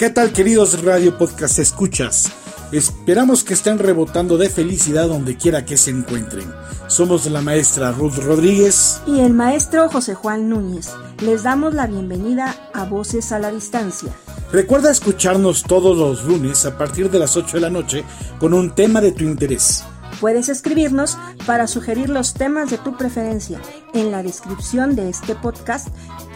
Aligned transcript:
¿Qué 0.00 0.08
tal 0.08 0.32
queridos 0.32 0.82
Radio 0.82 1.18
Podcast 1.18 1.58
escuchas? 1.58 2.32
Esperamos 2.72 3.44
que 3.44 3.52
estén 3.52 3.78
rebotando 3.78 4.38
de 4.38 4.48
felicidad 4.48 5.08
donde 5.08 5.36
quiera 5.36 5.66
que 5.66 5.76
se 5.76 5.90
encuentren. 5.90 6.50
Somos 6.86 7.26
la 7.26 7.42
maestra 7.42 7.92
Ruth 7.92 8.16
Rodríguez 8.16 9.02
y 9.06 9.20
el 9.20 9.34
maestro 9.34 9.90
José 9.90 10.14
Juan 10.14 10.48
Núñez. 10.48 10.88
Les 11.22 11.42
damos 11.42 11.74
la 11.74 11.86
bienvenida 11.86 12.56
a 12.72 12.86
Voces 12.86 13.30
a 13.30 13.38
la 13.38 13.52
Distancia. 13.52 14.10
Recuerda 14.50 14.90
escucharnos 14.90 15.64
todos 15.64 15.98
los 15.98 16.24
lunes 16.24 16.64
a 16.64 16.78
partir 16.78 17.10
de 17.10 17.18
las 17.18 17.36
8 17.36 17.58
de 17.58 17.60
la 17.60 17.68
noche 17.68 18.02
con 18.38 18.54
un 18.54 18.74
tema 18.74 19.02
de 19.02 19.12
tu 19.12 19.24
interés. 19.24 19.84
Puedes 20.18 20.48
escribirnos 20.48 21.18
para 21.44 21.66
sugerir 21.66 22.08
los 22.08 22.32
temas 22.32 22.70
de 22.70 22.78
tu 22.78 22.96
preferencia 22.96 23.60
en 23.92 24.10
la 24.10 24.22
descripción 24.22 24.96
de 24.96 25.10
este 25.10 25.34
podcast 25.34 25.88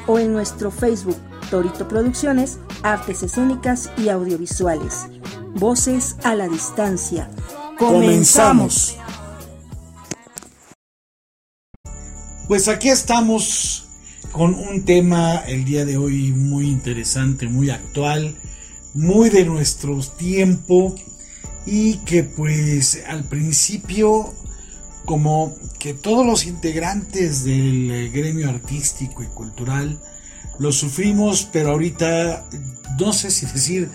o 0.07 0.19
en 0.19 0.33
nuestro 0.33 0.71
Facebook 0.71 1.17
Torito 1.51 1.87
Producciones, 1.89 2.59
Artes 2.83 3.23
Escénicas 3.23 3.91
y 3.97 4.09
Audiovisuales. 4.09 5.07
Voces 5.55 6.17
a 6.25 6.35
la 6.35 6.49
distancia. 6.49 7.31
Comenzamos. 7.79 8.97
Pues 12.49 12.69
aquí 12.69 12.89
estamos 12.89 13.87
con 14.33 14.55
un 14.55 14.85
tema 14.85 15.37
el 15.47 15.65
día 15.65 15.85
de 15.85 15.97
hoy 15.97 16.33
muy 16.33 16.67
interesante, 16.67 17.47
muy 17.47 17.71
actual, 17.71 18.37
muy 18.95 19.31
de 19.31 19.45
nuestro 19.45 19.99
tiempo 20.01 20.95
y 21.67 21.99
que 21.99 22.25
pues 22.25 23.03
al 23.07 23.25
principio 23.25 24.35
como 25.05 25.55
que 25.79 25.95
todos 25.95 26.27
los 26.27 26.47
integrantes 26.47 27.45
del 27.45 28.11
gremio 28.13 28.49
artístico 28.49 29.23
y 29.23 29.27
cultural 29.27 30.01
lo 30.59 30.73
sufrimos, 30.73 31.49
pero 31.53 31.71
ahorita 31.71 32.45
no 32.99 33.13
sé 33.13 33.31
si 33.31 33.47
decir 33.47 33.91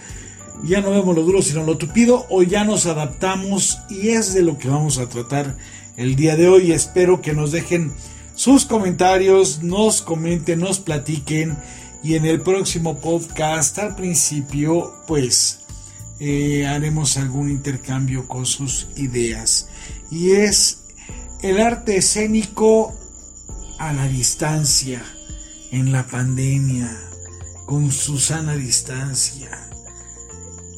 ya 0.64 0.82
no 0.82 0.92
vemos 0.92 1.16
lo 1.16 1.24
duro 1.24 1.42
sino 1.42 1.64
lo 1.64 1.78
tupido 1.78 2.26
o 2.30 2.44
ya 2.44 2.66
nos 2.66 2.86
adaptamos 2.86 3.80
y 3.90 4.10
es 4.10 4.34
de 4.34 4.42
lo 4.42 4.58
que 4.58 4.68
vamos 4.68 4.98
a 4.98 5.08
tratar 5.08 5.58
el 5.98 6.16
día 6.16 6.36
de 6.36 6.48
hoy. 6.48 6.72
Espero 6.72 7.22
que 7.22 7.34
nos 7.34 7.52
dejen 7.52 7.94
sus 8.36 8.66
comentarios, 8.66 9.64
nos 9.64 10.02
comenten, 10.02 10.60
nos 10.60 10.80
platiquen 10.80 11.58
y 12.04 12.16
en 12.16 12.26
el 12.26 12.42
próximo 12.42 13.00
podcast 13.00 13.80
al 13.80 13.96
principio 13.96 14.94
pues 15.08 15.60
eh, 16.20 16.68
haremos 16.68 17.18
algún 17.18 17.50
intercambio 17.50 18.28
con 18.28 18.46
sus 18.46 18.88
ideas 18.96 19.70
y 20.12 20.32
es 20.32 20.80
el 21.42 21.60
arte 21.60 21.98
escénico 21.98 22.94
a 23.78 23.94
la 23.94 24.08
distancia 24.08 25.04
en 25.72 25.92
la 25.92 26.06
pandemia 26.06 26.90
con 27.66 27.92
su 27.92 28.18
sana 28.18 28.56
distancia 28.56 29.70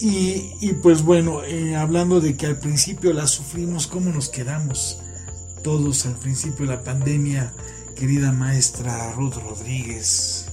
y, 0.04 0.74
pues 0.82 1.04
bueno, 1.04 1.44
eh, 1.44 1.76
hablando 1.76 2.22
de 2.22 2.36
que 2.36 2.48
al 2.48 2.58
principio 2.58 3.14
la 3.14 3.28
sufrimos, 3.28 3.86
¿cómo 3.86 4.10
nos 4.10 4.30
quedamos 4.30 5.00
todos 5.64 6.08
al 6.08 6.16
principio 6.16 6.66
de 6.66 6.76
la 6.76 6.84
pandemia, 6.84 7.54
querida 7.96 8.32
maestra 8.32 9.12
Ruth 9.12 9.36
Rodríguez? 9.36 10.48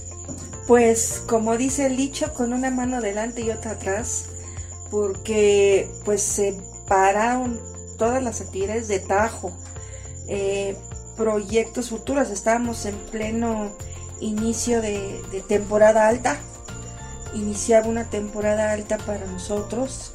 Pues 0.67 1.23
como 1.25 1.57
dice 1.57 1.87
el 1.87 1.97
dicho, 1.97 2.31
con 2.35 2.53
una 2.53 2.69
mano 2.69 3.01
delante 3.01 3.41
y 3.41 3.49
otra 3.49 3.71
atrás, 3.71 4.25
porque 4.91 5.89
pues 6.05 6.21
se 6.21 6.55
pararon 6.87 7.59
todas 7.97 8.21
las 8.21 8.41
actividades 8.41 8.87
de 8.87 8.99
tajo, 8.99 9.51
eh, 10.29 10.77
proyectos 11.17 11.89
futuros, 11.89 12.29
estábamos 12.29 12.85
en 12.85 12.95
pleno 13.11 13.71
inicio 14.21 14.81
de 14.81 15.43
temporada 15.47 16.07
alta 16.07 16.39
iniciaba 17.33 17.87
una 17.87 18.09
temporada 18.09 18.71
alta 18.71 18.97
para 18.97 19.25
nosotros 19.25 20.11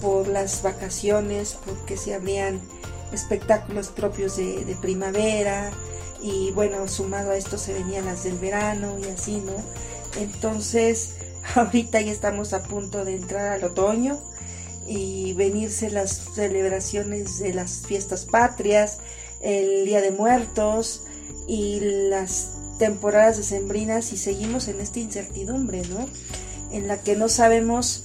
por 0.00 0.28
las 0.28 0.62
vacaciones, 0.62 1.56
porque 1.64 1.96
se 1.96 2.14
abrían 2.14 2.60
espectáculos 3.12 3.88
propios 3.88 4.36
de, 4.36 4.76
primavera 4.80 5.70
y 6.22 6.50
bueno, 6.52 6.88
sumado 6.88 7.30
a 7.30 7.36
esto 7.36 7.58
se 7.58 7.72
venían 7.72 8.06
las 8.06 8.24
del 8.24 8.38
verano 8.38 8.96
y 8.98 9.08
así, 9.08 9.40
¿no? 9.40 9.52
Entonces, 10.20 11.16
ahorita 11.54 12.00
ya 12.00 12.12
estamos 12.12 12.52
a 12.52 12.62
punto 12.62 13.04
de 13.04 13.16
entrar 13.16 13.52
al 13.52 13.64
otoño 13.64 14.18
y 14.86 15.34
venirse 15.34 15.90
las 15.90 16.20
celebraciones 16.34 17.38
de 17.38 17.54
las 17.54 17.82
fiestas 17.86 18.24
patrias, 18.24 18.98
el 19.42 19.84
Día 19.84 20.00
de 20.00 20.12
Muertos 20.12 21.02
y 21.46 21.80
las 22.08 22.52
temporadas 22.78 23.36
decembrinas 23.36 24.12
y 24.12 24.16
seguimos 24.16 24.68
en 24.68 24.80
esta 24.80 25.00
incertidumbre, 25.00 25.82
¿no? 25.88 26.08
En 26.70 26.88
la 26.88 26.98
que 27.00 27.16
no 27.16 27.28
sabemos 27.28 28.04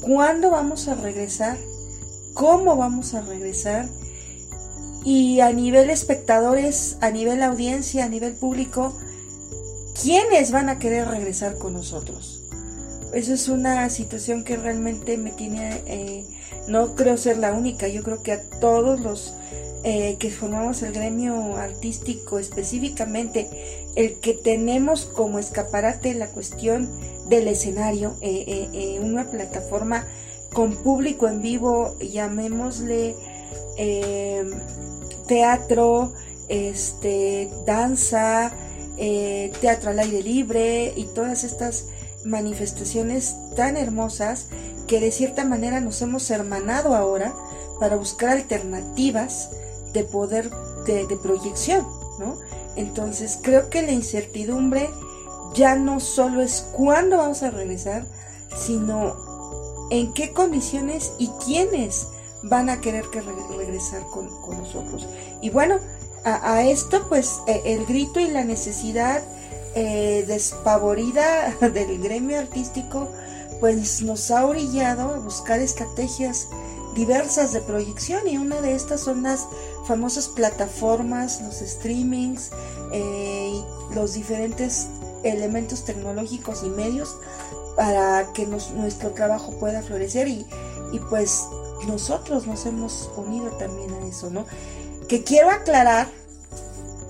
cuándo 0.00 0.50
vamos 0.50 0.88
a 0.88 0.94
regresar, 0.94 1.58
cómo 2.34 2.76
vamos 2.76 3.14
a 3.14 3.22
regresar 3.22 3.88
y 5.04 5.40
a 5.40 5.52
nivel 5.52 5.90
espectadores, 5.90 6.96
a 7.00 7.10
nivel 7.10 7.42
audiencia, 7.42 8.04
a 8.04 8.08
nivel 8.08 8.34
público, 8.34 8.96
quiénes 10.00 10.50
van 10.50 10.68
a 10.68 10.78
querer 10.78 11.08
regresar 11.08 11.58
con 11.58 11.74
nosotros. 11.74 12.43
Eso 13.14 13.32
es 13.32 13.48
una 13.48 13.88
situación 13.90 14.44
que 14.44 14.56
realmente 14.56 15.16
me 15.16 15.30
tiene, 15.30 15.82
eh, 15.86 16.24
no 16.66 16.94
creo 16.94 17.16
ser 17.16 17.38
la 17.38 17.52
única, 17.52 17.88
yo 17.88 18.02
creo 18.02 18.22
que 18.22 18.32
a 18.32 18.42
todos 18.42 19.00
los 19.00 19.34
eh, 19.86 20.16
que 20.18 20.30
formamos 20.30 20.82
el 20.82 20.94
gremio 20.94 21.58
artístico 21.58 22.38
específicamente, 22.38 23.50
el 23.96 24.14
que 24.14 24.32
tenemos 24.32 25.04
como 25.04 25.38
escaparate 25.38 26.14
la 26.14 26.28
cuestión 26.28 26.88
del 27.28 27.48
escenario, 27.48 28.16
eh, 28.22 28.70
eh, 28.72 28.98
una 29.02 29.30
plataforma 29.30 30.06
con 30.54 30.76
público 30.76 31.28
en 31.28 31.42
vivo, 31.42 31.98
llamémosle 31.98 33.14
teatro, 35.28 36.14
este, 36.48 37.50
danza, 37.66 38.52
teatro 39.60 39.90
al 39.90 39.98
aire 39.98 40.22
libre 40.22 40.94
y 40.96 41.04
todas 41.04 41.44
estas 41.44 41.88
manifestaciones 42.24 43.36
tan 43.56 43.76
hermosas 43.76 44.46
que 44.86 45.00
de 45.00 45.12
cierta 45.12 45.44
manera 45.44 45.80
nos 45.80 46.00
hemos 46.02 46.30
hermanado 46.30 46.94
ahora 46.94 47.34
para 47.80 47.96
buscar 47.96 48.30
alternativas 48.30 49.50
de 49.92 50.04
poder 50.04 50.50
de, 50.86 51.18
proyección, 51.22 51.86
¿no? 52.18 52.36
Entonces 52.76 53.38
creo 53.42 53.70
que 53.70 53.82
la 53.82 53.92
incertidumbre 53.92 54.90
ya 55.54 55.76
no 55.76 56.00
solo 56.00 56.42
es 56.42 56.66
cuándo 56.72 57.18
vamos 57.18 57.42
a 57.42 57.50
regresar, 57.50 58.04
sino 58.56 59.16
en 59.90 60.12
qué 60.12 60.32
condiciones 60.32 61.12
y 61.18 61.28
quiénes 61.44 62.08
van 62.42 62.68
a 62.68 62.80
querer 62.80 63.04
que 63.10 63.22
regresar 63.22 64.02
con, 64.12 64.28
nosotros. 64.58 65.06
Y 65.40 65.50
bueno, 65.50 65.78
a, 66.24 66.62
esto 66.62 67.08
pues 67.08 67.40
e, 67.46 67.62
el 67.64 67.86
grito 67.86 68.20
y 68.20 68.28
la 68.28 68.44
necesidad 68.44 69.22
eh, 69.74 70.24
despavorida 70.26 71.54
del 71.60 72.00
gremio 72.00 72.38
artístico 72.38 73.08
pues 73.60 74.02
nos 74.02 74.30
ha 74.30 74.46
orillado 74.46 75.14
a 75.14 75.18
buscar 75.18 75.60
estrategias 75.60 76.48
diversas 76.94 77.52
de 77.52 77.60
proyección 77.60 78.28
y 78.28 78.38
una 78.38 78.60
de 78.60 78.74
estas 78.74 79.00
son 79.00 79.22
las 79.22 79.46
famosas 79.86 80.28
plataformas, 80.28 81.40
los 81.42 81.56
streamings, 81.56 82.50
eh, 82.92 83.60
los 83.94 84.14
diferentes 84.14 84.88
elementos 85.24 85.84
tecnológicos 85.84 86.62
y 86.62 86.70
medios 86.70 87.16
para 87.76 88.32
que 88.32 88.46
nuestro 88.46 89.10
trabajo 89.10 89.52
pueda 89.58 89.82
florecer 89.82 90.28
y, 90.28 90.46
y 90.92 90.98
pues 91.10 91.44
nosotros 91.86 92.46
nos 92.46 92.66
hemos 92.66 93.10
unido 93.16 93.50
también 93.52 93.92
a 93.94 94.06
eso, 94.06 94.30
¿no? 94.30 94.46
Que 95.08 95.24
quiero 95.24 95.50
aclarar 95.50 96.06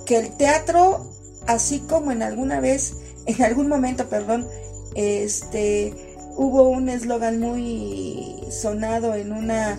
que 0.06 0.18
el 0.18 0.36
teatro, 0.36 1.06
así 1.46 1.80
como 1.80 2.12
en 2.12 2.22
alguna 2.22 2.60
vez, 2.60 2.94
en 3.26 3.42
algún 3.42 3.68
momento, 3.68 4.08
perdón, 4.08 4.46
este 4.94 5.94
hubo 6.36 6.68
un 6.68 6.88
eslogan 6.88 7.38
muy 7.38 8.36
sonado 8.50 9.14
en 9.14 9.32
una 9.32 9.78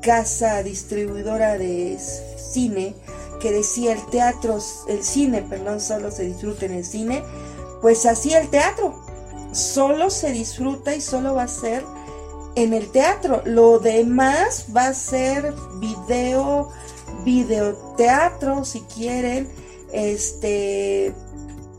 casa 0.00 0.62
distribuidora 0.62 1.58
de 1.58 1.98
cine 1.98 2.94
que 3.40 3.52
decía 3.52 3.92
el 3.92 4.04
teatro, 4.06 4.58
el 4.88 5.02
cine, 5.02 5.42
perdón, 5.42 5.80
solo 5.80 6.10
se 6.10 6.24
disfruta 6.24 6.66
en 6.66 6.72
el 6.72 6.84
cine, 6.84 7.22
pues 7.80 8.06
así 8.06 8.32
el 8.34 8.48
teatro, 8.48 8.94
solo 9.52 10.10
se 10.10 10.32
disfruta 10.32 10.94
y 10.94 11.00
solo 11.00 11.34
va 11.34 11.44
a 11.44 11.48
ser 11.48 11.84
en 12.54 12.74
el 12.74 12.90
teatro. 12.90 13.42
Lo 13.44 13.78
demás 13.78 14.66
va 14.76 14.88
a 14.88 14.94
ser 14.94 15.54
video, 15.78 16.68
videoteatro, 17.24 18.64
si 18.64 18.80
quieren, 18.82 19.48
este, 19.92 21.14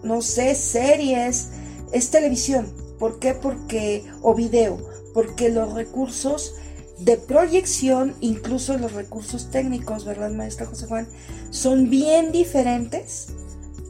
no 0.03 0.21
sé, 0.21 0.55
series, 0.55 1.49
es 1.91 2.09
televisión. 2.09 2.73
¿Por 2.99 3.19
qué? 3.19 3.33
Porque, 3.33 4.05
o 4.21 4.35
video, 4.35 4.77
porque 5.13 5.49
los 5.49 5.73
recursos 5.73 6.55
de 6.99 7.17
proyección, 7.17 8.15
incluso 8.21 8.77
los 8.77 8.93
recursos 8.93 9.49
técnicos, 9.49 10.05
¿verdad, 10.05 10.31
maestra 10.31 10.67
José 10.67 10.85
Juan? 10.87 11.07
Son 11.49 11.89
bien 11.89 12.31
diferentes 12.31 13.29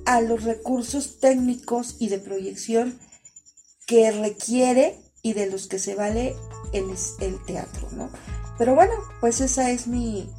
a 0.05 0.21
los 0.21 0.43
recursos 0.43 1.19
técnicos 1.19 1.97
y 1.99 2.07
de 2.07 2.19
proyección 2.19 2.99
que 3.85 4.11
requiere 4.11 4.97
y 5.21 5.33
de 5.33 5.47
los 5.47 5.67
que 5.67 5.77
se 5.77 5.95
vale 5.95 6.35
el, 6.73 6.85
el 7.19 7.43
teatro, 7.45 7.89
¿no? 7.91 8.09
Pero 8.57 8.75
bueno, 8.75 8.93
pues 9.19 9.41
esa 9.41 9.71
es 9.71 9.87
mi, 9.87 10.29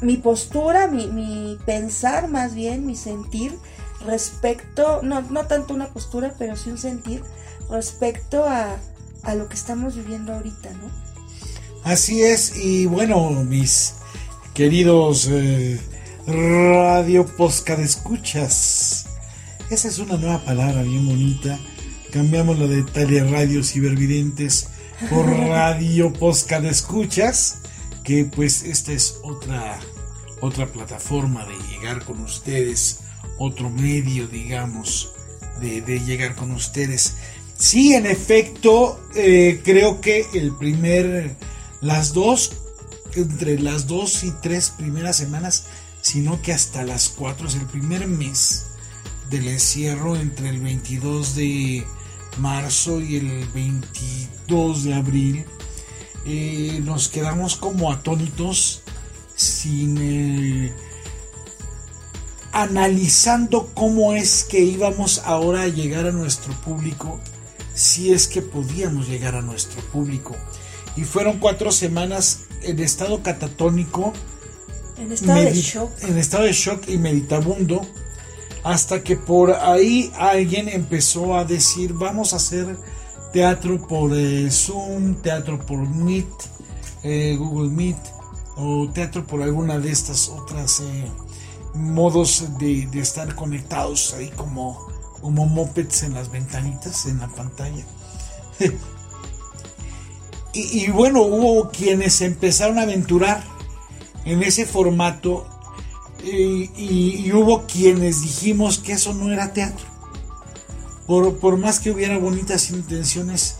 mi 0.00 0.16
postura, 0.16 0.86
mi, 0.86 1.08
mi 1.08 1.58
pensar 1.66 2.28
más 2.28 2.54
bien, 2.54 2.86
mi 2.86 2.96
sentir 2.96 3.58
respecto, 4.04 5.00
no, 5.02 5.22
no 5.22 5.46
tanto 5.46 5.74
una 5.74 5.88
postura, 5.88 6.34
pero 6.38 6.56
sí 6.56 6.70
un 6.70 6.78
sentir 6.78 7.22
respecto 7.70 8.44
a, 8.44 8.76
a 9.22 9.34
lo 9.34 9.48
que 9.48 9.54
estamos 9.54 9.96
viviendo 9.96 10.32
ahorita, 10.32 10.70
¿no? 10.70 10.90
Así 11.84 12.22
es, 12.22 12.56
y 12.56 12.86
bueno, 12.86 13.30
mis 13.44 13.94
queridos 14.54 15.28
eh, 15.30 15.80
radio 16.26 17.24
posca 17.36 17.76
de 17.76 17.84
escuchas, 17.84 19.06
esa 19.70 19.88
es 19.88 19.98
una 19.98 20.16
nueva 20.16 20.38
palabra 20.44 20.82
bien 20.82 21.06
bonita. 21.06 21.58
Cambiamos 22.10 22.58
la 22.58 22.66
de 22.66 22.82
teleradio 22.84 23.62
cibervidentes 23.62 24.68
por 25.10 25.26
radio 25.48 26.10
posca 26.12 26.58
de 26.60 26.70
escuchas, 26.70 27.58
que 28.08 28.24
pues 28.24 28.62
esta 28.62 28.92
es 28.92 29.20
otra 29.22 29.78
otra 30.40 30.66
plataforma 30.66 31.44
de 31.44 31.54
llegar 31.68 32.06
con 32.06 32.20
ustedes, 32.20 33.00
otro 33.36 33.68
medio, 33.68 34.26
digamos, 34.28 35.12
de, 35.60 36.00
llegar 36.00 36.34
con 36.34 36.52
ustedes. 36.52 37.16
Sí, 37.54 37.92
en 37.92 38.06
efecto, 38.06 38.98
eh, 39.14 39.60
creo 39.62 40.00
que 40.00 40.24
el 40.32 40.56
primer, 40.56 41.36
las 41.82 42.14
dos, 42.14 42.52
entre 43.14 43.58
las 43.58 43.86
dos 43.86 44.24
y 44.24 44.30
tres 44.40 44.70
primeras 44.70 45.16
semanas, 45.16 45.66
sino 46.00 46.40
que 46.40 46.54
hasta 46.54 46.84
las 46.84 47.10
cuatro, 47.10 47.46
es 47.46 47.56
el 47.56 47.66
primer 47.66 48.06
mes 48.06 48.68
del 49.28 49.48
encierro 49.48 50.16
entre 50.16 50.48
el 50.48 50.60
22 50.60 51.34
de 51.34 51.84
marzo 52.38 53.02
y 53.02 53.16
el 53.16 53.46
22 53.48 54.84
de 54.84 54.94
abril, 54.94 55.44
eh, 56.30 56.80
nos 56.84 57.08
quedamos 57.08 57.56
como 57.56 57.90
atónitos 57.90 58.82
sin 59.34 59.96
eh, 59.98 60.72
analizando 62.52 63.70
cómo 63.72 64.12
es 64.12 64.44
que 64.44 64.60
íbamos 64.60 65.22
ahora 65.24 65.62
a 65.62 65.68
llegar 65.68 66.06
a 66.06 66.12
nuestro 66.12 66.52
público, 66.60 67.18
si 67.72 68.12
es 68.12 68.28
que 68.28 68.42
podíamos 68.42 69.08
llegar 69.08 69.36
a 69.36 69.40
nuestro 69.40 69.80
público. 69.84 70.36
Y 70.98 71.04
fueron 71.04 71.38
cuatro 71.38 71.72
semanas 71.72 72.40
en 72.60 72.78
estado 72.80 73.22
catatónico, 73.22 74.12
en 74.98 75.12
estado 75.12 75.40
de 75.40 75.54
shock, 75.54 75.90
en 76.02 76.18
estado 76.18 76.44
de 76.44 76.52
shock 76.52 76.88
y 76.88 76.98
meditabundo, 76.98 77.86
hasta 78.64 79.02
que 79.02 79.16
por 79.16 79.52
ahí 79.52 80.12
alguien 80.18 80.68
empezó 80.68 81.38
a 81.38 81.46
decir 81.46 81.94
vamos 81.94 82.34
a 82.34 82.36
hacer 82.36 82.76
teatro 83.32 83.86
por 83.86 84.12
eh, 84.14 84.50
Zoom, 84.50 85.16
teatro 85.16 85.58
por 85.58 85.78
Meet, 85.88 86.26
eh, 87.02 87.36
Google 87.38 87.70
Meet 87.70 87.98
o 88.56 88.88
teatro 88.92 89.26
por 89.26 89.42
alguna 89.42 89.78
de 89.78 89.90
estas 89.90 90.28
otras 90.28 90.80
eh, 90.80 91.10
modos 91.74 92.58
de, 92.58 92.88
estar 92.94 93.34
conectados 93.34 94.14
ahí 94.14 94.30
como, 94.30 94.78
como 95.20 95.46
mopeds 95.46 96.02
en 96.02 96.14
las 96.14 96.30
ventanitas, 96.30 97.06
en 97.06 97.18
la 97.18 97.28
pantalla. 97.28 97.84
y, 100.52 100.90
bueno, 100.90 101.22
hubo 101.22 101.70
quienes 101.70 102.20
empezaron 102.20 102.78
a 102.78 102.82
aventurar 102.82 103.44
en 104.24 104.42
ese 104.42 104.66
formato 104.66 105.46
y, 106.24 107.30
hubo 107.32 107.64
quienes 107.66 108.22
dijimos 108.22 108.78
que 108.78 108.92
eso 108.92 109.14
no 109.14 109.32
era 109.32 109.52
teatro. 109.52 109.86
Por, 111.08 111.56
más 111.56 111.80
que 111.80 111.90
hubiera 111.90 112.18
bonitas 112.18 112.68
intenciones, 112.68 113.56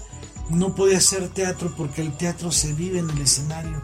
no 0.50 0.75
podía 0.75 1.00
ser 1.00 1.31
teatro 1.31 1.73
porque 1.75 2.03
el 2.03 2.15
teatro 2.15 2.53
se 2.53 2.75
vive 2.75 2.99
en 2.99 3.09
el 3.09 3.23
escenario. 3.23 3.81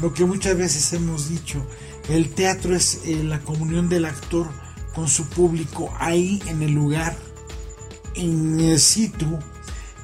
Lo 0.00 0.12
que 0.12 0.26
muchas 0.26 0.54
veces 0.58 0.92
hemos 0.92 1.30
dicho, 1.30 1.66
el 2.10 2.28
teatro 2.34 2.76
es 2.76 3.00
eh, 3.06 3.24
la 3.24 3.40
comunión 3.40 3.88
del 3.88 4.04
actor 4.04 4.48
con 4.94 5.08
su 5.08 5.26
público 5.30 5.90
ahí 5.98 6.42
en 6.46 6.60
el 6.60 6.72
lugar, 6.72 7.16
en 8.16 8.60
el 8.60 8.78
sitio, 8.78 9.38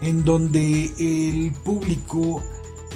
en 0.00 0.24
donde 0.24 0.94
el 0.98 1.52
público 1.52 2.42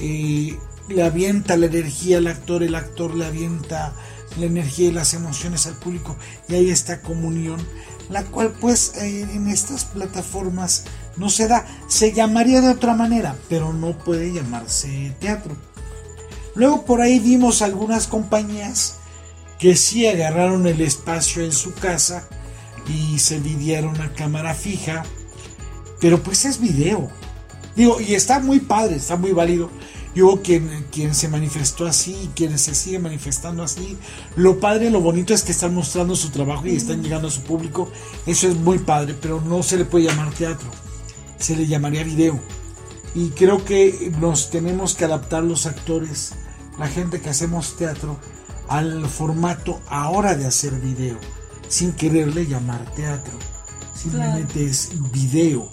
eh, 0.00 0.58
le 0.88 1.02
avienta 1.02 1.58
la 1.58 1.66
energía 1.66 2.16
al 2.16 2.28
actor, 2.28 2.62
el 2.62 2.74
actor 2.74 3.14
le 3.14 3.26
avienta 3.26 3.94
la 4.38 4.46
energía 4.46 4.88
y 4.88 4.92
las 4.92 5.12
emociones 5.12 5.66
al 5.66 5.74
público 5.74 6.16
y 6.48 6.54
ahí 6.54 6.70
está 6.70 7.02
comunión, 7.02 7.60
la 8.08 8.24
cual 8.24 8.52
pues 8.60 8.96
eh, 8.96 9.22
en 9.22 9.48
estas 9.48 9.84
plataformas 9.84 10.84
no 11.16 11.28
se 11.28 11.48
da, 11.48 11.66
se 11.88 12.12
llamaría 12.12 12.60
de 12.60 12.70
otra 12.70 12.94
manera, 12.94 13.36
pero 13.48 13.72
no 13.72 13.96
puede 13.98 14.32
llamarse 14.32 15.14
teatro. 15.20 15.56
Luego 16.54 16.84
por 16.84 17.00
ahí 17.00 17.18
vimos 17.18 17.62
algunas 17.62 18.06
compañías 18.06 18.96
que 19.58 19.76
sí 19.76 20.06
agarraron 20.06 20.66
el 20.66 20.80
espacio 20.80 21.42
en 21.42 21.52
su 21.52 21.74
casa 21.74 22.28
y 22.88 23.18
se 23.18 23.40
videaron 23.40 24.00
a 24.00 24.12
cámara 24.12 24.54
fija, 24.54 25.04
pero 26.00 26.22
pues 26.22 26.44
es 26.44 26.60
video. 26.60 27.10
Digo, 27.74 28.00
y 28.00 28.14
está 28.14 28.38
muy 28.38 28.60
padre, 28.60 28.96
está 28.96 29.16
muy 29.16 29.32
válido. 29.32 29.70
Y 30.16 30.22
hubo 30.22 30.42
quien, 30.42 30.86
quien 30.90 31.14
se 31.14 31.28
manifestó 31.28 31.86
así 31.86 32.16
y 32.24 32.28
quienes 32.34 32.62
se 32.62 32.74
siguen 32.74 33.02
manifestando 33.02 33.62
así. 33.62 33.96
Lo 34.34 34.58
padre, 34.58 34.90
lo 34.90 35.00
bonito 35.00 35.32
es 35.32 35.44
que 35.44 35.52
están 35.52 35.74
mostrando 35.74 36.16
su 36.16 36.30
trabajo 36.30 36.66
y 36.66 36.74
están 36.74 37.02
llegando 37.02 37.28
a 37.28 37.30
su 37.30 37.42
público. 37.42 37.88
Eso 38.26 38.48
es 38.48 38.56
muy 38.56 38.78
padre, 38.78 39.14
pero 39.20 39.40
no 39.42 39.62
se 39.62 39.76
le 39.76 39.84
puede 39.84 40.06
llamar 40.06 40.32
teatro. 40.32 40.68
Se 41.38 41.54
le 41.54 41.68
llamaría 41.68 42.02
video. 42.02 42.40
Y 43.14 43.28
creo 43.28 43.64
que 43.64 44.10
nos 44.18 44.50
tenemos 44.50 44.94
que 44.94 45.04
adaptar 45.04 45.44
los 45.44 45.66
actores 45.66 46.32
la 46.78 46.88
gente 46.88 47.20
que 47.20 47.30
hacemos 47.30 47.76
teatro 47.76 48.18
al 48.68 49.06
formato 49.06 49.80
ahora 49.88 50.34
de 50.34 50.46
hacer 50.46 50.72
video, 50.80 51.18
sin 51.68 51.92
quererle 51.92 52.46
llamar 52.46 52.94
teatro. 52.94 53.32
Simplemente 53.94 54.64
es 54.64 54.90
video. 55.12 55.70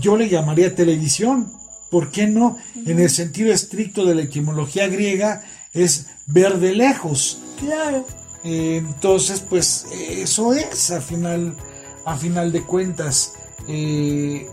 Yo 0.00 0.16
le 0.16 0.28
llamaría 0.28 0.74
televisión, 0.74 1.52
¿por 1.90 2.10
qué 2.10 2.26
no? 2.26 2.58
En 2.84 2.98
el 2.98 3.10
sentido 3.10 3.52
estricto 3.52 4.04
de 4.04 4.14
la 4.14 4.22
etimología 4.22 4.88
griega 4.88 5.44
es 5.72 6.06
ver 6.26 6.58
de 6.58 6.74
lejos. 6.74 7.38
Claro. 7.58 8.06
entonces, 8.44 9.40
pues 9.40 9.86
eso 9.92 10.52
es 10.52 10.90
a 10.90 11.00
final, 11.00 11.56
a 12.04 12.16
final 12.16 12.52
de 12.52 12.62
cuentas. 12.62 13.34
Eh, 13.68 14.48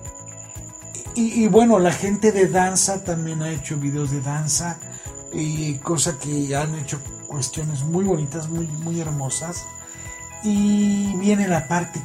y, 1.15 1.43
y, 1.43 1.47
bueno, 1.47 1.77
la 1.79 1.91
gente 1.91 2.31
de 2.31 2.47
danza 2.47 3.03
también 3.03 3.43
ha 3.43 3.51
hecho 3.51 3.77
videos 3.77 4.09
de 4.09 4.21
danza 4.21 4.79
y 5.31 5.75
cosa 5.75 6.17
que 6.17 6.55
han 6.55 6.73
hecho 6.75 6.99
cuestiones 7.27 7.83
muy 7.83 8.05
bonitas, 8.05 8.49
muy, 8.49 8.67
muy 8.67 8.99
hermosas. 8.99 9.65
Y 10.43 11.15
viene 11.17 11.47
la 11.47 11.67
parte 11.67 12.01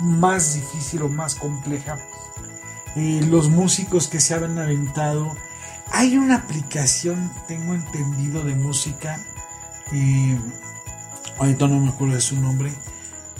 más 0.00 0.54
difícil 0.54 1.02
o 1.02 1.08
más 1.08 1.34
compleja. 1.34 1.98
Los 2.96 3.48
músicos 3.48 4.08
que 4.08 4.20
se 4.20 4.34
han 4.34 4.58
aventado. 4.58 5.34
Hay 5.90 6.16
una 6.16 6.36
aplicación, 6.36 7.30
tengo 7.48 7.74
entendido, 7.74 8.44
de 8.44 8.54
música. 8.54 9.20
Eh, 9.92 10.38
ahorita 11.38 11.68
no 11.68 11.80
me 11.80 11.88
acuerdo 11.90 12.14
de 12.14 12.20
su 12.20 12.40
nombre. 12.40 12.72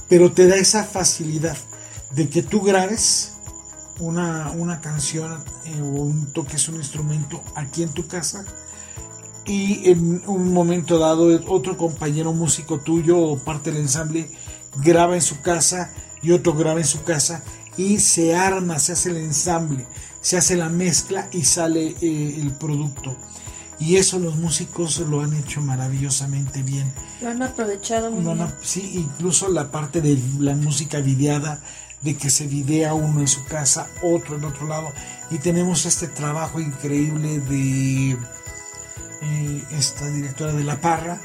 Pero 0.08 0.32
te 0.32 0.46
da 0.46 0.56
esa 0.56 0.84
facilidad 0.84 1.56
de 2.14 2.28
que 2.28 2.42
tú 2.42 2.60
grabes 2.60 3.34
una, 4.00 4.50
una 4.50 4.80
canción 4.80 5.42
eh, 5.64 5.80
o 5.80 5.84
un, 5.84 6.32
toques 6.32 6.68
un 6.68 6.76
instrumento 6.76 7.42
aquí 7.54 7.82
en 7.82 7.90
tu 7.90 8.06
casa 8.06 8.44
y 9.46 9.90
en 9.90 10.22
un 10.26 10.52
momento 10.52 10.98
dado 10.98 11.28
otro 11.48 11.76
compañero 11.76 12.32
músico 12.32 12.80
tuyo 12.80 13.18
o 13.18 13.38
parte 13.38 13.70
del 13.70 13.82
ensamble 13.82 14.30
graba 14.76 15.14
en 15.14 15.22
su 15.22 15.40
casa 15.40 15.92
y 16.22 16.32
otro 16.32 16.54
graba 16.54 16.80
en 16.80 16.86
su 16.86 17.04
casa 17.04 17.44
y 17.76 17.98
se 17.98 18.34
arma, 18.34 18.78
se 18.78 18.92
hace 18.92 19.10
el 19.10 19.18
ensamble, 19.18 19.86
se 20.20 20.36
hace 20.36 20.56
la 20.56 20.68
mezcla 20.68 21.28
y 21.32 21.44
sale 21.44 21.94
eh, 22.00 22.38
el 22.40 22.52
producto. 22.52 23.16
Y 23.78 23.96
eso 23.96 24.18
los 24.18 24.36
músicos 24.36 24.98
lo 25.00 25.20
han 25.20 25.34
hecho 25.34 25.60
maravillosamente 25.60 26.62
bien. 26.62 26.92
Lo 27.20 27.30
han 27.30 27.42
aprovechado 27.42 28.10
muy 28.10 28.34
bien. 28.34 28.48
Sí, 28.62 28.92
incluso 28.94 29.48
la 29.48 29.70
parte 29.70 30.00
de 30.00 30.18
la 30.38 30.54
música 30.54 31.00
videada, 31.00 31.60
de 32.00 32.16
que 32.16 32.30
se 32.30 32.46
videa 32.46 32.94
uno 32.94 33.20
en 33.20 33.28
su 33.28 33.44
casa, 33.44 33.88
otro 34.02 34.36
en 34.36 34.44
otro 34.44 34.68
lado. 34.68 34.92
Y 35.30 35.38
tenemos 35.38 35.86
este 35.86 36.06
trabajo 36.06 36.60
increíble 36.60 37.40
de 37.40 38.16
esta 39.72 40.08
directora 40.08 40.52
de 40.52 40.64
La 40.64 40.80
Parra, 40.80 41.20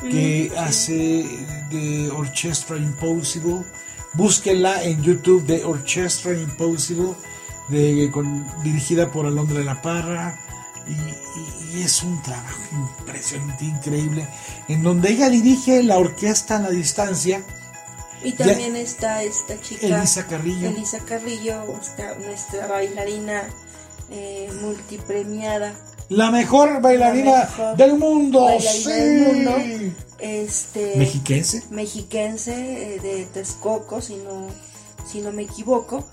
que 0.00 0.52
hace 0.56 1.26
de 1.70 2.10
Orchestra 2.10 2.76
Impossible. 2.76 3.64
Búsquenla 4.16 4.82
en 4.82 5.02
YouTube 5.02 5.44
de 5.44 5.62
Orchestra 5.64 6.32
Impossible, 6.32 7.14
de, 7.68 8.10
dirigida 8.62 9.10
por 9.10 9.26
Alondra 9.26 9.58
de 9.58 9.64
La 9.64 9.82
Parra. 9.82 10.38
Y, 10.88 11.26
es 11.82 12.02
un 12.02 12.22
trabajo 12.22 12.62
impresionante, 12.72 13.66
increíble, 13.66 14.26
en 14.66 14.82
donde 14.82 15.10
ella 15.10 15.28
dirige 15.28 15.82
la 15.82 15.98
orquesta 15.98 16.56
a 16.56 16.60
la 16.60 16.70
distancia 16.70 17.44
Y 18.24 18.32
también 18.32 18.76
está 18.76 19.22
esta 19.22 19.60
chica. 19.60 19.86
Elisa 19.86 20.26
Carrillo. 20.26 20.70
Elisa 20.70 20.98
Carrillo, 21.00 21.64
está 21.78 22.14
nuestra 22.14 22.66
bailarina 22.66 23.42
eh, 24.10 24.48
multipremiada. 24.62 25.74
La 26.08 26.30
mejor 26.30 26.80
bailarina 26.80 27.46
del 27.76 27.98
mundo. 27.98 28.48
sí. 28.58 28.90
del 28.90 29.44
mundo. 29.44 29.96
Este, 30.18 30.96
mexiquense. 30.96 31.64
Mexiquense 31.70 32.94
eh, 32.94 33.00
de 33.00 33.26
Texcoco, 33.26 34.00
si 34.00 34.16
no, 34.16 34.48
si 35.06 35.20
no 35.20 35.32
me 35.32 35.42
equivoco. 35.42 36.04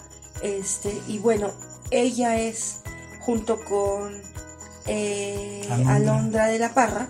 Este, 0.42 0.94
y 1.08 1.20
bueno, 1.20 1.52
ella 1.92 2.40
es 2.40 2.82
junto 3.22 3.64
con 3.64 4.22
eh, 4.88 5.62
Alondra. 5.88 6.48
de 6.48 6.60
la 6.60 6.74
Parra, 6.74 7.08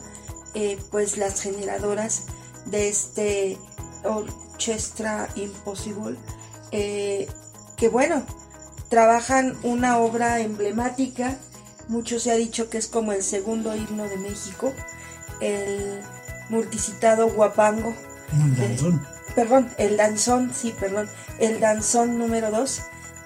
eh, 0.54 0.78
pues 0.92 1.18
las 1.18 1.42
generadoras 1.42 2.26
de 2.66 2.90
este 2.90 3.58
Orchestra 4.04 5.30
Impossible, 5.36 6.18
eh, 6.72 7.28
que 7.76 7.90
bueno, 7.90 8.24
trabajan 8.90 9.58
una 9.64 9.98
obra 9.98 10.40
emblemática, 10.42 11.38
mucho 11.88 12.20
se 12.20 12.32
ha 12.32 12.36
dicho 12.36 12.70
que 12.70 12.78
es 12.78 12.88
como 12.88 13.12
el 13.12 13.24
segundo 13.24 13.76
himno 13.76 14.08
de 14.08 14.18
México, 14.18 14.72
el 15.42 16.02
multicitado 16.50 17.30
Guapango. 17.30 17.96
perdón, 19.36 19.74
el 19.78 19.98
danzón, 19.98 20.52
sí, 20.54 20.74
perdón, 20.80 21.10
el 21.40 21.60
danzón 21.60 22.18
número 22.18 22.52
2 22.52 22.82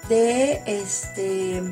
de 0.08 0.62
este 0.66 1.62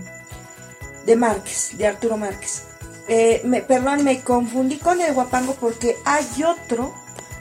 de 1.06 1.16
Márquez, 1.16 1.76
de 1.78 1.86
Arturo 1.86 2.16
Márquez. 2.16 2.64
Eh, 3.08 3.40
me, 3.44 3.62
perdón, 3.62 4.02
me 4.02 4.20
confundí 4.20 4.78
con 4.78 5.00
el 5.00 5.14
guapango 5.14 5.54
porque 5.54 5.96
hay 6.04 6.26
otro, 6.42 6.92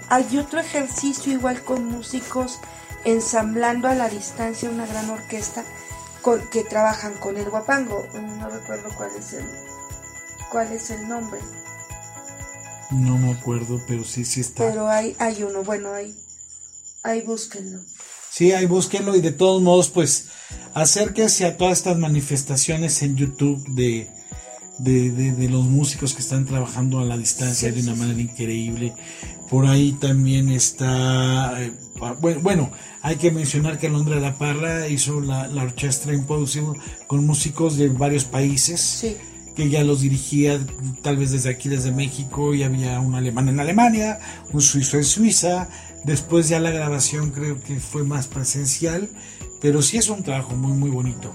hay 0.09 0.37
otro 0.37 0.59
ejercicio 0.59 1.33
igual 1.33 1.61
con 1.63 1.85
músicos 1.85 2.59
ensamblando 3.03 3.87
a 3.87 3.95
la 3.95 4.07
distancia 4.07 4.69
una 4.69 4.85
gran 4.85 5.09
orquesta 5.09 5.63
que 6.51 6.63
trabajan 6.63 7.13
con 7.15 7.37
el 7.37 7.49
guapango. 7.49 8.07
No 8.13 8.49
recuerdo 8.49 8.89
cuál 8.95 9.11
es 9.17 9.33
el, 9.33 9.45
cuál 10.51 10.71
es 10.71 10.89
el 10.91 11.07
nombre. 11.07 11.39
No 12.91 13.17
me 13.17 13.31
acuerdo, 13.31 13.81
pero 13.87 14.03
sí, 14.03 14.25
sí 14.25 14.41
está. 14.41 14.69
Pero 14.69 14.87
hay, 14.87 15.15
hay 15.19 15.43
uno, 15.43 15.63
bueno, 15.63 15.93
ahí, 15.93 16.15
ahí 17.03 17.21
búsquenlo. 17.21 17.81
Sí, 18.29 18.51
ahí 18.51 18.65
búsquenlo 18.65 19.15
y 19.15 19.21
de 19.21 19.31
todos 19.31 19.61
modos, 19.61 19.89
pues 19.89 20.27
acérquense 20.73 21.45
a 21.45 21.55
todas 21.55 21.77
estas 21.77 21.97
manifestaciones 21.97 23.01
en 23.01 23.15
YouTube 23.15 23.65
de, 23.69 24.09
de, 24.77 25.49
los 25.49 25.63
músicos 25.65 26.13
que 26.13 26.21
están 26.21 26.45
trabajando 26.45 26.99
a 26.99 27.05
la 27.05 27.17
distancia 27.17 27.71
de 27.71 27.81
una 27.81 27.95
manera 27.95 28.19
increíble. 28.19 28.93
Por 29.49 29.67
ahí 29.67 29.93
también 29.93 30.49
está, 30.49 31.63
eh, 31.63 31.71
bueno, 32.41 32.71
hay 33.01 33.15
que 33.15 33.31
mencionar 33.31 33.79
que 33.79 33.87
Alondra 33.87 34.15
de 34.15 34.21
la 34.21 34.37
Parra 34.37 34.89
hizo 34.89 35.21
la, 35.21 35.47
la 35.47 35.63
orquesta 35.63 36.11
Impossible 36.11 36.77
con 37.07 37.25
músicos 37.25 37.77
de 37.77 37.87
varios 37.89 38.25
países. 38.25 39.05
Que 39.55 39.69
ya 39.69 39.83
los 39.83 40.01
dirigía 40.01 40.59
tal 41.01 41.17
vez 41.17 41.31
desde 41.31 41.49
aquí, 41.49 41.69
desde 41.69 41.91
México, 41.91 42.53
y 42.53 42.63
había 42.63 42.99
un 42.99 43.15
alemán 43.15 43.49
en 43.49 43.59
Alemania, 43.59 44.19
un 44.51 44.61
suizo 44.61 44.97
en 44.97 45.05
Suiza, 45.05 45.69
después 46.03 46.49
ya 46.49 46.59
la 46.59 46.71
grabación 46.71 47.31
creo 47.31 47.59
que 47.61 47.79
fue 47.79 48.03
más 48.03 48.27
presencial, 48.27 49.09
pero 49.61 49.81
sí 49.81 49.97
es 49.97 50.09
un 50.09 50.23
trabajo 50.23 50.55
muy 50.55 50.73
muy 50.73 50.89
bonito. 50.89 51.31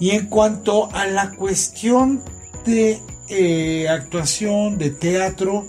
Y 0.00 0.10
en 0.10 0.26
cuanto 0.26 0.92
a 0.94 1.06
la 1.06 1.32
cuestión 1.32 2.22
de 2.64 3.00
eh, 3.28 3.88
actuación, 3.88 4.78
de 4.78 4.90
teatro, 4.90 5.66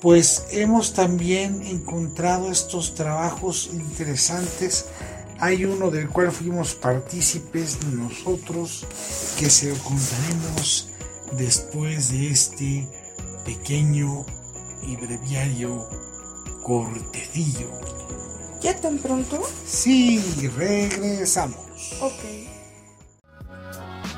pues 0.00 0.46
hemos 0.50 0.94
también 0.94 1.62
encontrado 1.62 2.50
estos 2.50 2.94
trabajos 2.94 3.70
interesantes. 3.72 4.86
Hay 5.42 5.64
uno 5.64 5.90
del 5.90 6.08
cual 6.08 6.30
fuimos 6.30 6.76
partícipes 6.76 7.84
nosotros, 7.86 8.86
que 9.36 9.50
se 9.50 9.70
lo 9.70 9.76
contaremos 9.82 10.88
después 11.32 12.12
de 12.12 12.30
este 12.30 12.88
pequeño 13.44 14.24
y 14.84 14.94
breviario 14.94 15.88
cortecillo. 16.62 17.72
¿Ya 18.60 18.80
tan 18.80 18.98
pronto? 18.98 19.42
Sí, 19.66 20.22
regresamos. 20.56 21.58
Ok. 22.00 22.22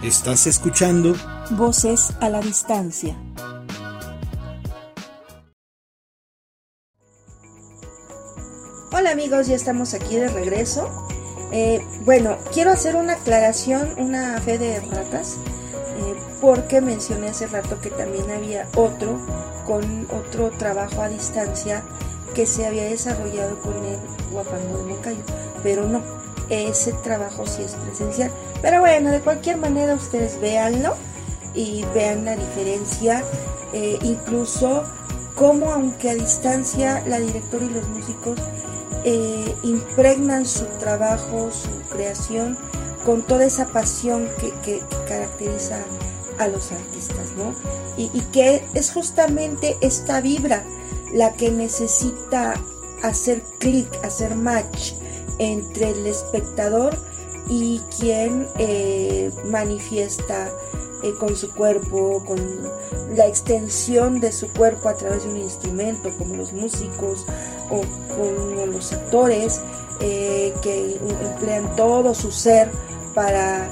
Estás 0.02 0.46
escuchando 0.46 1.16
Voces 1.52 2.12
a 2.20 2.28
la 2.28 2.42
Distancia. 2.42 3.16
Hola 8.92 9.10
amigos, 9.10 9.46
ya 9.46 9.56
estamos 9.56 9.94
aquí 9.94 10.16
de 10.16 10.28
regreso. 10.28 11.08
Eh, 11.56 11.80
bueno, 12.04 12.36
quiero 12.52 12.72
hacer 12.72 12.96
una 12.96 13.12
aclaración, 13.12 13.94
una 13.96 14.40
fe 14.40 14.58
de 14.58 14.80
ratas, 14.80 15.36
eh, 15.98 16.16
porque 16.40 16.80
mencioné 16.80 17.28
hace 17.28 17.46
rato 17.46 17.80
que 17.80 17.90
también 17.90 18.28
había 18.28 18.66
otro 18.74 19.20
con 19.64 20.08
otro 20.10 20.50
trabajo 20.50 21.00
a 21.00 21.08
distancia 21.08 21.84
que 22.34 22.44
se 22.44 22.66
había 22.66 22.82
desarrollado 22.82 23.56
con 23.60 23.72
el 23.84 24.00
Guapango 24.32 24.78
de 24.78 24.82
Moncayo, 24.82 25.22
pero 25.62 25.86
no, 25.86 26.02
ese 26.50 26.92
trabajo 26.92 27.46
sí 27.46 27.62
es 27.62 27.76
presencial. 27.76 28.32
Pero 28.60 28.80
bueno, 28.80 29.12
de 29.12 29.20
cualquier 29.20 29.56
manera 29.56 29.94
ustedes 29.94 30.40
véanlo 30.40 30.96
y 31.54 31.84
vean 31.94 32.24
la 32.24 32.36
diferencia, 32.36 33.22
eh, 33.72 33.98
incluso 34.02 34.84
cómo 35.34 35.72
aunque 35.72 36.10
a 36.10 36.14
distancia 36.14 37.02
la 37.06 37.18
directora 37.18 37.64
y 37.64 37.70
los 37.70 37.88
músicos 37.88 38.38
eh, 39.04 39.54
impregnan 39.62 40.46
su 40.46 40.64
trabajo, 40.78 41.50
su 41.50 41.70
creación 41.94 42.56
con 43.04 43.22
toda 43.22 43.44
esa 43.44 43.66
pasión 43.68 44.28
que, 44.40 44.82
caracteriza 45.06 45.78
a 46.38 46.48
los 46.48 46.72
artistas, 46.72 47.32
¿no? 47.36 47.54
Y, 47.96 48.10
y 48.14 48.20
que 48.32 48.64
es 48.74 48.90
justamente 48.90 49.76
esta 49.80 50.20
vibra 50.20 50.64
la 51.12 51.32
que 51.34 51.50
necesita 51.50 52.54
hacer 53.02 53.42
clic, 53.58 53.88
hacer 54.02 54.34
match 54.34 54.92
entre 55.38 55.90
el 55.90 56.06
espectador 56.06 56.96
y 57.48 57.80
quien 57.98 58.48
eh, 58.58 59.30
manifiesta 59.44 60.50
eh, 61.04 61.14
con 61.18 61.36
su 61.36 61.52
cuerpo, 61.52 62.24
con 62.24 62.38
la 63.14 63.26
extensión 63.26 64.20
de 64.20 64.32
su 64.32 64.48
cuerpo 64.48 64.88
a 64.88 64.94
través 64.94 65.24
de 65.24 65.30
un 65.30 65.36
instrumento, 65.36 66.10
como 66.18 66.34
los 66.34 66.52
músicos 66.52 67.26
o 67.70 67.82
como 68.16 68.66
los 68.66 68.92
actores 68.92 69.60
eh, 70.00 70.54
que 70.62 70.96
emplean 70.96 71.76
todo 71.76 72.14
su 72.14 72.32
ser 72.32 72.70
para 73.14 73.70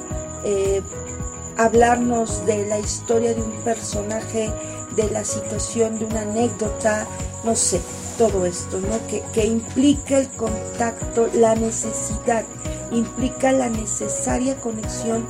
hablarnos 1.56 2.44
de 2.46 2.66
la 2.66 2.78
historia 2.78 3.34
de 3.34 3.42
un 3.42 3.52
personaje, 3.62 4.52
de 4.96 5.10
la 5.10 5.24
situación, 5.24 5.98
de 5.98 6.04
una 6.06 6.22
anécdota, 6.22 7.06
no 7.44 7.56
sé, 7.56 7.80
todo 8.18 8.46
esto, 8.46 8.78
¿no? 8.80 9.06
Que, 9.08 9.22
que 9.32 9.46
implica 9.46 10.18
el 10.18 10.28
contacto, 10.30 11.28
la 11.34 11.54
necesidad, 11.54 12.44
implica 12.90 13.52
la 13.52 13.68
necesaria 13.68 14.56
conexión 14.56 15.26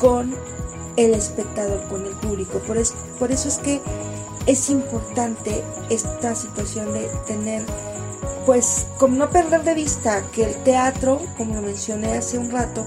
con 0.00 0.34
el 0.96 1.14
espectador, 1.14 1.82
con 1.88 2.04
el 2.06 2.12
público. 2.12 2.58
Por 2.60 2.76
eso, 2.76 2.94
por 3.18 3.32
eso 3.32 3.48
es 3.48 3.58
que 3.58 3.80
es 4.46 4.70
importante 4.70 5.62
esta 5.90 6.34
situación 6.34 6.92
de 6.92 7.08
tener, 7.26 7.62
pues, 8.46 8.86
como 8.98 9.16
no 9.16 9.30
perder 9.30 9.64
de 9.64 9.74
vista 9.74 10.22
que 10.32 10.44
el 10.44 10.54
teatro, 10.64 11.20
como 11.36 11.54
lo 11.54 11.62
mencioné 11.62 12.12
hace 12.12 12.38
un 12.38 12.50
rato, 12.50 12.86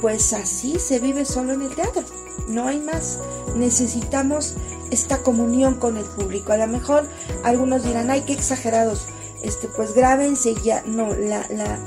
pues 0.00 0.32
así 0.32 0.78
se 0.78 0.98
vive 0.98 1.24
solo 1.24 1.52
en 1.52 1.62
el 1.62 1.74
teatro, 1.74 2.02
no 2.48 2.68
hay 2.68 2.78
más. 2.78 3.18
Necesitamos 3.56 4.54
esta 4.90 5.22
comunión 5.22 5.74
con 5.74 5.96
el 5.96 6.04
público. 6.04 6.52
A 6.52 6.58
lo 6.58 6.66
mejor 6.66 7.08
algunos 7.44 7.82
dirán, 7.82 8.10
ay, 8.10 8.22
qué 8.22 8.32
exagerados, 8.32 9.06
este, 9.42 9.68
pues 9.68 9.94
grábense 9.94 10.54
ya. 10.62 10.82
No, 10.86 11.14
la, 11.14 11.46
la, 11.50 11.78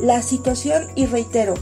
la 0.00 0.22
situación, 0.22 0.88
y 0.94 1.06
reitero, 1.06 1.54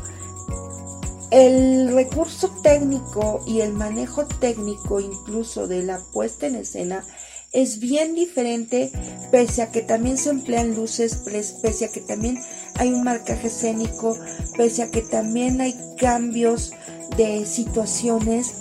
el 1.30 1.92
recurso 1.92 2.50
técnico 2.62 3.42
y 3.46 3.60
el 3.60 3.72
manejo 3.72 4.26
técnico 4.26 5.00
incluso 5.00 5.66
de 5.66 5.82
la 5.82 6.00
puesta 6.12 6.46
en 6.46 6.56
escena 6.56 7.04
es 7.52 7.78
bien 7.78 8.14
diferente, 8.14 8.90
pese 9.30 9.62
a 9.62 9.70
que 9.70 9.80
también 9.80 10.18
se 10.18 10.30
emplean 10.30 10.74
luces, 10.74 11.16
pese 11.62 11.84
a 11.86 11.90
que 11.90 12.00
también 12.00 12.38
hay 12.74 12.92
un 12.92 13.02
marcaje 13.02 13.46
escénico, 13.46 14.18
pese 14.56 14.82
a 14.82 14.90
que 14.90 15.00
también 15.00 15.60
hay 15.60 15.74
cambios 15.96 16.72
de 17.16 17.46
situaciones, 17.46 18.56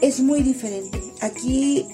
es 0.00 0.20
muy 0.20 0.42
diferente. 0.42 1.00
Aquí 1.20 1.86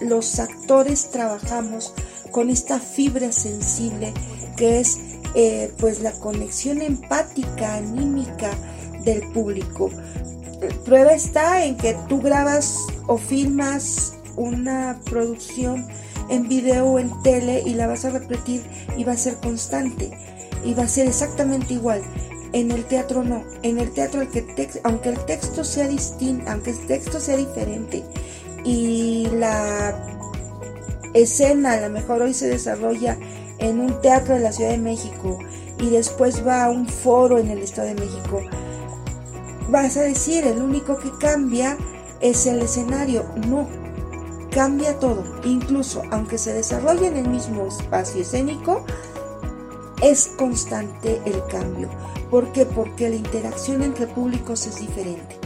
los 0.00 0.38
actores 0.38 1.10
trabajamos 1.10 1.92
con 2.30 2.50
esta 2.50 2.78
fibra 2.78 3.32
sensible 3.32 4.12
que 4.56 4.80
es 4.80 4.98
eh, 5.34 5.72
pues 5.78 6.00
la 6.00 6.12
conexión 6.12 6.80
empática, 6.82 7.76
anímica 7.76 8.50
del 9.04 9.22
público. 9.32 9.90
Prueba 10.84 11.12
está 11.12 11.64
en 11.64 11.76
que 11.76 11.96
tú 12.08 12.20
grabas 12.20 12.86
o 13.06 13.16
filmas 13.16 14.14
una 14.36 14.98
producción 15.04 15.86
en 16.28 16.48
video 16.48 16.86
o 16.86 16.98
en 16.98 17.10
tele 17.22 17.62
y 17.64 17.74
la 17.74 17.86
vas 17.86 18.04
a 18.04 18.10
repetir 18.10 18.62
y 18.96 19.04
va 19.04 19.12
a 19.12 19.16
ser 19.16 19.36
constante 19.36 20.10
y 20.64 20.74
va 20.74 20.84
a 20.84 20.88
ser 20.88 21.06
exactamente 21.06 21.74
igual. 21.74 22.02
En 22.52 22.70
el 22.70 22.84
teatro 22.84 23.22
no. 23.22 23.44
En 23.62 23.78
el 23.78 23.92
teatro, 23.92 24.22
el 24.22 24.28
que 24.28 24.44
aunque 24.82 25.10
el 25.10 25.18
texto 25.26 25.64
sea 25.64 25.86
distinto, 25.86 26.50
aunque 26.50 26.70
el 26.70 26.86
texto 26.86 27.20
sea 27.20 27.36
diferente 27.36 28.02
y 28.64 29.28
la 29.34 29.94
escena 31.14 31.72
a 31.72 31.80
lo 31.80 31.90
mejor 31.90 32.22
hoy 32.22 32.34
se 32.34 32.48
desarrolla 32.48 33.18
en 33.58 33.80
un 33.80 34.00
teatro 34.00 34.34
de 34.34 34.40
la 34.40 34.52
Ciudad 34.52 34.70
de 34.70 34.78
México 34.78 35.38
y 35.80 35.90
después 35.90 36.46
va 36.46 36.64
a 36.64 36.70
un 36.70 36.86
foro 36.86 37.38
en 37.38 37.50
el 37.50 37.58
Estado 37.58 37.88
de 37.88 37.94
México, 37.94 38.40
vas 39.68 39.96
a 39.96 40.02
decir, 40.02 40.46
el 40.46 40.58
único 40.58 40.96
que 40.98 41.10
cambia 41.18 41.76
es 42.20 42.46
el 42.46 42.60
escenario. 42.60 43.24
No, 43.46 43.68
cambia 44.50 44.98
todo. 44.98 45.24
Incluso 45.44 46.02
aunque 46.10 46.38
se 46.38 46.52
desarrolle 46.52 47.08
en 47.08 47.16
el 47.16 47.28
mismo 47.28 47.66
espacio 47.66 48.22
escénico, 48.22 48.84
es 50.02 50.28
constante 50.38 51.20
el 51.24 51.44
cambio. 51.46 51.88
¿Por 52.30 52.52
qué? 52.52 52.66
Porque 52.66 53.08
la 53.08 53.16
interacción 53.16 53.82
entre 53.82 54.06
públicos 54.06 54.66
es 54.66 54.80
diferente. 54.80 55.36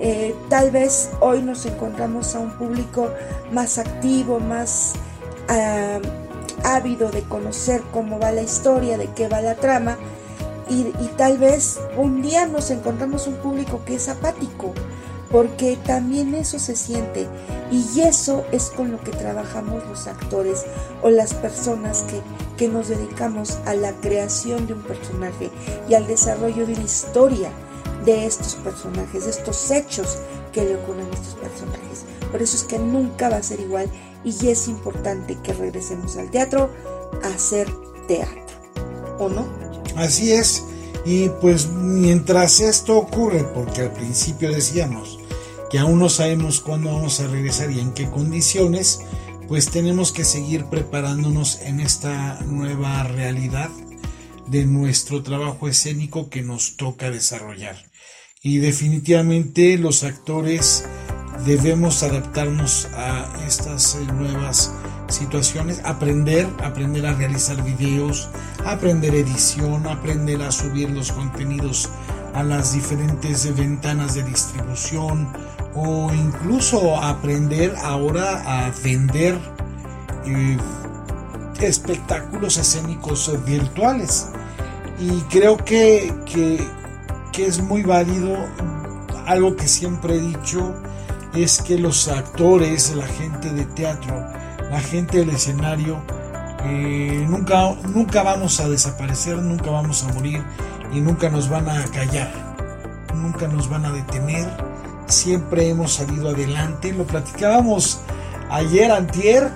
Eh, 0.00 0.34
tal 0.48 0.70
vez 0.70 1.10
hoy 1.20 1.40
nos 1.42 1.64
encontramos 1.66 2.34
a 2.34 2.40
un 2.40 2.50
público 2.58 3.10
más 3.52 3.78
activo, 3.78 4.40
más 4.40 4.94
ah, 5.48 6.00
ávido 6.64 7.10
de 7.10 7.22
conocer 7.22 7.82
cómo 7.92 8.18
va 8.18 8.32
la 8.32 8.42
historia, 8.42 8.98
de 8.98 9.08
qué 9.12 9.28
va 9.28 9.40
la 9.40 9.54
trama, 9.54 9.96
y, 10.68 10.84
tal 11.16 11.38
vez 11.38 11.78
un 11.96 12.22
día 12.22 12.46
nos 12.46 12.70
encontramos 12.70 13.26
un 13.26 13.34
público 13.34 13.82
que 13.84 13.94
es 13.94 14.08
apático, 14.08 14.72
porque 15.30 15.76
también 15.76 16.34
eso 16.34 16.58
se 16.58 16.74
siente, 16.74 17.28
y 17.70 18.00
eso 18.00 18.44
es 18.50 18.70
con 18.70 18.90
lo 18.90 19.00
que 19.00 19.12
trabajamos 19.12 19.86
los 19.86 20.06
actores 20.06 20.64
o 21.02 21.10
las 21.10 21.34
personas 21.34 22.02
que 22.04 22.20
que 22.56 22.68
nos 22.68 22.88
dedicamos 22.88 23.58
a 23.66 23.74
la 23.74 23.92
creación 23.92 24.66
de 24.66 24.74
un 24.74 24.82
personaje 24.82 25.50
y 25.88 25.94
al 25.94 26.06
desarrollo 26.06 26.66
de 26.66 26.74
una 26.74 26.84
historia 26.84 27.50
de 28.04 28.26
estos 28.26 28.54
personajes, 28.56 29.24
de 29.24 29.30
estos 29.30 29.70
hechos 29.70 30.18
que 30.52 30.64
le 30.64 30.76
ocurren 30.76 31.06
a 31.06 31.14
estos 31.14 31.34
personajes. 31.34 31.93
Por 32.34 32.42
eso 32.42 32.56
es 32.56 32.64
que 32.64 32.80
nunca 32.80 33.28
va 33.28 33.36
a 33.36 33.42
ser 33.44 33.60
igual 33.60 33.88
y 34.24 34.48
es 34.48 34.66
importante 34.66 35.38
que 35.40 35.52
regresemos 35.52 36.16
al 36.16 36.32
teatro 36.32 36.68
a 37.22 37.28
hacer 37.28 37.68
teatro, 38.08 38.42
¿o 39.20 39.28
no? 39.28 39.46
Así 39.94 40.32
es, 40.32 40.64
y 41.04 41.28
pues 41.40 41.68
mientras 41.68 42.58
esto 42.58 42.98
ocurre, 42.98 43.44
porque 43.54 43.82
al 43.82 43.92
principio 43.92 44.50
decíamos 44.50 45.20
que 45.70 45.78
aún 45.78 46.00
no 46.00 46.08
sabemos 46.08 46.58
cuándo 46.58 46.92
vamos 46.92 47.20
a 47.20 47.28
regresar 47.28 47.70
y 47.70 47.78
en 47.78 47.92
qué 47.92 48.10
condiciones, 48.10 49.02
pues 49.46 49.70
tenemos 49.70 50.10
que 50.10 50.24
seguir 50.24 50.64
preparándonos 50.64 51.60
en 51.60 51.78
esta 51.78 52.40
nueva 52.40 53.04
realidad 53.04 53.70
de 54.48 54.64
nuestro 54.64 55.22
trabajo 55.22 55.68
escénico 55.68 56.30
que 56.30 56.42
nos 56.42 56.76
toca 56.76 57.12
desarrollar. 57.12 57.76
Y 58.42 58.58
definitivamente 58.58 59.78
los 59.78 60.02
actores 60.02 60.84
debemos 61.44 62.02
adaptarnos 62.02 62.88
a 62.94 63.26
estas 63.46 63.96
eh, 63.96 64.06
nuevas 64.12 64.72
situaciones, 65.08 65.80
aprender, 65.84 66.48
aprender 66.62 67.06
a 67.06 67.14
realizar 67.14 67.62
videos, 67.62 68.28
aprender 68.64 69.14
edición, 69.14 69.86
aprender 69.86 70.42
a 70.42 70.50
subir 70.50 70.90
los 70.90 71.12
contenidos 71.12 71.90
a 72.34 72.42
las 72.42 72.72
diferentes 72.72 73.54
ventanas 73.56 74.14
de 74.14 74.24
distribución, 74.24 75.28
o 75.74 76.12
incluso 76.12 76.96
aprender 77.02 77.74
ahora 77.82 78.66
a 78.66 78.70
vender 78.82 79.38
eh, 80.24 80.56
espectáculos 81.60 82.56
escénicos 82.56 83.30
virtuales. 83.44 84.28
Y 84.98 85.20
creo 85.22 85.56
que, 85.56 86.12
que, 86.24 87.46
es 87.46 87.60
muy 87.60 87.82
válido, 87.82 88.36
algo 89.26 89.56
que 89.56 89.66
siempre 89.66 90.14
he 90.14 90.20
dicho, 90.20 90.74
es 91.36 91.60
que 91.62 91.78
los 91.78 92.08
actores, 92.08 92.94
la 92.94 93.06
gente 93.06 93.52
de 93.52 93.64
teatro, 93.64 94.14
la 94.70 94.80
gente 94.80 95.18
del 95.18 95.30
escenario, 95.30 95.98
eh, 96.64 97.26
nunca, 97.28 97.74
nunca 97.94 98.22
vamos 98.22 98.60
a 98.60 98.68
desaparecer, 98.68 99.36
nunca 99.38 99.70
vamos 99.70 100.04
a 100.04 100.12
morir 100.12 100.42
y 100.92 101.00
nunca 101.00 101.28
nos 101.28 101.48
van 101.48 101.68
a 101.68 101.84
callar, 101.86 102.32
nunca 103.14 103.48
nos 103.48 103.68
van 103.68 103.84
a 103.84 103.92
detener 103.92 104.48
siempre 105.06 105.68
hemos 105.68 105.92
salido 105.92 106.30
adelante. 106.30 106.92
Lo 106.92 107.04
platicábamos 107.04 108.00
ayer, 108.50 108.90
antier, 108.90 109.50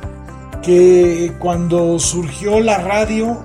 que 0.62 1.34
cuando 1.38 1.98
surgió 1.98 2.60
la 2.60 2.78
radio 2.78 3.42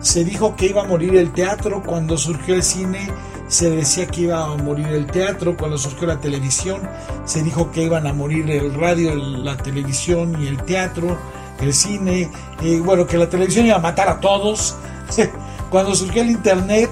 se 0.00 0.24
dijo 0.24 0.54
que 0.56 0.66
iba 0.66 0.82
a 0.82 0.86
morir 0.86 1.16
el 1.16 1.32
teatro, 1.32 1.82
cuando 1.84 2.18
surgió 2.18 2.54
el 2.54 2.62
cine 2.62 3.08
se 3.48 3.70
decía 3.70 4.06
que 4.06 4.22
iba 4.22 4.44
a 4.44 4.56
morir 4.56 4.86
el 4.88 5.06
teatro, 5.06 5.56
cuando 5.56 5.78
surgió 5.78 6.06
la 6.06 6.20
televisión 6.20 6.80
se 7.24 7.42
dijo 7.42 7.70
que 7.70 7.84
iban 7.84 8.06
a 8.06 8.12
morir 8.12 8.50
el 8.50 8.74
radio, 8.74 9.14
la 9.14 9.56
televisión 9.56 10.42
y 10.42 10.46
el 10.46 10.62
teatro, 10.62 11.16
el 11.60 11.72
cine, 11.72 12.30
y 12.60 12.78
bueno, 12.78 13.06
que 13.06 13.18
la 13.18 13.28
televisión 13.28 13.66
iba 13.66 13.76
a 13.76 13.80
matar 13.80 14.08
a 14.08 14.20
todos. 14.20 14.76
Cuando 15.70 15.94
surgió 15.94 16.22
el 16.22 16.30
internet 16.30 16.90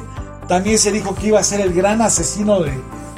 también 0.49 0.79
se 0.79 0.91
dijo 0.91 1.15
que 1.15 1.29
iba 1.29 1.39
a 1.41 1.45
ser 1.45 1.61
el 1.61 1.73
gran 1.73 2.03
asesino 2.03 2.61
de, 2.61 2.73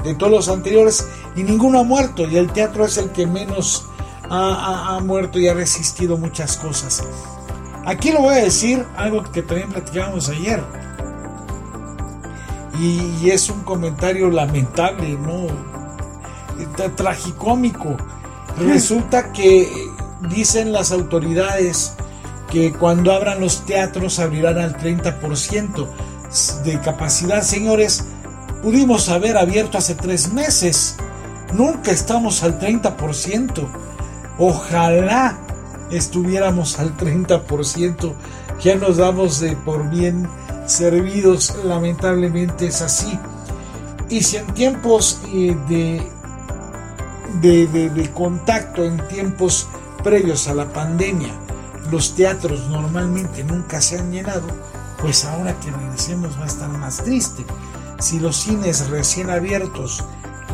de 0.05 0.14
todos 0.14 0.31
los 0.31 0.49
anteriores 0.49 1.09
y 1.35 1.42
ninguno 1.42 1.81
ha 1.81 1.83
muerto 1.83 2.29
y 2.29 2.37
el 2.37 2.53
teatro 2.53 2.85
es 2.85 2.99
el 2.99 3.11
que 3.11 3.27
menos 3.27 3.87
ha, 4.31 5.01
muerto 5.03 5.38
y 5.38 5.49
ha 5.49 5.55
resistido 5.55 6.16
muchas 6.16 6.57
cosas. 6.57 7.03
Aquí 7.85 8.12
lo 8.12 8.20
voy 8.20 8.37
a 8.37 8.44
decir, 8.44 8.85
algo 8.97 9.23
que 9.25 9.42
también 9.42 9.70
platicábamos 9.70 10.29
ayer. 10.29 10.62
Y, 12.81 13.31
es 13.31 13.49
un 13.51 13.63
comentario 13.63 14.31
lamentable, 14.31 15.17
¿no? 15.17 15.47
Tragicómico. 16.97 17.97
Resulta 18.59 19.33
que 19.33 19.71
dicen 20.29 20.73
las 20.73 20.93
autoridades 20.93 21.95
que 22.51 22.73
cuando 22.73 23.13
abran 23.13 23.41
los 23.41 23.65
teatros 23.65 24.19
abrirán 24.19 24.59
al 24.59 24.77
30% 24.77 25.89
de 26.65 26.81
capacidad. 26.81 27.43
Señores, 27.43 28.05
pudimos 28.63 29.09
haber 29.09 29.37
abierto 29.37 29.79
hace 29.79 29.95
tres 29.95 30.33
meses. 30.33 30.97
Nunca 31.53 31.91
estamos 31.91 32.43
al 32.43 32.59
30%. 32.59 33.67
Ojalá 34.39 35.39
estuviéramos 35.91 36.79
al 36.79 36.97
30%. 36.97 38.13
Ya 38.63 38.77
nos 38.77 38.97
damos 38.97 39.41
de 39.41 39.57
por 39.57 39.89
bien 39.91 40.29
servidos. 40.66 41.55
Lamentablemente 41.64 42.66
es 42.66 42.83
así. 42.83 43.18
Y 44.09 44.22
si 44.22 44.37
en 44.37 44.46
tiempos 44.55 45.20
eh, 45.33 45.57
de, 45.68 46.11
de, 47.40 47.90
de 47.90 48.11
contacto, 48.12 48.85
en 48.85 49.07
tiempos 49.09 49.68
previos 50.03 50.48
a 50.48 50.55
la 50.55 50.72
pandemia, 50.72 51.33
los 51.90 52.14
teatros 52.14 52.68
normalmente 52.68 53.44
nunca 53.44 53.81
se 53.81 53.98
han 53.98 54.12
llenado, 54.12 54.46
pues 55.00 55.24
ahora 55.24 55.59
que 55.61 55.70
regresemos 55.70 56.38
va 56.38 56.44
a 56.44 56.48
estar 56.48 56.68
más 56.68 56.98
triste 56.98 57.44
si 57.98 58.18
los 58.18 58.37
cines 58.37 58.88
recién 58.90 59.31
abiertos 59.31 60.05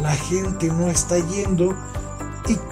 la 0.03 0.12
gente 0.12 0.68
no 0.68 0.88
está 0.88 1.18
yendo 1.18 1.75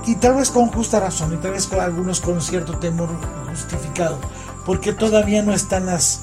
y, 0.07 0.15
tal 0.17 0.37
vez 0.37 0.51
con 0.51 0.69
justa 0.69 0.99
razón 0.99 1.35
y 1.35 1.37
tal 1.37 1.53
vez 1.53 1.67
con 1.67 1.81
algunos 1.81 2.21
con 2.21 2.41
cierto 2.41 2.79
temor 2.79 3.09
justificado 3.49 4.19
porque 4.65 4.93
todavía 4.93 5.43
no 5.43 5.53
están 5.53 5.87
las 5.87 6.21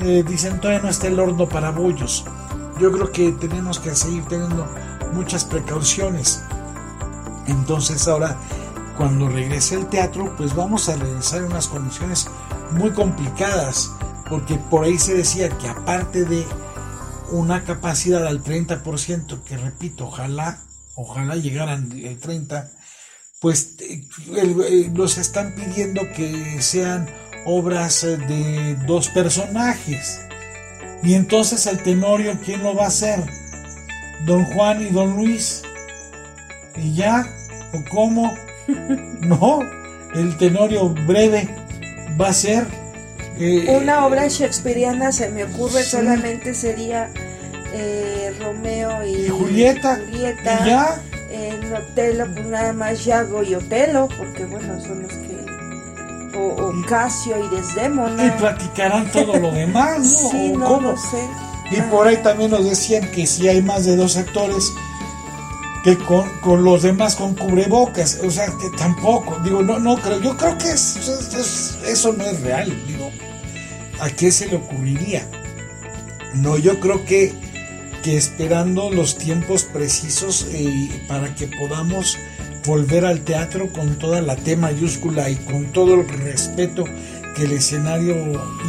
eh, 0.00 0.24
dicen 0.26 0.60
todavía 0.60 0.82
no 0.82 0.88
está 0.88 1.06
el 1.06 1.18
horno 1.18 1.48
para 1.48 1.70
bollos 1.70 2.24
yo 2.78 2.92
creo 2.92 3.10
que 3.10 3.32
tenemos 3.32 3.78
que 3.78 3.94
seguir 3.94 4.24
teniendo 4.24 4.68
muchas 5.12 5.44
precauciones. 5.44 6.42
Entonces 7.46 8.06
ahora 8.08 8.36
cuando 8.96 9.28
regrese 9.28 9.76
el 9.76 9.86
teatro 9.86 10.34
pues 10.36 10.54
vamos 10.54 10.88
a 10.88 10.96
regresar 10.96 11.40
en 11.40 11.46
unas 11.46 11.68
condiciones 11.68 12.28
muy 12.72 12.90
complicadas 12.90 13.92
porque 14.28 14.56
por 14.56 14.84
ahí 14.84 14.98
se 14.98 15.14
decía 15.14 15.48
que 15.56 15.68
aparte 15.68 16.24
de 16.24 16.44
una 17.30 17.64
capacidad 17.64 18.26
al 18.26 18.42
30%, 18.42 19.42
que 19.42 19.56
repito, 19.56 20.06
ojalá, 20.06 20.62
ojalá 20.94 21.36
llegaran 21.36 21.90
el 21.92 22.20
30%, 22.20 22.70
pues 23.40 23.76
eh, 23.80 24.90
los 24.94 25.18
están 25.18 25.54
pidiendo 25.54 26.02
que 26.16 26.60
sean 26.62 27.08
obras 27.46 28.04
eh, 28.04 28.16
de 28.18 28.76
dos 28.86 29.08
personajes. 29.08 30.20
Y 31.02 31.14
entonces 31.14 31.66
el 31.66 31.82
Tenorio, 31.82 32.38
¿quién 32.44 32.62
lo 32.62 32.74
va 32.74 32.84
a 32.84 32.88
hacer? 32.88 33.22
Don 34.24 34.44
Juan 34.44 34.82
y 34.82 34.90
Don 34.90 35.16
Luis. 35.16 35.62
¿Y 36.76 36.94
ya? 36.94 37.26
¿O 37.72 37.82
cómo? 37.90 38.34
No, 39.20 39.60
el 40.14 40.36
Tenorio 40.36 40.88
breve 40.88 41.48
va 42.20 42.28
a 42.28 42.32
ser 42.32 42.66
eh, 43.38 43.76
Una 43.80 44.06
obra 44.06 44.28
shakespeariana 44.28 45.12
se 45.12 45.30
me 45.30 45.44
ocurre 45.44 45.82
solamente 45.82 46.54
sería 46.54 47.10
eh, 47.72 48.34
Romeo 48.40 49.04
y, 49.06 49.28
Julieta. 49.28 49.96
Julieta. 49.96 50.66
ya? 50.66 51.02
En 51.30 51.72
Otelo, 51.74 52.32
pues 52.32 52.46
nada 52.46 52.72
más 52.72 53.04
Yago 53.04 53.42
y 53.42 53.54
Otelo, 53.54 54.08
porque 54.16 54.46
bueno, 54.46 54.80
son 54.80 55.02
los 55.02 55.12
que 55.12 55.35
o, 56.36 56.72
Casio 56.88 57.36
y 57.44 57.48
Desdémona. 57.54 58.26
Y 58.26 58.30
platicarán 58.38 59.10
todo 59.10 59.36
lo 59.38 59.50
demás, 59.50 59.98
¿no? 60.00 60.06
Sí, 60.30 60.52
no 60.56 60.66
cómo? 60.66 60.96
sé. 60.96 61.28
Y 61.72 61.80
por 61.90 62.06
ahí 62.06 62.16
también 62.22 62.50
nos 62.52 62.64
decían 62.64 63.10
que 63.10 63.26
si 63.26 63.48
hay 63.48 63.60
más 63.62 63.84
de 63.84 63.96
dos 63.96 64.16
actores, 64.16 64.72
que 65.82 65.96
con, 65.98 66.28
con 66.40 66.62
los 66.64 66.82
demás 66.82 67.16
con 67.16 67.34
cubrebocas, 67.34 68.20
o 68.24 68.30
sea, 68.30 68.46
que 68.46 68.70
tampoco, 68.76 69.38
digo, 69.44 69.62
no, 69.62 69.78
no 69.78 69.96
creo, 69.96 70.20
yo 70.20 70.36
creo 70.36 70.56
que 70.58 70.70
es- 70.70 70.96
es- 70.96 71.34
es- 71.34 71.78
eso 71.88 72.12
no 72.12 72.24
es 72.24 72.40
real, 72.40 72.72
digo, 72.86 73.10
¿a 74.00 74.08
qué 74.10 74.30
se 74.30 74.46
le 74.46 74.56
ocurriría? 74.56 75.28
No, 76.34 76.56
yo 76.58 76.78
creo 76.80 77.04
que, 77.04 77.32
que 78.02 78.16
esperando 78.16 78.90
los 78.90 79.16
tiempos 79.16 79.64
precisos 79.64 80.46
eh, 80.52 81.04
para 81.08 81.34
que 81.34 81.46
podamos 81.48 82.16
volver 82.66 83.06
al 83.06 83.20
teatro 83.20 83.72
con 83.72 83.96
toda 83.96 84.20
la 84.20 84.36
T 84.36 84.56
mayúscula 84.56 85.30
y 85.30 85.36
con 85.36 85.66
todo 85.72 85.94
el 85.94 86.08
respeto 86.08 86.84
que 87.36 87.44
el 87.44 87.52
escenario 87.52 88.14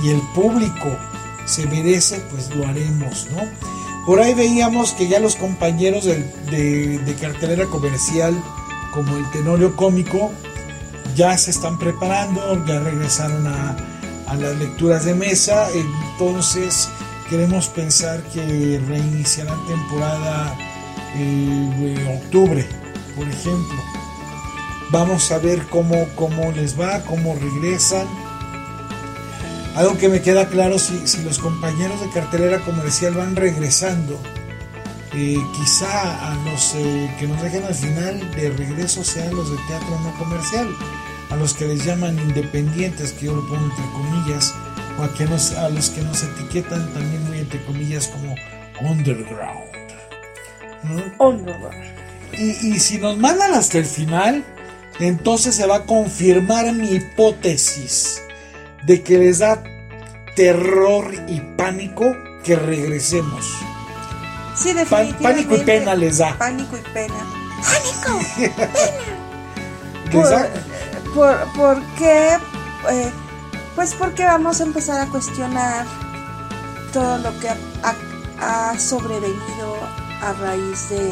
y 0.03 0.10
el 0.10 0.21
público 0.36 0.97
se 1.45 1.65
merece, 1.65 2.21
pues 2.29 2.53
lo 2.55 2.67
haremos, 2.67 3.27
¿no? 3.31 3.41
Por 4.05 4.21
ahí 4.21 4.33
veíamos 4.33 4.93
que 4.93 5.07
ya 5.07 5.19
los 5.19 5.36
compañeros 5.36 6.05
de, 6.05 7.15
cartelera 7.19 7.65
comercial, 7.65 8.33
como 8.93 9.17
el 9.17 9.29
Tenorio 9.31 9.75
Cómico, 9.75 10.31
ya 11.15 11.38
se 11.38 11.51
están 11.51 11.77
preparando, 11.77 12.65
ya 12.65 12.79
regresaron 12.79 13.47
a, 13.47 13.75
las 14.39 14.55
lecturas 14.57 15.05
de 15.05 15.13
mesa, 15.13 15.67
entonces 15.73 16.89
queremos 17.29 17.69
pensar 17.69 18.21
que 18.33 18.79
reiniciarán 18.88 19.65
temporada 19.67 20.53
eh, 21.15 22.21
octubre, 22.23 22.65
por 23.15 23.27
ejemplo. 23.27 23.87
Vamos 24.89 25.32
a 25.32 25.38
ver 25.38 25.67
cómo, 25.67 26.08
cómo 26.15 26.52
les 26.52 26.80
va, 26.80 27.02
cómo 27.04 27.36
regresan. 27.36 28.08
Algo 29.76 29.97
que 29.97 30.10
me 30.10 30.21
queda 30.21 30.47
claro, 30.47 30.80
si, 30.80 31.08
si 31.08 31.21
los 31.23 31.39
compañeros 31.39 32.02
de 32.02 32.10
cartelera 32.10 32.60
comercial 32.62 33.13
van 33.13 33.36
regresando, 33.36 34.19
eh, 35.13 35.38
quizá 35.56 36.32
a 36.32 36.36
los 36.45 36.73
eh, 36.76 37.10
que 37.19 37.28
nos 37.28 37.41
dejen 37.41 37.63
al 37.63 37.76
final 37.76 38.32
de 38.36 38.50
regreso 38.52 39.04
sean 39.04 39.36
los 39.36 39.50
de 39.52 39.58
teatro 39.67 40.00
no 40.02 40.17
comercial, 40.17 40.67
a 41.30 41.36
los 41.36 41.54
que 41.54 41.65
les 41.65 41.86
llaman 41.86 42.17
independientes, 42.19 43.12
que 43.13 43.26
yo 43.26 43.36
lo 43.36 43.47
pongo 43.47 43.65
entre 43.65 43.86
comillas, 43.91 44.54
o 45.00 45.04
a, 45.04 45.13
que 45.13 45.26
nos, 45.26 45.52
a 45.52 45.69
los 45.69 45.89
que 45.89 46.02
nos 46.02 46.23
etiquetan 46.23 46.93
también 46.93 47.23
muy 47.28 47.39
entre 47.39 47.63
comillas 47.65 48.08
como 48.08 48.36
underground. 48.82 49.65
¿no? 50.84 51.26
Underground. 51.26 51.84
Y, 52.34 52.76
y 52.76 52.80
si 52.80 52.97
nos 52.97 53.17
mandan 53.17 53.54
hasta 53.54 53.80
el 53.80 53.86
final, 53.86 54.43
entonces 54.99 55.55
se 55.55 55.65
va 55.67 55.77
a 55.77 55.83
confirmar 55.86 56.71
mi 56.73 56.91
hipótesis 56.95 58.21
de 58.86 59.03
que 59.03 59.17
les 59.17 59.39
da 59.39 59.62
terror 60.36 61.13
y 61.27 61.39
pánico 61.57 62.15
que 62.43 62.55
regresemos. 62.55 63.45
Sí, 64.55 64.73
definitivamente. 64.73 65.23
pánico 65.23 65.55
y 65.55 65.60
pena 65.65 65.95
les 65.95 66.17
da. 66.19 66.38
Pánico 66.38 66.77
y 66.77 66.81
pena. 66.93 67.13
¡Pánico! 67.62 68.19
Les 70.05 70.12
Por, 70.12 70.29
da- 70.29 70.49
por, 71.13 71.53
¿por 71.53 71.81
qué? 71.97 72.38
Eh, 72.89 73.12
pues 73.75 73.93
porque 73.93 74.23
vamos 74.25 74.62
a 74.62 74.63
empezar 74.63 74.99
a 75.01 75.07
cuestionar 75.07 75.86
todo 76.93 77.17
lo 77.19 77.38
que 77.39 77.49
ha, 77.49 77.57
ha- 77.83 78.69
ha 78.71 78.79
sobrevenido 78.79 79.75
a 80.21 80.33
raíz 80.33 80.89
de, 80.89 81.12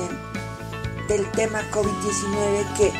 del 1.07 1.29
tema 1.31 1.61
COVID-19 1.71 2.77
que, 2.77 2.93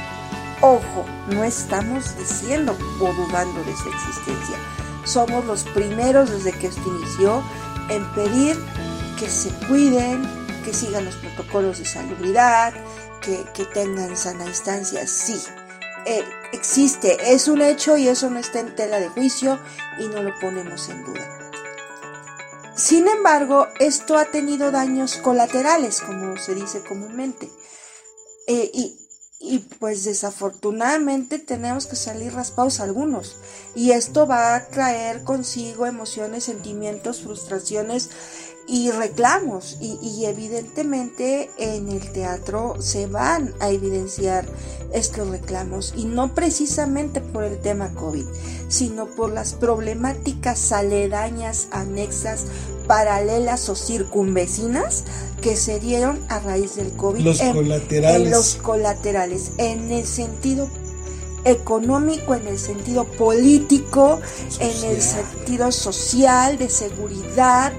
ojo, 0.61 1.05
no 1.27 1.43
estamos 1.43 2.17
diciendo 2.17 2.77
o 2.99 3.13
dudando 3.13 3.63
de 3.63 3.75
su 3.75 3.89
existencia. 3.89 4.57
Somos 5.03 5.45
los 5.45 5.63
primeros 5.63 6.31
desde 6.31 6.51
que 6.51 6.67
esto 6.67 6.81
inició 6.87 7.43
en 7.89 8.05
pedir 8.13 8.57
que 9.19 9.29
se 9.29 9.49
cuiden, 9.67 10.23
que 10.63 10.73
sigan 10.73 11.05
los 11.05 11.15
protocolos 11.15 11.79
de 11.79 11.85
salubridad, 11.85 12.73
que, 13.21 13.45
que 13.53 13.65
tengan 13.65 14.17
sana 14.17 14.45
distancia, 14.45 15.05
sí. 15.07 15.39
Eh, 16.05 16.23
existe, 16.51 17.33
es 17.33 17.47
un 17.47 17.61
hecho 17.61 17.97
y 17.97 18.07
eso 18.07 18.29
no 18.29 18.39
está 18.39 18.59
en 18.59 18.75
tela 18.75 18.99
de 18.99 19.09
juicio 19.09 19.59
y 19.99 20.07
no 20.07 20.21
lo 20.21 20.37
ponemos 20.39 20.89
en 20.89 21.03
duda. 21.03 21.45
Sin 22.75 23.07
embargo, 23.07 23.67
esto 23.79 24.17
ha 24.17 24.25
tenido 24.25 24.69
daños 24.69 25.15
colaterales, 25.17 26.01
como 26.01 26.37
se 26.37 26.53
dice 26.53 26.83
comúnmente. 26.83 27.49
Eh, 28.47 28.69
y, 28.73 29.04
y 29.39 29.59
pues 29.59 30.03
desafortunadamente 30.05 31.39
tenemos 31.39 31.87
que 31.87 31.95
salir 31.95 32.33
raspados 32.33 32.79
algunos. 32.79 33.37
Y 33.75 33.91
esto 33.91 34.27
va 34.27 34.55
a 34.55 34.67
traer 34.67 35.23
consigo 35.23 35.85
emociones, 35.85 36.45
sentimientos, 36.45 37.21
frustraciones 37.21 38.09
y 38.67 38.91
reclamos. 38.91 39.77
Y, 39.79 39.97
y 40.01 40.25
evidentemente 40.25 41.49
en 41.57 41.89
el 41.89 42.11
teatro 42.11 42.75
se 42.79 43.07
van 43.07 43.53
a 43.59 43.69
evidenciar 43.69 44.45
estos 44.93 45.27
reclamos. 45.29 45.93
Y 45.95 46.05
no 46.05 46.33
precisamente 46.33 47.21
por 47.21 47.43
el 47.43 47.59
tema 47.59 47.93
COVID, 47.93 48.25
sino 48.67 49.07
por 49.07 49.31
las 49.31 49.53
problemáticas 49.53 50.71
aledañas, 50.71 51.67
anexas, 51.71 52.45
paralelas 52.87 53.67
o 53.69 53.75
circunvecinas 53.75 55.03
que 55.41 55.55
se 55.55 55.79
dieron 55.79 56.19
a 56.29 56.39
raíz 56.39 56.75
del 56.75 56.91
COVID. 56.93 57.21
Los 57.23 57.41
en- 57.41 57.53
colaterales. 57.53 58.21
en 58.21 58.31
los 58.31 58.55
colaterales, 58.55 59.51
en 59.57 59.91
el 59.91 60.05
sentido 60.05 60.69
económico, 61.43 62.33
en 62.33 62.47
el 62.47 62.57
sentido 62.57 63.05
político, 63.05 64.19
en 64.59 64.83
el 64.89 65.01
sentido 65.01 65.71
social, 65.71 66.57
de 66.57 66.69
seguridad, 66.69 67.71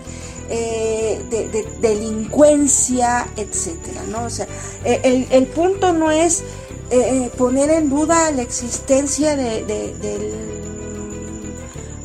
eh, 0.50 1.22
de, 1.30 1.48
de 1.48 1.64
delincuencia, 1.80 3.26
etcétera, 3.36 4.02
¿no? 4.10 4.24
O 4.24 4.30
sea, 4.30 4.46
eh, 4.84 5.00
el, 5.04 5.26
el 5.30 5.46
punto 5.46 5.92
no 5.92 6.10
es 6.10 6.42
eh, 6.90 7.30
poner 7.36 7.70
en 7.70 7.90
duda 7.90 8.30
la 8.30 8.42
existencia 8.42 9.34
de, 9.36 9.64
de- 9.64 9.94
del 10.00 10.32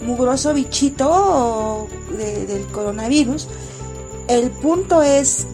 mugroso 0.05 0.53
bichito 0.53 1.07
o 1.09 1.87
de- 2.17 2.45
del 2.47 2.65
coronavirus. 2.67 3.47
El 4.27 4.49
punto 4.51 5.01
es 5.03 5.45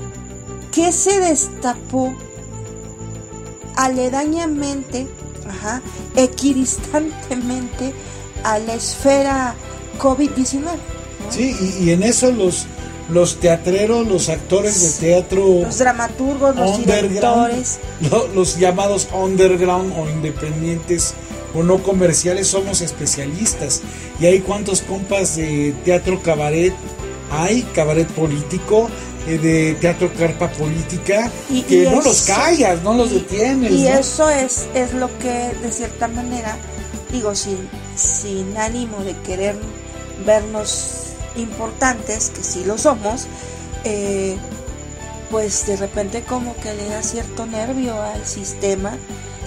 que 0.71 0.91
se 0.91 1.19
destapó 1.19 2.13
aledañamente, 3.75 5.07
ajá, 5.47 5.81
equidistantemente 6.15 7.93
a 8.43 8.59
la 8.59 8.73
esfera 8.75 9.55
COVID-19. 9.99 10.61
¿no? 10.61 10.69
Sí, 11.31 11.55
y 11.81 11.91
en 11.91 12.03
eso 12.03 12.31
los, 12.31 12.65
los 13.09 13.39
teatreros, 13.39 14.05
los 14.07 14.29
actores 14.29 14.99
de 14.99 15.07
teatro 15.07 15.61
Los 15.63 15.77
dramaturgos, 15.77 16.55
los 16.55 16.77
directores, 16.79 17.79
lo- 18.11 18.27
los 18.29 18.57
llamados 18.57 19.07
underground 19.13 19.93
o 19.97 20.09
independientes 20.09 21.13
o 21.55 21.63
no 21.63 21.81
comerciales 21.81 22.47
somos 22.47 22.81
especialistas. 22.81 23.81
Y 24.19 24.25
hay 24.25 24.39
cuantos 24.39 24.81
compas 24.81 25.35
de 25.37 25.73
teatro 25.85 26.21
cabaret 26.21 26.73
hay, 27.31 27.61
cabaret 27.73 28.07
político, 28.09 28.89
eh, 29.27 29.37
de 29.37 29.73
teatro 29.75 30.09
carpa 30.17 30.49
política, 30.51 31.29
Y- 31.49 31.61
que 31.63 31.83
y 31.83 31.85
no 31.85 32.01
los 32.01 32.21
callas, 32.23 32.81
no 32.83 32.93
los 32.93 33.11
y- 33.11 33.15
detienes. 33.15 33.71
Y 33.71 33.83
¿no? 33.83 33.89
eso 33.99 34.29
es, 34.29 34.67
es 34.73 34.93
lo 34.93 35.09
que 35.19 35.51
de 35.61 35.71
cierta 35.71 36.07
manera, 36.07 36.57
digo, 37.11 37.35
sin, 37.35 37.57
sin 37.97 38.55
ánimo 38.57 39.03
de 39.03 39.13
querer 39.25 39.55
vernos 40.25 41.06
importantes, 41.37 42.29
que 42.29 42.43
sí 42.43 42.63
lo 42.65 42.77
somos, 42.77 43.27
eh, 43.83 44.35
pues 45.29 45.65
de 45.67 45.77
repente 45.77 46.23
como 46.23 46.55
que 46.57 46.73
le 46.73 46.87
da 46.87 47.03
cierto 47.03 47.45
nervio 47.45 48.01
al 48.01 48.25
sistema, 48.25 48.97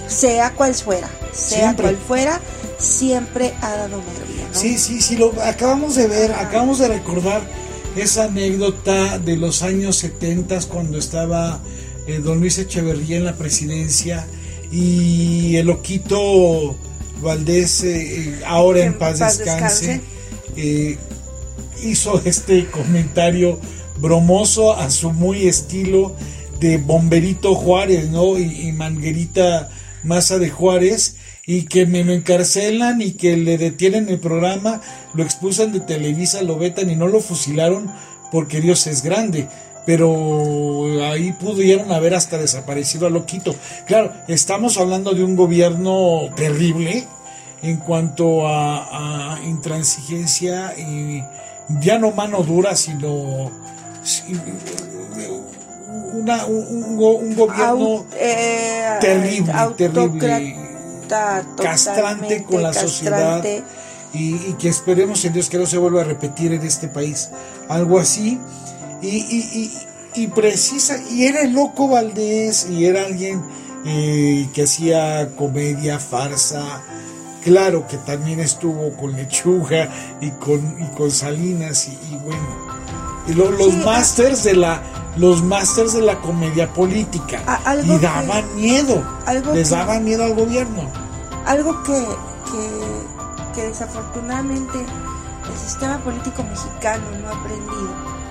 sea 0.07 0.53
cual 0.53 0.75
fuera, 0.75 1.09
sea 1.31 1.59
Siempre. 1.59 1.83
cual 1.83 1.97
fuera, 1.97 2.41
siempre 2.77 3.53
ha 3.61 3.71
dado 3.71 3.97
nervio. 3.97 4.47
¿no? 4.51 4.59
Sí, 4.59 4.77
sí, 4.77 5.01
sí, 5.01 5.15
lo 5.15 5.33
acabamos 5.41 5.95
de 5.95 6.07
ver, 6.07 6.31
Ajá. 6.31 6.47
acabamos 6.47 6.79
de 6.79 6.87
recordar 6.87 7.41
esa 7.95 8.25
anécdota 8.25 9.19
de 9.19 9.37
los 9.37 9.63
años 9.63 9.97
70 9.97 10.59
cuando 10.69 10.97
estaba 10.97 11.59
eh, 12.07 12.19
don 12.19 12.39
Luis 12.39 12.57
Echeverría 12.57 13.17
en 13.17 13.25
la 13.25 13.35
presidencia 13.35 14.25
y 14.71 15.57
el 15.57 15.67
loquito 15.67 16.75
Valdés, 17.21 17.83
eh, 17.83 18.41
ahora 18.47 18.83
en, 18.83 18.97
paz, 18.97 19.19
descanse, 19.19 20.01
eh, 20.55 20.97
hizo 21.83 22.21
este 22.25 22.67
comentario 22.67 23.59
bromoso 23.99 24.73
a 24.73 24.89
su 24.89 25.11
muy 25.11 25.47
estilo 25.47 26.15
de 26.59 26.77
Bomberito 26.77 27.55
Juárez, 27.55 28.09
¿no? 28.09 28.37
Y, 28.37 28.71
Manguerita 28.71 29.69
Maza 30.03 30.39
de 30.39 30.49
Juárez, 30.49 31.17
y 31.45 31.63
que 31.63 31.85
me 31.85 32.03
lo 32.03 32.13
encarcelan 32.13 33.01
y 33.01 33.11
que 33.13 33.35
le 33.37 33.57
detienen 33.57 34.09
el 34.09 34.19
programa, 34.19 34.81
lo 35.13 35.23
expulsan 35.23 35.73
de 35.73 35.79
Televisa, 35.79 36.41
lo 36.43 36.57
vetan 36.57 36.89
y 36.89 36.95
no 36.95 37.07
lo 37.07 37.19
fusilaron 37.19 37.91
porque 38.31 38.61
Dios 38.61 38.87
es 38.87 39.03
grande. 39.03 39.47
Pero 39.85 41.03
ahí 41.03 41.31
pudieron 41.33 41.91
haber 41.91 42.13
hasta 42.13 42.37
desaparecido 42.37 43.07
a 43.07 43.09
Loquito. 43.09 43.55
Claro, 43.87 44.13
estamos 44.27 44.77
hablando 44.77 45.13
de 45.13 45.23
un 45.23 45.35
gobierno 45.35 46.29
terrible 46.35 47.07
en 47.63 47.77
cuanto 47.77 48.47
a, 48.47 49.39
intransigencia 49.45 50.73
y 50.77 51.23
ya 51.79 51.97
no 51.99 52.11
mano 52.11 52.43
dura, 52.43 52.75
sino 52.75 53.51
una, 56.13 56.45
un, 56.45 57.35
gobierno 57.35 58.05
eh, 58.19 58.97
terrible, 58.99 59.53
terrible, 59.77 60.55
castrante 61.57 62.43
con 62.43 62.63
la 62.63 62.73
sociedad 62.73 63.43
y, 64.13 64.53
que 64.53 64.69
esperemos 64.69 65.23
en 65.25 65.33
Dios 65.33 65.49
que 65.49 65.57
no 65.57 65.65
se 65.65 65.77
vuelva 65.77 66.01
a 66.01 66.03
repetir 66.03 66.51
en 66.53 66.61
este 66.63 66.87
país. 66.87 67.29
Algo 67.69 67.99
así. 67.99 68.39
Y, 69.01 69.07
y, 69.07 69.71
y 70.15 70.27
precisa 70.27 71.01
y 71.09 71.25
era 71.25 71.41
el 71.41 71.53
loco 71.53 71.87
Valdés 71.87 72.67
y 72.69 72.85
era 72.85 73.05
alguien 73.05 73.41
eh, 73.85 74.47
que 74.53 74.63
hacía 74.63 75.29
comedia 75.35 75.99
farsa 75.99 76.83
claro 77.43 77.87
que 77.87 77.97
también 77.97 78.39
estuvo 78.39 78.95
con 78.95 79.13
lechuga 79.13 79.89
y 80.19 80.31
con, 80.31 80.77
y 80.81 80.87
con 80.95 81.11
Salinas 81.11 81.87
y, 81.87 82.15
bueno 82.17 82.71
y 83.27 83.33
los 83.33 83.73
masters 83.85 84.43
de 84.43 84.55
la 84.55 84.81
los 85.17 85.43
masters 85.43 85.93
de 85.93 86.01
la 86.01 86.19
comedia 86.21 86.73
política. 86.73 87.43
Y 87.83 87.97
daban 87.97 88.55
miedo 88.55 89.03
les 89.53 89.69
daban 89.69 90.05
miedo 90.05 90.23
al 90.23 90.35
gobierno. 90.35 90.89
Algo 91.45 91.83
que, 91.83 91.99
que, 92.51 93.53
que 93.53 93.67
desafortunadamente 93.67 94.79
el 94.79 95.57
sistema 95.57 95.97
político 95.99 96.43
mexicano 96.43 97.03
no 97.21 97.27
ha 97.27 97.31
aprendido 97.31 98.21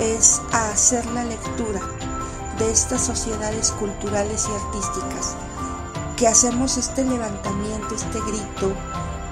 es 0.00 0.40
a 0.52 0.70
hacer 0.70 1.04
la 1.06 1.24
lectura 1.24 1.80
de 2.58 2.70
estas 2.70 3.04
sociedades 3.04 3.70
culturales 3.72 4.48
y 4.48 4.64
artísticas 4.66 5.36
que 6.16 6.28
hacemos 6.28 6.76
este 6.76 7.04
levantamiento, 7.04 7.94
este 7.94 8.20
grito, 8.20 8.72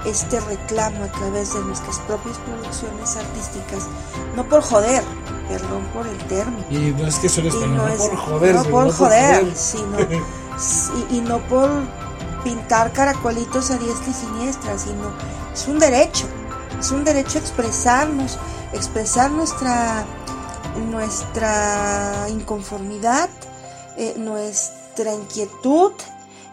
este 0.05 0.39
reclamo 0.41 1.03
a 1.05 1.11
través 1.11 1.53
de 1.53 1.61
nuestras 1.61 1.99
propias 2.01 2.37
producciones 2.39 3.15
artísticas, 3.15 3.87
no 4.35 4.47
por 4.47 4.61
joder, 4.61 5.03
perdón 5.47 5.83
por 5.93 6.07
el 6.07 6.17
término. 6.27 6.65
Y 6.69 6.91
no 6.91 7.07
es 7.07 7.19
que 7.19 7.27
eso 7.27 7.41
es 7.41 7.53
no, 7.53 7.85
por 7.97 8.15
joder, 8.15 8.55
no 8.55 8.63
por 8.65 8.91
joder, 8.91 9.55
sino 9.55 9.97
y, 11.09 11.21
no 11.21 11.39
por 11.47 11.69
pintar 12.43 12.91
caracolitos 12.91 13.71
a 13.71 13.77
diestra 13.77 14.09
y 14.09 14.13
siniestra, 14.13 14.77
sino 14.77 15.11
es 15.53 15.67
un 15.67 15.79
derecho, 15.79 16.27
es 16.79 16.91
un 16.91 17.03
derecho 17.03 17.37
a 17.37 17.41
expresarnos, 17.41 18.37
expresar 18.73 19.31
nuestra 19.31 20.05
nuestra 20.89 22.27
inconformidad, 22.29 23.29
eh, 23.97 24.15
nuestra 24.17 25.13
inquietud, 25.13 25.91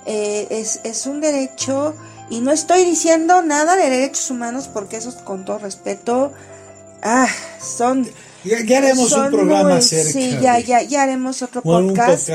eh, 0.07 0.47
es, 0.51 0.81
es, 0.85 1.07
un 1.07 1.21
derecho, 1.21 1.95
y 2.29 2.41
no 2.41 2.53
estoy 2.53 2.85
diciendo 2.85 3.43
nada 3.43 3.77
de 3.77 3.91
derechos 3.91 4.31
humanos 4.31 4.69
porque 4.73 4.97
eso 4.97 5.15
con 5.25 5.45
todo 5.45 5.59
respeto, 5.59 6.33
ah, 7.03 7.29
son... 7.61 8.09
Ya, 8.43 8.79
haremos 8.79 9.13
un 9.13 9.31
programa 9.31 9.77
acerca 9.77 10.13
Sí, 10.13 10.39
ya, 10.41 10.59
ya, 10.61 10.81
ya 10.81 11.03
haremos 11.03 11.43
otro 11.43 11.61
podcast, 11.61 12.31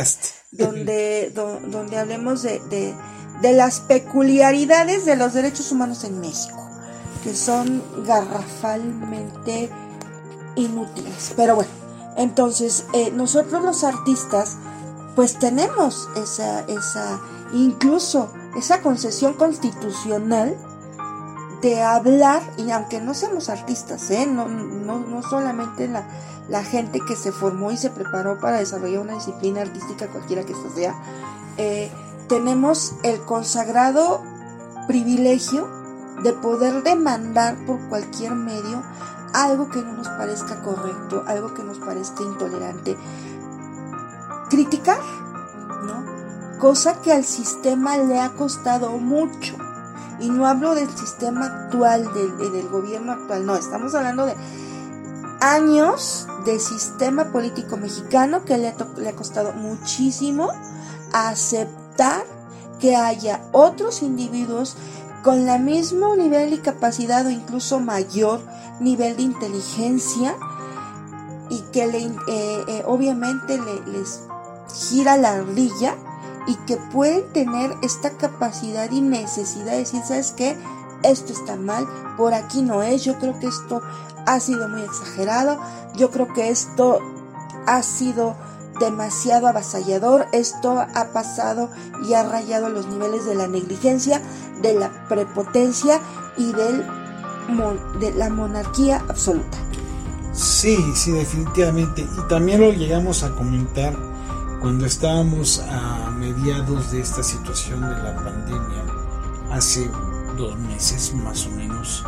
donde, 0.51 1.31
donde 1.33 1.97
hablemos 1.97 2.43
de, 2.43 2.59
de, 2.69 2.93
de 3.41 3.53
las 3.53 3.79
peculiaridades 3.79 5.05
de 5.05 5.15
los 5.15 5.33
derechos 5.33 5.71
humanos 5.71 6.03
en 6.03 6.19
México, 6.19 6.69
que 7.23 7.35
son 7.35 7.81
garrafalmente 8.05 9.71
inútiles. 10.55 11.33
Pero 11.35 11.55
bueno, 11.55 11.71
entonces 12.17 12.85
eh, 12.93 13.11
nosotros 13.11 13.63
los 13.63 13.83
artistas 13.83 14.57
pues 15.15 15.39
tenemos 15.39 16.09
esa, 16.17 16.61
esa, 16.61 17.21
incluso 17.55 18.31
esa 18.55 18.81
concesión 18.81 19.33
constitucional 19.33 20.55
de 21.61 21.81
hablar, 21.81 22.41
y 22.57 22.69
aunque 22.71 23.01
no 23.01 23.13
seamos 23.13 23.49
artistas, 23.49 24.11
¿eh? 24.11 24.27
no, 24.27 24.47
no, 24.47 24.99
no 24.99 25.23
solamente 25.23 25.87
la, 25.87 26.05
la, 26.47 26.63
gente 26.63 26.99
que 27.07 27.15
se 27.15 27.31
formó 27.31 27.71
y 27.71 27.77
se 27.77 27.89
preparó 27.89 28.39
para 28.39 28.57
desarrollar 28.57 28.99
una 28.99 29.13
disciplina 29.13 29.61
artística, 29.61 30.07
cualquiera 30.07 30.43
que 30.43 30.53
esta 30.53 30.69
sea, 30.69 30.95
eh, 31.57 31.89
tenemos 32.27 32.95
el 33.03 33.21
consagrado 33.21 34.21
privilegio 34.87 35.67
de 36.23 36.33
poder 36.33 36.83
demandar 36.83 37.55
por 37.65 37.79
cualquier 37.87 38.33
medio 38.33 38.83
algo 39.33 39.69
que 39.69 39.81
no 39.81 39.93
nos 39.93 40.07
parezca 40.07 40.61
correcto, 40.61 41.23
algo 41.27 41.53
que 41.53 41.63
nos 41.63 41.79
parezca 41.79 42.23
intolerante. 42.23 42.97
Criticar, 44.49 44.99
¿no? 45.83 46.14
Cosa 46.59 47.01
que 47.01 47.11
al 47.11 47.25
sistema 47.25 47.97
le 47.97 48.19
ha 48.19 48.33
costado 48.33 48.97
mucho. 48.97 49.55
Y 50.19 50.29
no 50.29 50.47
hablo 50.47 50.75
del 50.75 50.89
sistema 50.95 51.45
actual, 51.45 52.13
del, 52.13 52.37
del 52.37 52.69
gobierno 52.69 53.11
actual, 53.11 53.45
no, 53.45 53.55
estamos 53.55 53.93
hablando 53.95 54.25
de 54.25 54.35
años 55.41 56.27
de 56.45 56.59
sistema 56.59 57.25
político 57.31 57.75
mexicano 57.75 58.45
que 58.45 58.57
le 58.57 58.69
ha, 58.69 58.75
le 58.97 59.09
ha 59.09 59.15
costado 59.15 59.51
muchísimo 59.53 60.49
aceptar 61.11 62.23
que 62.79 62.95
haya 62.95 63.41
otros 63.51 64.01
individuos 64.01 64.75
con 65.23 65.49
el 65.49 65.61
mismo 65.61 66.15
nivel 66.15 66.53
y 66.53 66.59
capacidad 66.59 67.25
o 67.25 67.31
incluso 67.31 67.79
mayor 67.79 68.41
nivel 68.79 69.17
de 69.17 69.23
inteligencia 69.23 70.35
y 71.49 71.61
que 71.71 71.87
le, 71.87 71.99
eh, 71.99 72.11
eh, 72.67 72.83
obviamente 72.85 73.59
les 73.87 74.21
gira 74.73 75.17
la 75.17 75.33
ardilla 75.33 75.95
y 76.47 76.55
que 76.67 76.77
pueden 76.77 77.31
tener 77.33 77.75
esta 77.81 78.11
capacidad 78.11 78.91
y 78.91 79.01
necesidad 79.01 79.71
de 79.71 79.77
decir, 79.79 80.01
¿sabes 80.03 80.31
qué? 80.31 80.57
Esto 81.03 81.33
está 81.33 81.55
mal, 81.55 81.87
por 82.17 82.33
aquí 82.33 82.61
no 82.61 82.81
es, 82.83 83.03
yo 83.03 83.17
creo 83.19 83.39
que 83.39 83.47
esto 83.47 83.81
ha 84.25 84.39
sido 84.39 84.67
muy 84.69 84.81
exagerado, 84.81 85.59
yo 85.95 86.09
creo 86.09 86.33
que 86.33 86.49
esto 86.49 86.99
ha 87.67 87.83
sido 87.83 88.35
demasiado 88.79 89.47
avasallador, 89.47 90.27
esto 90.31 90.79
ha 90.79 91.05
pasado 91.13 91.69
y 92.07 92.13
ha 92.13 92.23
rayado 92.23 92.69
los 92.69 92.87
niveles 92.87 93.25
de 93.25 93.35
la 93.35 93.47
negligencia, 93.47 94.21
de 94.61 94.73
la 94.73 95.07
prepotencia 95.07 96.01
y 96.37 96.51
del, 96.51 96.85
de 97.99 98.11
la 98.13 98.29
monarquía 98.29 99.03
absoluta. 99.07 99.57
Sí, 100.33 100.77
sí, 100.95 101.11
definitivamente. 101.11 102.01
Y 102.01 102.27
también 102.27 102.59
lo 102.59 102.73
llegamos 102.73 103.23
a 103.23 103.31
comentar 103.31 103.95
cuando 104.65 104.87
estábamos 104.87 105.59
a 105.59 106.09
mediados 106.09 106.91
de 106.91 106.99
esta 106.99 107.21
situación 107.21 107.81
de 107.81 108.01
la 108.01 108.15
pandemia, 108.15 108.83
hace 109.51 109.87
dos 110.39 110.57
meses 110.57 111.13
más 111.13 111.45
o 111.45 111.51
menos, 111.51 112.03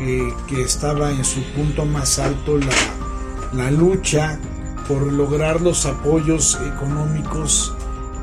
eh, 0.00 0.32
que 0.46 0.62
estaba 0.62 1.10
en 1.10 1.22
su 1.22 1.42
punto 1.52 1.84
más 1.84 2.18
alto 2.18 2.56
la, 2.56 2.74
la 3.52 3.70
lucha 3.70 4.40
por 4.88 5.02
lograr 5.02 5.60
los 5.60 5.84
apoyos 5.84 6.58
económicos 6.74 7.74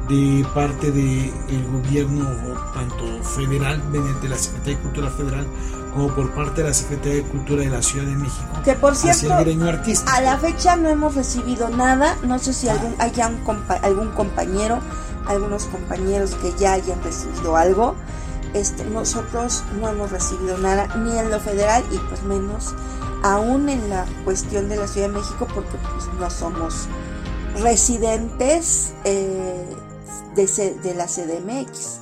de 0.10 0.44
parte 0.56 0.90
del 0.90 1.68
gobierno, 1.72 2.28
tanto 2.74 3.24
federal, 3.24 3.84
mediante 3.92 4.30
la 4.30 4.38
Secretaría 4.40 4.78
de 4.78 4.82
Cultura 4.82 5.12
Federal, 5.12 5.46
como 5.96 6.14
por 6.14 6.36
parte 6.36 6.62
de 6.62 6.68
la 6.68 6.74
Secretaría 6.74 7.24
de 7.24 7.30
Cultura 7.30 7.64
de 7.64 7.70
la 7.70 7.82
Ciudad 7.82 8.06
de 8.06 8.16
México. 8.16 8.46
Que 8.66 8.74
por 8.74 8.96
cierto, 8.96 9.34
a 9.34 10.22
la 10.22 10.38
fecha 10.38 10.76
no 10.76 10.90
hemos 10.90 11.16
recibido 11.16 11.70
nada, 11.70 12.18
no 12.24 12.38
sé 12.38 12.54
si 12.54 12.68
algún, 12.68 12.94
haya 13.00 13.32
algún 13.82 14.12
compañero, 14.12 14.80
algunos 15.26 15.66
compañeros 15.66 16.36
que 16.36 16.54
ya 16.60 16.74
hayan 16.74 17.02
recibido 17.02 17.56
algo. 17.56 17.96
Este, 18.54 18.84
nosotros 18.86 19.64
no 19.80 19.90
hemos 19.90 20.12
recibido 20.12 20.58
nada, 20.58 20.88
ni 20.98 21.18
en 21.18 21.30
lo 21.32 21.40
federal 21.40 21.84
y 21.92 21.98
pues 22.10 22.24
menos 22.24 22.76
aún 23.24 23.70
en 23.70 23.90
la 23.90 24.06
cuestión 24.26 24.68
de 24.70 24.76
la 24.76 24.88
Ciudad 24.88 25.08
de 25.08 25.14
México, 25.14 25.48
porque 25.56 25.78
pues 25.94 26.06
no 26.20 26.30
somos 26.30 26.88
residentes 27.62 28.94
eh, 29.06 29.66
de, 30.36 30.94
la 30.94 31.06
CDMX. 31.06 32.00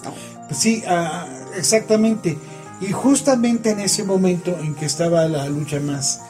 Sí, 0.51 0.83
ah, 0.87 1.27
exactamente. 1.55 2.37
Y 2.81 2.91
justamente 2.91 3.71
en 3.71 3.79
ese 3.79 4.03
momento 4.03 4.57
en 4.59 4.75
que 4.75 4.85
estaba 4.85 5.27
la 5.27 5.47
lucha 5.47 5.79
más, 5.79 6.21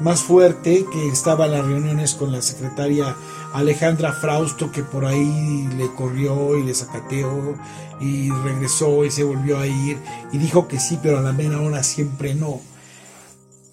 más 0.00 0.22
fuerte, 0.22 0.84
que 0.92 1.08
estaban 1.08 1.52
las 1.52 1.64
reuniones 1.64 2.14
con 2.14 2.32
la 2.32 2.42
secretaria 2.42 3.16
Alejandra 3.52 4.12
Frausto, 4.12 4.70
que 4.70 4.82
por 4.82 5.04
ahí 5.04 5.68
le 5.76 5.92
corrió 5.94 6.56
y 6.58 6.64
le 6.64 6.74
sacateó 6.74 7.56
y 8.00 8.30
regresó 8.30 9.04
y 9.04 9.10
se 9.10 9.24
volvió 9.24 9.58
a 9.58 9.66
ir 9.66 9.98
y 10.32 10.38
dijo 10.38 10.68
que 10.68 10.80
sí, 10.80 10.98
pero 11.02 11.18
a 11.18 11.22
la 11.22 11.32
mera 11.32 11.60
hora 11.60 11.82
siempre 11.82 12.34
no. 12.34 12.60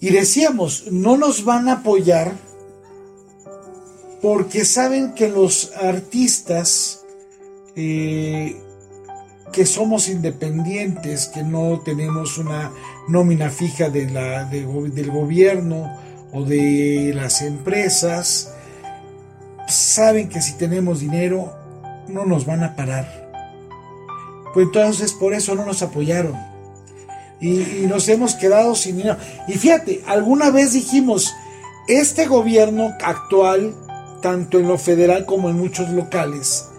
Y 0.00 0.10
decíamos, 0.10 0.84
no 0.90 1.16
nos 1.16 1.44
van 1.44 1.68
a 1.68 1.74
apoyar 1.74 2.34
porque 4.22 4.64
saben 4.64 5.14
que 5.14 5.28
los 5.28 5.72
artistas 5.76 7.04
eh, 7.76 8.60
que 9.52 9.66
somos 9.66 10.08
independientes, 10.08 11.26
que 11.26 11.42
no 11.42 11.80
tenemos 11.80 12.38
una 12.38 12.72
nómina 13.08 13.50
fija 13.50 13.90
de 13.90 14.08
la, 14.10 14.44
del 14.44 15.10
gobierno 15.10 15.90
o 16.32 16.44
de 16.44 17.12
las 17.14 17.42
empresas, 17.42 18.54
saben 19.68 20.28
que 20.28 20.40
si 20.40 20.54
tenemos 20.54 21.00
dinero 21.00 21.52
no 22.08 22.24
nos 22.24 22.46
van 22.46 22.62
a 22.64 22.76
parar. 22.76 23.30
Pues 24.54 24.66
entonces 24.66 25.12
por 25.12 25.34
eso 25.34 25.54
no 25.54 25.64
nos 25.64 25.82
apoyaron. 25.82 26.34
y, 27.40 27.86
nos 27.88 28.08
hemos 28.08 28.34
quedado 28.34 28.74
sin 28.74 28.98
dinero. 28.98 29.16
Y 29.48 29.54
fíjate, 29.54 30.02
alguna 30.06 30.50
vez 30.50 30.72
dijimos, 30.72 31.32
este 31.88 32.26
gobierno 32.26 32.90
actual, 33.02 33.74
tanto 34.22 34.58
en 34.58 34.68
lo 34.68 34.78
federal 34.78 35.24
como 35.24 35.48
en 35.48 35.56
muchos 35.56 35.88
locales, 35.90 36.69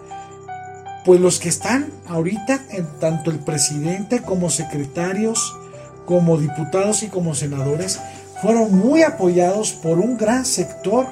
pues 1.04 1.20
los 1.20 1.40
que 1.40 1.48
están 1.48 1.88
ahorita, 2.06 2.60
en 2.70 2.86
tanto 3.00 3.30
el 3.30 3.38
presidente 3.38 4.22
como 4.22 4.50
secretarios, 4.50 5.56
como 6.06 6.38
diputados 6.38 7.02
y 7.02 7.08
como 7.08 7.34
senadores, 7.34 8.00
fueron 8.40 8.76
muy 8.76 9.02
apoyados 9.02 9.72
por 9.72 9.98
un 9.98 10.16
gran 10.16 10.44
sector 10.44 11.06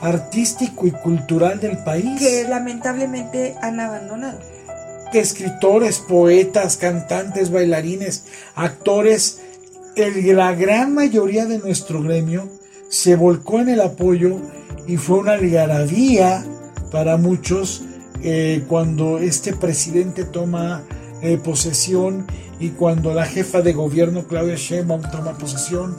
artístico 0.00 0.86
y 0.86 0.90
cultural 0.90 1.60
del 1.60 1.78
país. 1.78 2.20
Que 2.20 2.46
lamentablemente 2.48 3.56
han 3.60 3.80
abandonado. 3.80 4.38
Escritores, 5.12 5.98
poetas, 5.98 6.76
cantantes, 6.76 7.50
bailarines, 7.50 8.24
actores, 8.54 9.40
el, 9.96 10.36
la 10.36 10.54
gran 10.54 10.94
mayoría 10.94 11.46
de 11.46 11.58
nuestro 11.58 12.02
gremio 12.02 12.48
se 12.88 13.16
volcó 13.16 13.60
en 13.60 13.70
el 13.70 13.80
apoyo 13.80 14.38
y 14.86 14.96
fue 14.96 15.18
una 15.18 15.32
algarabía 15.32 16.44
para 16.90 17.16
muchos 17.16 17.84
eh, 18.22 18.64
cuando 18.68 19.18
este 19.18 19.54
presidente 19.54 20.24
toma 20.24 20.82
eh, 21.22 21.38
posesión 21.38 22.26
y 22.58 22.70
cuando 22.70 23.14
la 23.14 23.24
jefa 23.24 23.62
de 23.62 23.72
gobierno 23.72 24.24
Claudia 24.24 24.56
Sheinbaum 24.56 25.02
toma 25.10 25.32
posesión. 25.32 25.96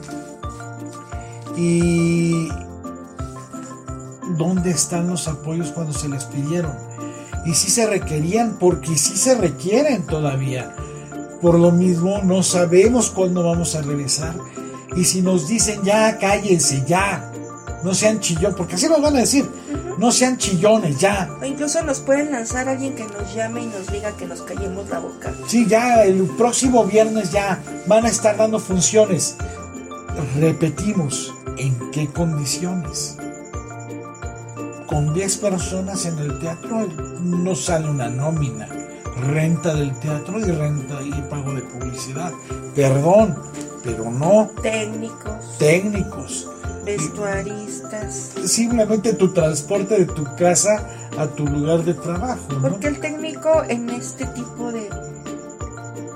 Y 1.58 2.48
dónde 4.38 4.72
están 4.72 5.08
los 5.08 5.28
apoyos 5.28 5.72
cuando 5.72 5.94
se 5.94 6.08
les 6.08 6.26
pidieron. 6.26 6.74
Y 7.46 7.54
si 7.54 7.70
se 7.70 7.88
requerían, 7.88 8.58
porque 8.60 8.96
si 8.98 9.18
se 9.18 9.36
requieren 9.36 10.06
todavía. 10.06 10.76
Por 11.42 11.58
lo 11.58 11.72
mismo, 11.72 12.22
no 12.24 12.44
sabemos 12.44 13.10
cuándo 13.10 13.44
vamos 13.44 13.76
a 13.76 13.82
regresar. 13.82 14.36
Y 14.96 15.06
si 15.06 15.22
nos 15.22 15.48
dicen 15.48 15.82
ya, 15.84 16.18
cállense, 16.20 16.84
ya, 16.86 17.32
no 17.84 17.94
sean 17.94 18.20
chillones, 18.20 18.56
porque 18.56 18.76
así 18.76 18.88
nos 18.88 19.02
van 19.02 19.16
a 19.16 19.22
decir, 19.22 19.50
no 20.02 20.12
sean 20.12 20.36
chillones, 20.36 21.00
ya. 21.00 21.30
O 21.40 21.46
incluso 21.46 21.84
nos 21.84 22.00
pueden 22.00 22.32
lanzar 22.32 22.68
a 22.68 22.72
alguien 22.72 22.96
que 22.96 23.04
nos 23.04 23.36
llame 23.36 23.62
y 23.62 23.68
nos 23.68 23.86
diga 23.86 24.12
que 24.18 24.26
nos 24.26 24.42
callemos 24.42 24.90
la 24.90 24.98
boca. 24.98 25.32
Sí, 25.46 25.68
ya 25.68 26.04
el 26.04 26.24
próximo 26.24 26.84
viernes 26.86 27.32
ya 27.32 27.60
van 27.86 28.08
a 28.08 28.10
estar 28.10 28.36
dando 28.36 28.58
funciones. 28.58 29.38
Repetimos, 30.40 31.32
¿en 31.56 31.92
qué 31.92 32.08
condiciones? 32.08 33.16
Con 34.88 35.14
10 35.14 35.38
personas 35.38 36.04
en 36.08 36.18
el 36.18 36.40
teatro 36.40 36.88
no 37.22 37.54
sale 37.54 37.88
una 37.88 38.10
nómina, 38.10 38.68
renta 39.28 39.76
del 39.76 39.94
teatro 40.00 40.40
y 40.40 40.46
renta 40.46 41.00
y 41.04 41.12
pago 41.30 41.54
de 41.54 41.62
publicidad. 41.62 42.34
Perdón, 42.74 43.38
pero 43.84 44.10
no. 44.10 44.52
Técnicos. 44.62 45.58
Técnicos 45.58 46.48
Vestuaristas. 46.84 48.32
Simplemente 48.46 49.14
tu 49.14 49.32
transporte 49.34 50.00
de 50.00 50.06
tu 50.06 50.24
casa 50.36 50.88
a 51.18 51.28
tu 51.28 51.46
lugar 51.46 51.84
de 51.84 51.94
trabajo. 51.94 52.42
Porque 52.62 52.88
el 52.88 53.00
técnico 53.00 53.64
en 53.68 53.90
este 53.90 54.26
tipo 54.28 54.72
de 54.72 54.90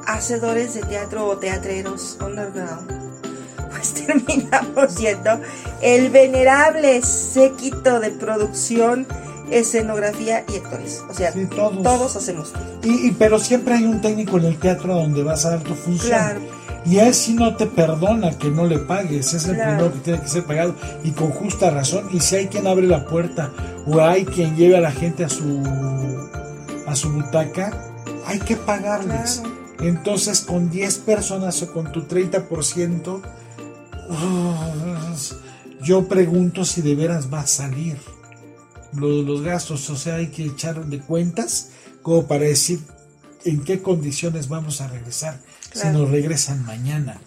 hacedores 0.07 0.73
de 0.73 0.81
teatro 0.81 1.27
o 1.27 1.37
teatreros 1.37 2.17
underground, 2.25 2.91
pues 3.69 3.93
terminamos 3.93 4.93
siendo 4.93 5.39
el 5.81 6.09
venerable 6.09 7.01
séquito 7.03 7.99
de 7.99 8.11
producción 8.11 9.05
escenografía 9.51 10.43
y 10.51 10.57
actores. 10.57 11.03
O 11.07 11.13
sea, 11.13 11.31
todos. 11.31 12.15
hacemos. 12.15 12.53
Y, 12.83 13.11
pero 13.11 13.37
siempre 13.37 13.75
hay 13.75 13.85
un 13.85 14.01
técnico 14.01 14.37
en 14.37 14.45
el 14.45 14.57
teatro 14.57 14.95
donde 14.95 15.21
vas 15.21 15.45
a 15.45 15.51
dar 15.51 15.61
tu 15.61 15.75
función. 15.75 16.09
Claro. 16.09 16.39
Y 16.85 16.99
él 16.99 17.13
si 17.15 17.33
no 17.33 17.55
te 17.55 17.65
perdona 17.65 18.37
que 18.37 18.49
no 18.49 18.65
le 18.67 18.77
pagues, 18.77 19.33
es 19.33 19.47
el 19.47 19.55
primero 19.55 19.91
que 19.91 19.99
tiene 19.99 20.21
que 20.21 20.27
ser 20.27 20.45
pagado 20.45 20.75
y 21.03 21.11
con 21.11 21.31
justa 21.31 21.71
razón. 21.71 22.09
Y 22.11 22.19
si 22.19 22.35
hay 22.35 22.47
quien 22.47 22.67
abre 22.67 22.85
la 22.85 23.05
puerta 23.05 23.51
o 23.87 23.99
hay 24.01 24.23
quien 24.25 24.55
lleve 24.55 24.77
a 24.77 24.81
la 24.81 24.91
gente 24.91 25.23
a 25.25 25.29
su 25.29 25.63
a 26.85 26.95
su 26.95 27.11
butaca, 27.11 27.71
hay 28.27 28.39
que 28.39 28.55
pagarles. 28.55 29.41
Entonces 29.79 30.41
con 30.41 30.69
10 30.69 30.99
personas 30.99 31.61
o 31.63 31.73
con 31.73 31.91
tu 31.91 32.03
30%, 32.03 33.21
yo 35.81 36.07
pregunto 36.07 36.65
si 36.65 36.81
de 36.81 36.95
veras 36.95 37.33
va 37.33 37.41
a 37.41 37.47
salir 37.47 37.97
los, 38.93 39.25
los 39.25 39.41
gastos. 39.41 39.89
O 39.89 39.95
sea, 39.95 40.15
hay 40.15 40.27
que 40.27 40.45
echar 40.45 40.85
de 40.85 40.99
cuentas 40.99 41.71
como 42.03 42.27
para 42.27 42.45
decir 42.45 42.79
en 43.43 43.63
qué 43.63 43.81
condiciones 43.81 44.47
vamos 44.49 44.81
a 44.81 44.87
regresar 44.87 45.39
si 45.75 45.87
nos 45.89 46.09
regresan 46.09 46.65
mañana. 46.65 47.19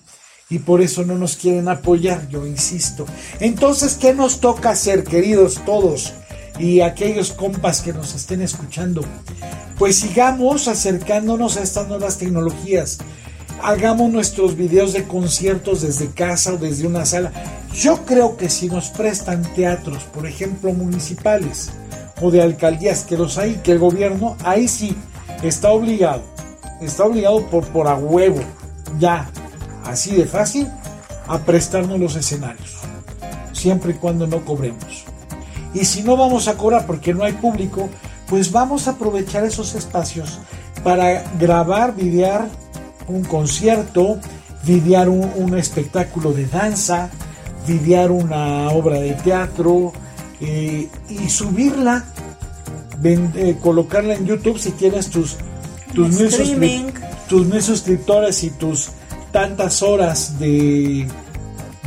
Y 0.51 0.61
por 0.61 0.81
eso 0.81 1.05
no 1.05 1.17
nos 1.17 1.37
quieren 1.37 1.69
apoyar, 1.69 2.29
yo 2.29 2.47
insisto. 2.47 3.05
Entonces, 3.39 3.99
¿qué 4.01 4.15
nos 4.15 4.41
toca 4.41 4.71
hacer, 4.71 5.05
queridos 5.05 5.63
todos? 5.67 6.15
Y 6.59 6.81
aquellos 6.81 7.33
compas 7.33 7.83
que 7.83 7.93
nos 7.93 8.15
estén 8.15 8.41
escuchando. 8.41 9.03
Pues 9.79 9.97
sigamos 9.97 10.67
acercándonos 10.67 11.59
a 11.59 11.63
estas 11.63 11.87
nuevas 11.89 12.17
tecnologías. 12.17 12.99
Hagamos 13.63 14.11
nuestros 14.11 14.57
videos 14.57 14.95
de 14.95 15.05
conciertos 15.05 15.83
desde 15.83 16.11
casa 16.11 16.55
o 16.55 16.57
desde 16.57 16.87
una 16.87 17.05
sala. 17.05 17.33
Yo 17.75 18.07
creo 18.07 18.39
que 18.39 18.49
si 18.49 18.69
nos 18.69 18.89
prestan 18.89 19.43
teatros, 19.55 20.05
por 20.05 20.27
ejemplo, 20.27 20.73
municipales 20.73 21.71
o 22.23 22.31
de 22.31 22.41
alcaldías, 22.41 23.05
que 23.05 23.19
los 23.19 23.37
hay, 23.37 23.61
que 23.63 23.73
el 23.73 23.79
gobierno, 23.79 24.37
ahí 24.43 24.67
sí, 24.67 24.97
está 25.43 25.71
obligado 25.71 26.38
está 26.81 27.05
obligado 27.05 27.45
por, 27.47 27.67
por 27.69 27.88
a 27.88 27.95
huevo, 27.95 28.41
ya, 28.99 29.31
así 29.85 30.14
de 30.14 30.27
fácil, 30.27 30.69
a 31.27 31.38
prestarnos 31.38 31.99
los 31.99 32.17
escenarios, 32.17 32.79
siempre 33.53 33.93
y 33.93 33.95
cuando 33.95 34.27
no 34.27 34.45
cobremos. 34.45 35.05
Y 35.75 35.85
si 35.85 36.03
no 36.03 36.17
vamos 36.17 36.49
a 36.49 36.57
cobrar 36.57 36.87
porque 36.87 37.12
no 37.12 37.25
hay 37.25 37.33
público, 37.33 37.88
pues 38.27 38.53
vamos 38.53 38.88
a 38.88 38.93
aprovechar 38.93 39.45
esos 39.45 39.75
espacios 39.75 40.38
para 40.83 41.25
grabar, 41.38 41.95
videar 41.95 42.49
un 43.07 43.25
concierto, 43.25 44.19
videar 44.64 45.09
un, 45.09 45.57
espectáculo 45.57 46.33
de 46.33 46.47
danza, 46.47 47.11
videar 47.67 48.11
una 48.11 48.69
obra 48.69 49.01
de 49.01 49.12
teatro 49.14 49.93
eh, 50.41 50.88
y 51.09 51.29
subirla, 51.29 52.05
eh, 53.03 53.57
colocarla 53.62 54.14
en 54.14 54.27
YouTube 54.27 54.59
si 54.59 54.73
tienes 54.73 55.09
tus 55.11 55.38
tus 55.94 57.46
mil, 57.46 57.62
suscriptores 57.62 58.44
y 58.44 58.51
tus 58.51 58.90
tantas 59.33 59.83
horas 59.83 60.38
de, 60.38 61.07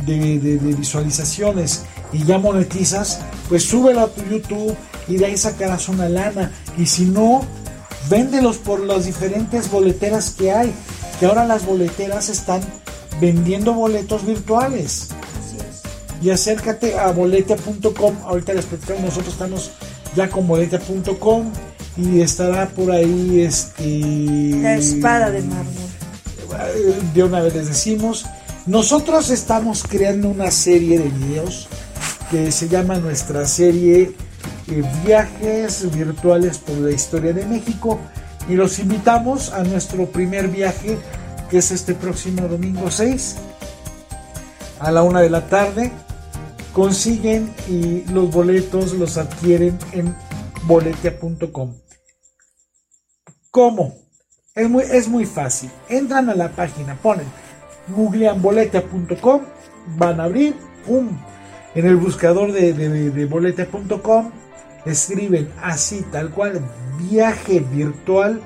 de, 0.06 0.58
visualizaciones 0.76 1.84
y 2.12 2.24
ya 2.24 2.38
monetizas, 2.38 3.20
pues 3.48 3.64
súbelo 3.64 4.00
a 4.00 4.08
tu 4.08 4.22
YouTube 4.24 4.76
y 5.08 5.16
de 5.16 5.26
ahí 5.26 5.36
sacarás 5.36 5.88
una 5.88 6.08
lana. 6.08 6.52
Y 6.78 6.86
si 6.86 7.04
no, 7.04 7.42
véndelos 8.08 8.58
por 8.58 8.80
las 8.80 9.06
diferentes 9.06 9.70
boleteras 9.70 10.30
que 10.30 10.52
hay. 10.52 10.72
Que 11.18 11.26
ahora 11.26 11.44
las 11.44 11.64
boleteras 11.64 12.28
están 12.28 12.60
vendiendo 13.20 13.72
boletos 13.72 14.26
virtuales. 14.26 15.08
Y 16.20 16.30
acércate 16.30 16.98
a 16.98 17.10
boleta.com. 17.10 18.16
Ahorita 18.24 18.54
les 18.54 18.66
platicamos, 18.66 19.02
nosotros 19.02 19.32
estamos 19.32 19.70
ya 20.14 20.28
con 20.28 20.46
boleta.com 20.46 21.52
y 21.96 22.20
estará 22.20 22.68
por 22.68 22.90
ahí 22.90 23.40
este 23.40 24.58
la 24.62 24.76
espada 24.76 25.30
de 25.30 25.42
mármol 25.42 25.74
de 27.14 27.22
una 27.22 27.40
vez 27.40 27.54
les 27.54 27.68
decimos 27.68 28.26
nosotros 28.66 29.30
estamos 29.30 29.82
creando 29.82 30.28
una 30.28 30.50
serie 30.50 30.98
de 30.98 31.08
videos 31.08 31.68
que 32.30 32.50
se 32.50 32.68
llama 32.68 32.96
nuestra 32.98 33.46
serie 33.46 34.14
eh, 34.68 34.82
viajes 35.04 35.90
virtuales 35.94 36.58
por 36.58 36.76
la 36.78 36.92
historia 36.92 37.32
de 37.32 37.44
México 37.44 37.98
y 38.48 38.54
los 38.54 38.78
invitamos 38.78 39.52
a 39.52 39.62
nuestro 39.62 40.06
primer 40.06 40.48
viaje 40.48 40.98
que 41.50 41.58
es 41.58 41.70
este 41.70 41.94
próximo 41.94 42.48
domingo 42.48 42.90
6 42.90 43.36
a 44.80 44.90
la 44.90 45.02
una 45.02 45.20
de 45.20 45.30
la 45.30 45.46
tarde 45.46 45.92
consiguen 46.72 47.52
y 47.68 48.02
los 48.12 48.30
boletos 48.30 48.94
los 48.94 49.18
adquieren 49.18 49.78
en 49.92 50.14
boletia.com. 50.64 51.81
¿Cómo? 53.52 53.94
Es 54.54 54.66
muy, 54.70 54.82
es 54.82 55.08
muy 55.08 55.26
fácil. 55.26 55.70
Entran 55.90 56.30
a 56.30 56.34
la 56.34 56.52
página, 56.52 56.94
ponen, 56.94 57.26
googlean 57.88 58.40
boletia.com, 58.40 59.42
van 59.98 60.20
a 60.20 60.24
abrir, 60.24 60.56
¡pum! 60.86 61.10
En 61.74 61.86
el 61.86 61.96
buscador 61.96 62.50
de, 62.52 62.72
de, 62.72 63.26
boletia.com 63.26 64.30
escriben 64.86 65.52
así, 65.62 66.00
tal 66.10 66.30
cual, 66.30 66.62
viaje 66.98 67.60
virtual, 67.60 68.40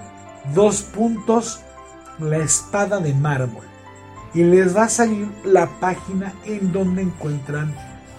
dos 0.57 0.83
puntos, 0.83 1.61
la 2.19 2.39
espada 2.39 2.99
de 2.99 3.15
mármol. 3.15 3.65
Y 4.35 4.43
les 4.43 4.77
va 4.77 4.87
a 4.87 4.89
salir 4.89 5.29
la 5.45 5.69
página 5.79 6.35
en 6.45 6.73
donde 6.73 7.03
encuentran 7.03 7.73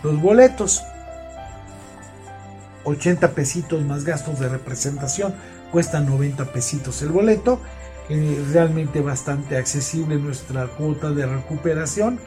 los 0.03 0.21
boletos. 0.21 0.81
80 2.85 3.31
pesitos 3.31 3.83
más 3.83 4.05
gastos 4.05 4.39
de 4.39 4.47
representación, 4.47 5.35
cuesta 5.71 5.99
90 5.99 6.51
pesitos 6.51 7.01
el 7.01 7.09
boleto 7.09 7.59
eh, 8.09 8.41
realmente 8.53 9.01
bastante 9.01 9.57
accesible 9.57 10.17
nuestra 10.17 10.67
cuota 10.67 11.11
de 11.11 11.25
recuperación. 11.25 12.19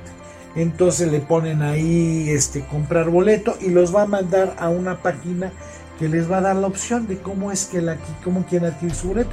Entonces 0.54 1.10
le 1.10 1.20
ponen 1.20 1.62
ahí 1.62 2.28
este 2.28 2.66
comprar 2.66 3.08
boleto 3.08 3.56
y 3.60 3.70
los 3.70 3.94
va 3.94 4.02
a 4.02 4.06
mandar 4.06 4.56
a 4.58 4.68
una 4.68 4.98
página 4.98 5.52
que 5.98 6.08
les 6.08 6.30
va 6.30 6.38
a 6.38 6.40
dar 6.42 6.56
la 6.56 6.66
opción 6.66 7.06
de 7.06 7.18
cómo 7.18 7.50
es 7.50 7.66
que 7.66 7.96
cómo 8.22 8.44
quieren 8.44 8.70
adquirir 8.70 8.94
su 8.94 9.08
boleto. 9.08 9.30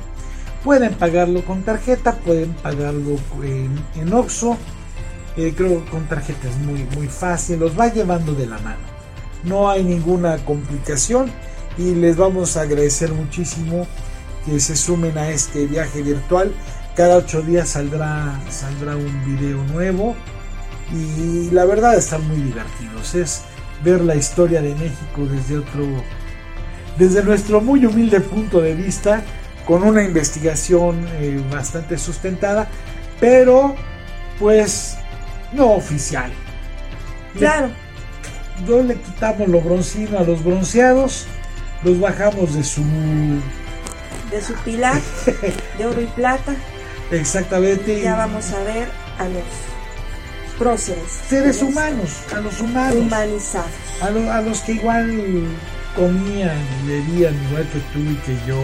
Pueden 0.64 0.93
pagarlo 0.93 1.43
con 1.43 1.64
tarjeta, 1.64 2.14
pueden 2.14 2.53
pagarlo 2.53 3.18
en, 3.43 3.78
en 3.95 4.14
Oxxo. 4.14 4.58
Creo 5.36 5.84
que 5.84 5.91
con 5.91 6.08
tarjeta 6.08 6.47
es 6.47 6.58
muy, 6.58 6.88
muy 6.95 7.08
fácil, 7.08 7.60
los 7.60 7.78
va 7.78 7.91
llevando 7.91 8.34
de 8.34 8.47
la 8.47 8.58
mano. 8.60 8.80
No 9.43 9.70
hay 9.70 9.84
ninguna 9.84 10.38
complicación 10.45 11.32
y 11.78 11.95
les 11.95 12.17
vamos 12.17 12.57
a 12.57 12.61
agradecer 12.61 13.11
muchísimo 13.11 13.88
que 14.45 14.59
se 14.59 14.75
sumen 14.75 15.17
a 15.17 15.30
este 15.30 15.67
viaje 15.67 16.01
virtual. 16.01 16.51
Cada 16.95 17.17
ocho 17.17 17.41
días 17.41 17.69
saldrá, 17.69 18.39
saldrá 18.49 18.95
un 18.95 19.25
video 19.25 19.63
nuevo 19.65 20.15
y 20.91 21.49
la 21.51 21.65
verdad 21.65 21.95
están 21.95 22.28
muy 22.28 22.38
divertidos. 22.38 23.13
Es 23.13 23.41
ver 23.84 24.01
la 24.01 24.15
historia 24.15 24.61
de 24.61 24.73
México 24.75 25.25
desde 25.30 25.59
otro, 25.59 25.86
desde 26.97 27.23
nuestro 27.23 27.61
muy 27.61 27.86
humilde 27.86 28.19
punto 28.21 28.61
de 28.61 28.73
vista, 28.73 29.23
con 29.65 29.84
una 29.84 30.03
investigación 30.03 31.05
eh, 31.19 31.43
bastante 31.51 31.97
sustentada, 31.97 32.67
pero 33.19 33.75
pues 34.39 34.97
no 35.53 35.73
oficial. 35.73 36.32
Claro. 37.38 37.69
no 38.67 38.82
le 38.82 38.95
quitamos 38.95 39.47
lo 39.47 39.61
broncino 39.61 40.17
a 40.17 40.23
los 40.23 40.43
bronceados, 40.43 41.28
los 41.84 41.99
bajamos 41.99 42.53
de 42.53 42.63
su... 42.63 42.84
De 44.32 44.41
su 44.41 44.53
pilar, 44.55 45.01
de 45.78 45.86
oro 45.86 46.01
y 46.01 46.07
plata. 46.07 46.53
Exactamente. 47.11 48.01
Ya 48.01 48.15
vamos 48.15 48.51
a 48.51 48.61
ver 48.63 48.89
a 49.19 49.23
los 49.30 49.43
próceres. 50.57 51.21
Seres 51.30 51.61
humanos, 51.61 52.09
a 52.36 52.41
los 52.41 52.59
humanos. 52.59 52.95
Humanizados. 52.95 53.71
A, 54.01 54.09
lo, 54.09 54.32
a, 54.32 54.41
los 54.41 54.59
que 54.61 54.73
igual 54.73 55.47
comían, 55.95 56.59
bebían 56.86 57.36
igual 57.49 57.67
que 57.69 57.80
tú 57.93 57.99
y 57.99 58.15
que 58.25 58.38
yo, 58.45 58.61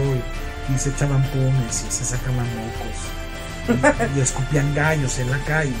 y, 0.68 0.74
y 0.74 0.78
se 0.78 0.90
echaban 0.90 1.22
pumes 1.30 1.84
y 1.88 1.92
se 1.92 2.04
sacaban 2.04 2.46
mocos. 2.56 4.08
y, 4.14 4.18
y, 4.18 4.20
escupían 4.20 4.74
gallos 4.74 5.18
en 5.18 5.30
la 5.30 5.38
calle. 5.38 5.72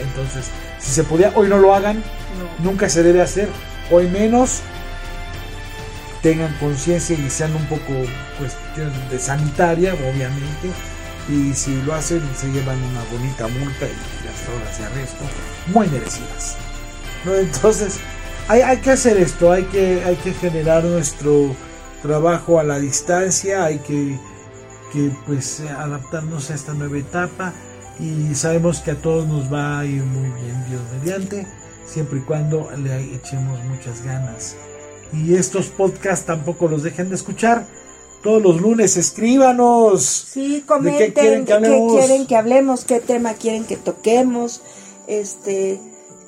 Entonces, 0.00 0.46
si 0.78 0.92
se 0.92 1.02
podía, 1.02 1.32
hoy 1.34 1.48
no 1.48 1.58
lo 1.58 1.74
hagan, 1.74 1.96
no. 1.98 2.70
nunca 2.70 2.88
se 2.88 3.02
debe 3.02 3.22
hacer, 3.22 3.48
hoy 3.90 4.06
menos. 4.06 4.60
Tengan 6.24 6.54
conciencia 6.54 7.18
y 7.18 7.28
sean 7.28 7.54
un 7.54 7.66
poco 7.66 7.92
cuestión 8.38 8.90
de 9.10 9.18
sanitaria, 9.18 9.92
obviamente. 9.92 10.70
Y 11.28 11.52
si 11.52 11.82
lo 11.82 11.94
hacen, 11.94 12.22
se 12.34 12.50
llevan 12.50 12.82
una 12.82 13.04
bonita 13.12 13.46
multa 13.46 13.84
y 13.84 14.24
las 14.24 14.48
horas 14.48 14.78
de 14.78 14.84
arresto 14.86 15.24
muy 15.66 15.86
merecidas. 15.88 16.56
Entonces, 17.26 17.98
hay, 18.48 18.62
hay, 18.62 18.78
que 18.78 18.92
hacer 18.92 19.18
esto, 19.18 19.52
hay 19.52 19.64
que, 19.64 20.02
hay 20.02 20.16
que 20.16 20.32
generar 20.32 20.82
nuestro 20.84 21.54
trabajo 22.00 22.58
a 22.58 22.64
la 22.64 22.78
distancia, 22.78 23.64
hay 23.64 23.80
que, 23.80 24.18
que 24.94 25.10
pues 25.26 25.60
adaptarnos 25.60 26.50
a 26.50 26.54
esta 26.54 26.72
nueva 26.72 26.96
etapa 26.96 27.52
y 28.00 28.34
sabemos 28.34 28.80
que 28.80 28.92
a 28.92 28.96
todos 28.96 29.26
nos 29.26 29.52
va 29.52 29.80
a 29.80 29.84
ir 29.84 30.02
muy 30.02 30.30
bien 30.40 30.64
Dios 30.70 30.82
mediante, 30.98 31.46
siempre 31.84 32.20
y 32.20 32.22
cuando 32.22 32.70
le 32.78 33.14
echemos 33.14 33.62
muchas 33.64 34.02
ganas. 34.02 34.56
Y 35.14 35.34
estos 35.34 35.66
podcasts 35.66 36.26
tampoco 36.26 36.68
los 36.68 36.82
dejen 36.82 37.08
de 37.08 37.14
escuchar. 37.14 37.66
Todos 38.22 38.42
los 38.42 38.60
lunes 38.60 38.96
escríbanos. 38.96 40.02
Sí, 40.04 40.64
comenten 40.66 40.98
de 40.98 41.14
qué 41.14 41.20
quieren 41.20 41.44
que 41.44 41.52
hablemos, 41.52 41.92
qué, 41.92 41.98
quieren 41.98 42.26
que 42.26 42.36
hablemos, 42.36 42.84
qué 42.84 43.00
tema 43.00 43.34
quieren 43.34 43.64
que 43.64 43.76
toquemos, 43.76 44.62
este, 45.06 45.78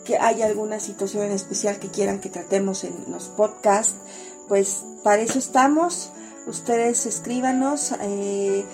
que 0.04 0.18
hay 0.18 0.42
alguna 0.42 0.78
situación 0.78 1.24
en 1.24 1.32
especial 1.32 1.78
que 1.78 1.88
quieran 1.88 2.20
que 2.20 2.28
tratemos 2.28 2.84
en 2.84 2.94
los 3.10 3.24
podcasts. 3.28 3.96
Pues 4.48 4.84
para 5.02 5.22
eso 5.22 5.38
estamos. 5.38 6.10
Ustedes 6.46 7.06
escríbanos. 7.06 7.94
Eh, 8.02 8.64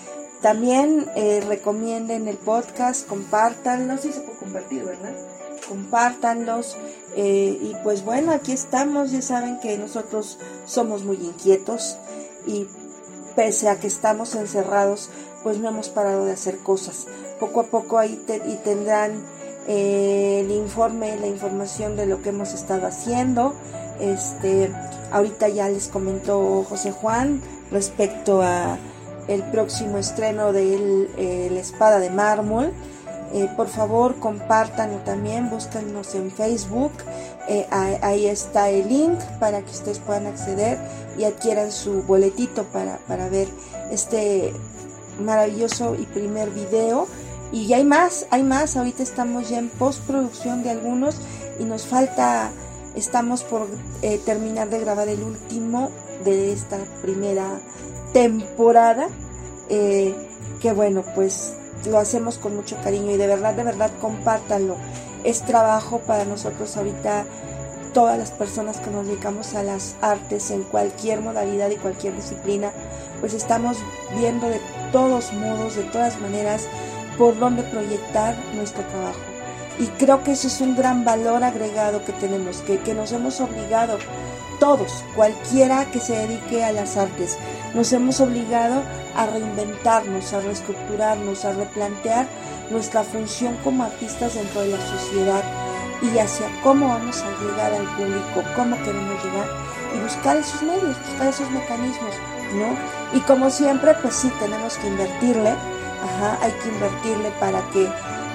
también 0.42 1.06
eh, 1.14 1.40
recomienden 1.46 2.26
el 2.26 2.36
podcast, 2.36 3.06
compártanlo, 3.06 3.96
sí 3.96 4.12
se 4.12 4.20
puede 4.22 4.38
compartir, 4.38 4.84
¿verdad? 4.84 5.14
Compártanlos. 5.68 6.76
Eh, 7.14 7.58
y 7.60 7.74
pues 7.82 8.04
bueno, 8.04 8.32
aquí 8.32 8.52
estamos, 8.52 9.10
ya 9.10 9.22
saben 9.22 9.60
que 9.60 9.76
nosotros 9.78 10.38
somos 10.66 11.04
muy 11.04 11.16
inquietos 11.16 11.98
y 12.46 12.66
pese 13.36 13.68
a 13.68 13.78
que 13.78 13.86
estamos 13.86 14.34
encerrados, 14.34 15.10
pues 15.42 15.58
no 15.58 15.68
hemos 15.68 15.88
parado 15.88 16.24
de 16.24 16.32
hacer 16.32 16.58
cosas. 16.58 17.06
Poco 17.38 17.60
a 17.60 17.64
poco 17.64 17.98
ahí 17.98 18.22
te, 18.26 18.36
y 18.36 18.56
tendrán 18.64 19.22
eh, 19.66 20.40
el 20.44 20.50
informe, 20.50 21.16
la 21.18 21.26
información 21.26 21.96
de 21.96 22.06
lo 22.06 22.22
que 22.22 22.30
hemos 22.30 22.52
estado 22.52 22.86
haciendo. 22.86 23.54
Este, 24.00 24.72
ahorita 25.10 25.48
ya 25.48 25.68
les 25.68 25.88
comentó 25.88 26.64
José 26.68 26.92
Juan 26.92 27.40
respecto 27.70 28.42
a 28.42 28.78
el 29.28 29.42
próximo 29.44 29.98
estreno 29.98 30.52
de 30.52 30.74
el, 30.74 31.10
eh, 31.16 31.48
La 31.52 31.60
Espada 31.60 31.98
de 32.00 32.10
Mármol. 32.10 32.72
Eh, 33.32 33.48
por 33.56 33.68
favor, 33.68 34.16
compártanlo 34.18 34.98
también, 34.98 35.48
búsquenos 35.48 36.14
en 36.14 36.30
Facebook. 36.30 36.92
Eh, 37.48 37.66
ahí 37.70 38.26
está 38.26 38.68
el 38.68 38.88
link 38.88 39.18
para 39.40 39.62
que 39.62 39.70
ustedes 39.70 39.98
puedan 40.00 40.26
acceder 40.26 40.78
y 41.16 41.24
adquieran 41.24 41.72
su 41.72 42.02
boletito 42.02 42.64
para, 42.64 42.98
para 43.08 43.28
ver 43.28 43.48
este 43.90 44.52
maravilloso 45.18 45.94
y 45.94 46.04
primer 46.04 46.50
video. 46.50 47.06
Y 47.52 47.72
hay 47.72 47.84
más, 47.84 48.26
hay 48.30 48.42
más. 48.42 48.76
Ahorita 48.76 49.02
estamos 49.02 49.48
ya 49.48 49.58
en 49.58 49.70
postproducción 49.70 50.62
de 50.62 50.70
algunos 50.70 51.16
y 51.58 51.64
nos 51.64 51.86
falta, 51.86 52.50
estamos 52.96 53.44
por 53.44 53.66
eh, 54.02 54.20
terminar 54.26 54.68
de 54.68 54.78
grabar 54.78 55.08
el 55.08 55.22
último 55.22 55.90
de 56.24 56.52
esta 56.52 56.78
primera 57.00 57.60
temporada. 58.12 59.08
Que 59.68 60.72
bueno, 60.74 61.02
pues 61.14 61.54
lo 61.86 61.98
hacemos 61.98 62.38
con 62.38 62.56
mucho 62.56 62.76
cariño 62.82 63.12
y 63.12 63.16
de 63.16 63.26
verdad, 63.26 63.54
de 63.54 63.64
verdad, 63.64 63.90
compártanlo. 64.00 64.76
Es 65.24 65.42
trabajo 65.42 66.00
para 66.00 66.24
nosotros 66.24 66.76
ahorita, 66.76 67.24
todas 67.92 68.18
las 68.18 68.30
personas 68.30 68.78
que 68.78 68.90
nos 68.90 69.06
dedicamos 69.06 69.54
a 69.54 69.62
las 69.62 69.96
artes 70.00 70.50
en 70.50 70.62
cualquier 70.62 71.20
modalidad 71.20 71.70
y 71.70 71.76
cualquier 71.76 72.16
disciplina, 72.16 72.72
pues 73.20 73.34
estamos 73.34 73.78
viendo 74.16 74.48
de 74.48 74.60
todos 74.90 75.32
modos, 75.32 75.76
de 75.76 75.84
todas 75.84 76.20
maneras, 76.20 76.66
por 77.18 77.38
dónde 77.38 77.62
proyectar 77.62 78.34
nuestro 78.54 78.82
trabajo. 78.84 79.20
Y 79.78 79.86
creo 79.86 80.22
que 80.22 80.32
eso 80.32 80.48
es 80.48 80.60
un 80.60 80.76
gran 80.76 81.04
valor 81.04 81.44
agregado 81.44 82.04
que 82.04 82.12
tenemos, 82.12 82.58
que, 82.58 82.78
que 82.78 82.94
nos 82.94 83.12
hemos 83.12 83.40
obligado 83.40 83.98
todos, 84.62 85.04
cualquiera 85.16 85.90
que 85.90 85.98
se 85.98 86.16
dedique 86.16 86.62
a 86.62 86.70
las 86.70 86.96
artes, 86.96 87.36
nos 87.74 87.92
hemos 87.92 88.20
obligado 88.20 88.80
a 89.16 89.26
reinventarnos, 89.26 90.32
a 90.32 90.40
reestructurarnos, 90.40 91.44
a 91.44 91.52
replantear 91.52 92.28
nuestra 92.70 93.02
función 93.02 93.56
como 93.64 93.82
artistas 93.82 94.36
dentro 94.36 94.60
de 94.60 94.68
la 94.68 94.80
sociedad 94.86 95.42
y 96.00 96.16
hacia 96.16 96.46
cómo 96.62 96.86
vamos 96.86 97.22
a 97.22 97.42
llegar 97.42 97.72
al 97.72 97.86
público, 97.96 98.48
cómo 98.54 98.76
queremos 98.84 99.24
llegar 99.24 99.48
y 99.96 100.00
buscar 100.00 100.36
esos 100.36 100.62
medios, 100.62 100.96
buscar 101.08 101.26
esos 101.26 101.50
mecanismos, 101.50 102.14
¿no? 102.54 103.18
Y 103.18 103.20
como 103.22 103.50
siempre, 103.50 103.94
pues 104.00 104.14
sí, 104.14 104.32
tenemos 104.38 104.76
que 104.76 104.86
invertirle, 104.86 105.50
ajá, 105.50 106.38
hay 106.40 106.52
que 106.62 106.68
invertirle 106.68 107.32
para 107.40 107.68
que 107.70 107.88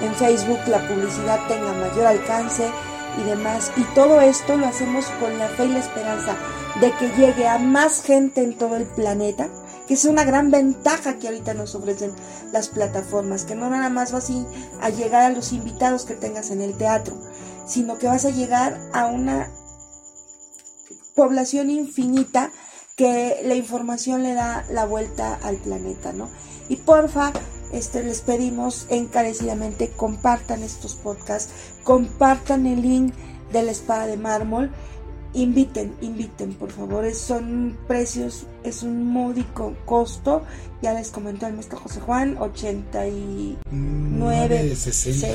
en 0.04 0.14
Facebook 0.14 0.60
la 0.66 0.86
publicidad 0.88 1.40
tenga 1.48 1.72
mayor 1.72 2.06
alcance 2.06 2.70
y 3.18 3.24
demás. 3.24 3.72
Y 3.76 3.82
todo 3.94 4.20
esto 4.20 4.56
lo 4.56 4.66
hacemos 4.66 5.06
con 5.20 5.38
la 5.38 5.48
fe 5.48 5.66
y 5.66 5.68
la 5.68 5.80
esperanza 5.80 6.36
de 6.80 6.92
que 6.92 7.08
llegue 7.16 7.46
a 7.46 7.58
más 7.58 8.02
gente 8.02 8.42
en 8.42 8.56
todo 8.56 8.76
el 8.76 8.86
planeta, 8.86 9.48
que 9.86 9.94
es 9.94 10.04
una 10.04 10.24
gran 10.24 10.50
ventaja 10.50 11.18
que 11.18 11.28
ahorita 11.28 11.54
nos 11.54 11.74
ofrecen 11.74 12.12
las 12.52 12.68
plataformas, 12.68 13.44
que 13.44 13.54
no 13.54 13.68
nada 13.70 13.88
más 13.88 14.12
vas 14.12 14.30
a 14.80 14.90
llegar 14.90 15.22
a 15.22 15.34
los 15.34 15.52
invitados 15.52 16.04
que 16.04 16.14
tengas 16.14 16.50
en 16.50 16.60
el 16.60 16.76
teatro, 16.76 17.16
sino 17.66 17.98
que 17.98 18.06
vas 18.06 18.24
a 18.24 18.30
llegar 18.30 18.80
a 18.92 19.06
una 19.06 19.50
población 21.14 21.70
infinita 21.70 22.52
que 22.96 23.40
la 23.44 23.54
información 23.54 24.22
le 24.22 24.34
da 24.34 24.64
la 24.70 24.84
vuelta 24.84 25.38
al 25.42 25.56
planeta, 25.56 26.12
¿no? 26.12 26.28
Y 26.68 26.76
porfa, 26.76 27.32
este, 27.72 28.02
les 28.02 28.20
pedimos 28.20 28.86
encarecidamente 28.88 29.90
compartan 29.90 30.62
estos 30.62 30.94
podcasts, 30.94 31.52
compartan 31.84 32.66
el 32.66 32.82
link 32.82 33.14
de 33.52 33.62
la 33.62 33.70
espada 33.70 34.06
de 34.06 34.16
mármol 34.16 34.70
inviten, 35.34 35.94
inviten, 36.00 36.54
por 36.54 36.70
favor. 36.70 37.12
son 37.14 37.76
precios, 37.86 38.46
es 38.64 38.82
un 38.82 39.06
módico 39.06 39.74
costo. 39.84 40.42
Ya 40.82 40.94
les 40.94 41.10
comentó 41.10 41.46
el 41.46 41.52
maestro 41.54 41.78
José 41.78 42.00
Juan, 42.00 42.38
89, 42.38 44.76
60. 44.76 45.26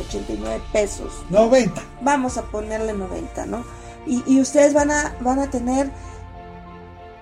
89 0.00 0.60
pesos. 0.72 1.12
90. 1.30 1.80
Vamos 2.02 2.36
a 2.38 2.50
ponerle 2.50 2.94
90, 2.94 3.46
¿no? 3.46 3.62
Y, 4.06 4.24
y 4.26 4.40
ustedes 4.40 4.74
van 4.74 4.90
a, 4.90 5.14
van 5.20 5.38
a 5.38 5.48
tener 5.50 5.88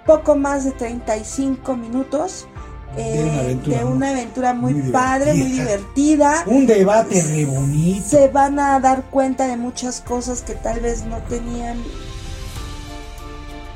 poco 0.07 0.37
más 0.37 0.65
de 0.65 0.73
35 0.73 1.77
minutos 1.77 2.47
eh, 2.97 3.59
de 3.65 3.85
una 3.85 4.11
aventura, 4.11 4.55
muy, 4.55 4.75
padre, 4.91 5.35
muy 5.35 5.53
divertida. 5.53 6.45
Un 6.47 6.67
debate 6.67 7.23
re 7.23 7.45
bonito. 7.45 8.09
Se 8.09 8.29
van 8.29 8.59
a 8.59 8.79
dar 8.81 9.05
cuenta 9.05 9.47
de 9.47 9.57
muchas 9.57 10.01
cosas 10.01 10.43
que 10.43 10.55
tal 10.55 10.81
vez 10.81 11.05
no 11.05 11.19
tenían 11.29 11.83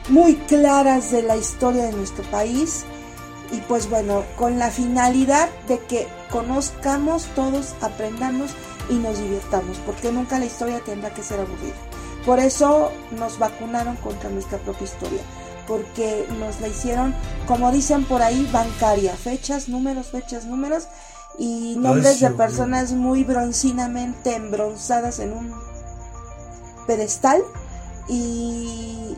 muy 0.08 0.34
claras 0.34 1.12
de 1.12 1.22
la 1.22 1.36
historia 1.36 1.84
de 1.84 1.92
nuestro 1.92 2.24
país. 2.30 2.84
Y 3.52 3.56
pues 3.62 3.90
bueno, 3.90 4.24
con 4.36 4.58
la 4.58 4.70
finalidad 4.70 5.48
de 5.66 5.78
que 5.80 6.06
conozcamos 6.30 7.24
todos, 7.34 7.74
aprendamos 7.80 8.52
y 8.88 8.94
nos 8.94 9.18
divirtamos, 9.18 9.76
porque 9.84 10.12
nunca 10.12 10.38
la 10.38 10.46
historia 10.46 10.80
tendrá 10.80 11.10
que 11.10 11.22
ser 11.22 11.40
aburrida. 11.40 11.74
Por 12.24 12.38
eso 12.38 12.92
nos 13.18 13.38
vacunaron 13.38 13.96
contra 13.96 14.30
nuestra 14.30 14.58
propia 14.58 14.84
historia 14.84 15.20
porque 15.66 16.26
nos 16.38 16.60
la 16.60 16.68
hicieron, 16.68 17.14
como 17.46 17.70
dicen 17.72 18.04
por 18.04 18.22
ahí, 18.22 18.48
bancaria, 18.52 19.14
fechas, 19.14 19.68
números, 19.68 20.08
fechas, 20.08 20.44
números 20.44 20.88
y 21.38 21.76
nombres 21.78 22.20
de 22.20 22.30
personas 22.30 22.92
muy 22.92 23.24
broncinamente 23.24 24.34
embronzadas 24.34 25.18
en 25.20 25.32
un 25.32 25.54
pedestal 26.86 27.42
y, 28.08 29.16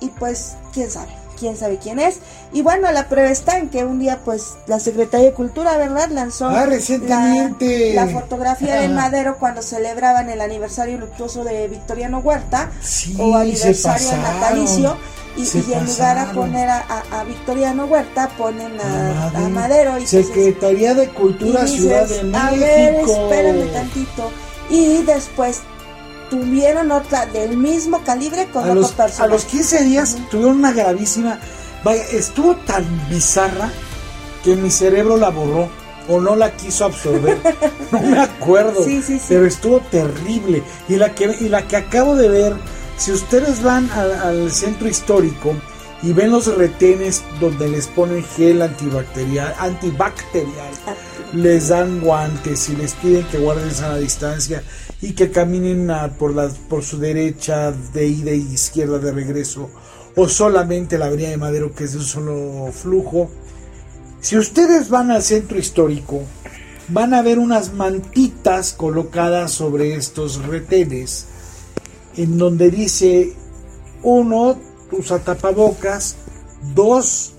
y 0.00 0.08
pues 0.18 0.56
quién 0.72 0.90
sabe, 0.90 1.12
quién 1.42 1.56
sabe 1.56 1.78
quién 1.78 1.98
es. 1.98 2.20
Y 2.52 2.62
bueno, 2.62 2.90
la 2.92 3.08
prueba 3.08 3.28
está 3.28 3.58
en 3.58 3.68
que 3.68 3.84
un 3.84 3.98
día 3.98 4.20
pues 4.24 4.54
la 4.68 4.78
Secretaría 4.78 5.26
de 5.26 5.32
Cultura, 5.32 5.76
¿verdad? 5.76 6.08
Lanzó 6.10 6.46
ah, 6.46 6.66
recientemente. 6.66 7.94
La, 7.94 8.06
fotografía 8.06 8.76
de 8.76 8.88
Madero 8.88 9.38
cuando 9.38 9.60
celebraban 9.60 10.30
el 10.30 10.40
aniversario 10.40 10.98
luctuoso 10.98 11.42
de 11.42 11.66
Victoriano 11.66 12.18
Huerta 12.20 12.70
o 13.18 13.34
aniversario 13.34 14.16
natalicio 14.18 14.96
y, 15.36 15.72
en 15.72 15.86
lugar 15.86 16.18
a 16.18 16.32
poner 16.32 16.68
a, 16.68 17.24
Victoriano 17.26 17.86
Huerta 17.86 18.28
ponen 18.38 18.78
a, 18.80 19.48
Madero 19.48 19.98
y 19.98 20.06
Secretaría 20.06 20.94
de 20.94 21.08
Cultura 21.08 21.66
Ciudad 21.66 22.06
de 22.06 22.22
México 22.22 22.38
a 22.38 22.50
ver 22.50 22.94
espérame 23.00 23.72
tantito 23.72 24.30
y 24.70 25.02
después 25.02 25.62
tuvieron 26.32 26.90
otra 26.92 27.26
del 27.26 27.58
mismo 27.58 28.02
calibre 28.04 28.48
con 28.50 28.64
a 28.64 28.72
los, 28.72 28.98
A 29.20 29.26
los 29.26 29.44
15 29.44 29.84
días 29.84 30.16
tuvieron 30.30 30.56
una 30.56 30.72
gravísima 30.72 31.38
vaya 31.84 32.02
estuvo 32.04 32.56
tan 32.56 32.86
bizarra 33.10 33.70
que 34.42 34.56
mi 34.56 34.70
cerebro 34.70 35.18
la 35.18 35.28
borró 35.28 35.68
o 36.08 36.20
no 36.22 36.34
la 36.34 36.50
quiso 36.56 36.86
absorber. 36.86 37.38
No 37.92 38.00
me 38.00 38.18
acuerdo 38.18 38.82
pero 39.28 39.44
estuvo 39.44 39.80
terrible. 39.80 40.62
Y 40.88 40.96
la 40.96 41.14
que 41.14 41.36
y 41.38 41.50
la 41.50 41.68
que 41.68 41.76
acabo 41.76 42.16
de 42.16 42.30
ver 42.30 42.54
si 42.96 43.12
ustedes 43.12 43.62
van 43.62 43.90
al, 43.90 44.50
centro 44.50 44.88
histórico 44.88 45.54
y 46.02 46.14
ven 46.14 46.30
los 46.30 46.46
retenes 46.56 47.22
donde 47.40 47.68
les 47.68 47.88
ponen 47.88 48.24
gel 48.24 48.62
antibacterial, 48.62 49.54
antibacterial, 49.58 50.72
les 51.34 51.68
dan 51.68 52.00
guantes 52.00 52.70
y 52.70 52.76
les 52.76 52.94
piden 52.94 53.24
que 53.24 53.36
guarden 53.36 53.70
sana 53.70 53.96
distancia 53.96 54.62
y 55.02 55.12
que 55.12 55.30
caminen 55.30 55.90
por, 56.18 56.34
la, 56.34 56.48
por 56.68 56.82
su 56.84 56.98
derecha 56.98 57.72
de 57.72 58.06
ida 58.06 58.30
y 58.30 58.54
izquierda 58.54 58.98
de 58.98 59.12
regreso 59.12 59.68
o 60.16 60.28
solamente 60.28 60.96
la 60.96 61.06
avenida 61.06 61.30
de 61.30 61.36
Madero 61.36 61.74
que 61.74 61.84
es 61.84 61.92
de 61.92 61.98
un 61.98 62.04
solo 62.04 62.72
flujo. 62.72 63.28
Si 64.20 64.38
ustedes 64.38 64.88
van 64.88 65.10
al 65.10 65.22
centro 65.22 65.58
histórico, 65.58 66.22
van 66.88 67.14
a 67.14 67.22
ver 67.22 67.38
unas 67.38 67.74
mantitas 67.74 68.72
colocadas 68.72 69.50
sobre 69.50 69.96
estos 69.96 70.46
retenes 70.46 71.26
en 72.16 72.38
donde 72.38 72.70
dice, 72.70 73.32
uno, 74.02 74.58
usa 74.92 75.18
tapabocas, 75.18 76.16
dos, 76.74 77.32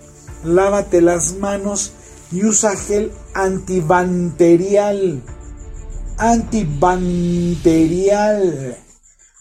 lávate 0.44 1.02
las 1.02 1.36
manos 1.38 1.94
y 2.32 2.44
usa 2.44 2.76
gel 2.76 3.12
antibacterial. 3.34 5.22
Antibacterial. 6.18 8.78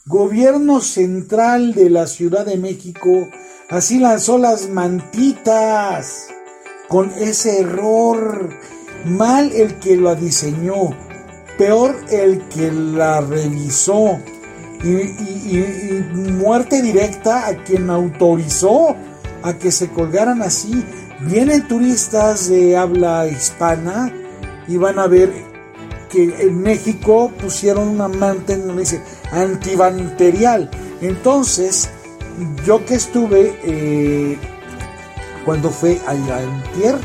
Gobierno 0.06 0.80
central 0.80 1.74
de 1.74 1.90
la 1.90 2.06
Ciudad 2.06 2.46
de 2.46 2.56
México 2.56 3.28
así 3.70 3.98
lanzó 3.98 4.38
las 4.38 4.68
mantitas 4.68 6.28
con 6.88 7.10
ese 7.18 7.60
error. 7.60 8.48
Mal 9.04 9.50
el 9.52 9.80
que 9.80 9.96
la 9.96 10.14
diseñó, 10.14 10.96
peor 11.58 11.96
el 12.10 12.46
que 12.48 12.70
la 12.72 13.20
revisó 13.20 14.20
y, 14.84 16.04
muerte 16.32 16.82
directa 16.82 17.48
a 17.48 17.56
quien 17.64 17.90
autorizó 17.90 18.96
a 19.42 19.58
que 19.58 19.72
se 19.72 19.88
colgaran 19.88 20.42
así. 20.42 20.84
Vienen 21.20 21.66
turistas 21.68 22.48
de 22.48 22.76
habla 22.76 23.28
hispana 23.28 24.12
y 24.66 24.76
van 24.76 24.98
a 24.98 25.06
ver 25.06 25.51
que 26.12 26.24
en 26.46 26.60
México 26.60 27.32
pusieron 27.40 27.88
una 27.88 28.06
manta 28.06 28.52
en 28.52 28.66
donde 28.66 28.82
dice 28.82 29.00
antibacterial. 29.32 30.70
Entonces, 31.00 31.88
yo 32.66 32.84
que 32.84 32.94
estuve 32.94 33.58
eh, 33.64 34.38
cuando 35.44 35.70
fue 35.70 35.98
ayer, 36.06 36.98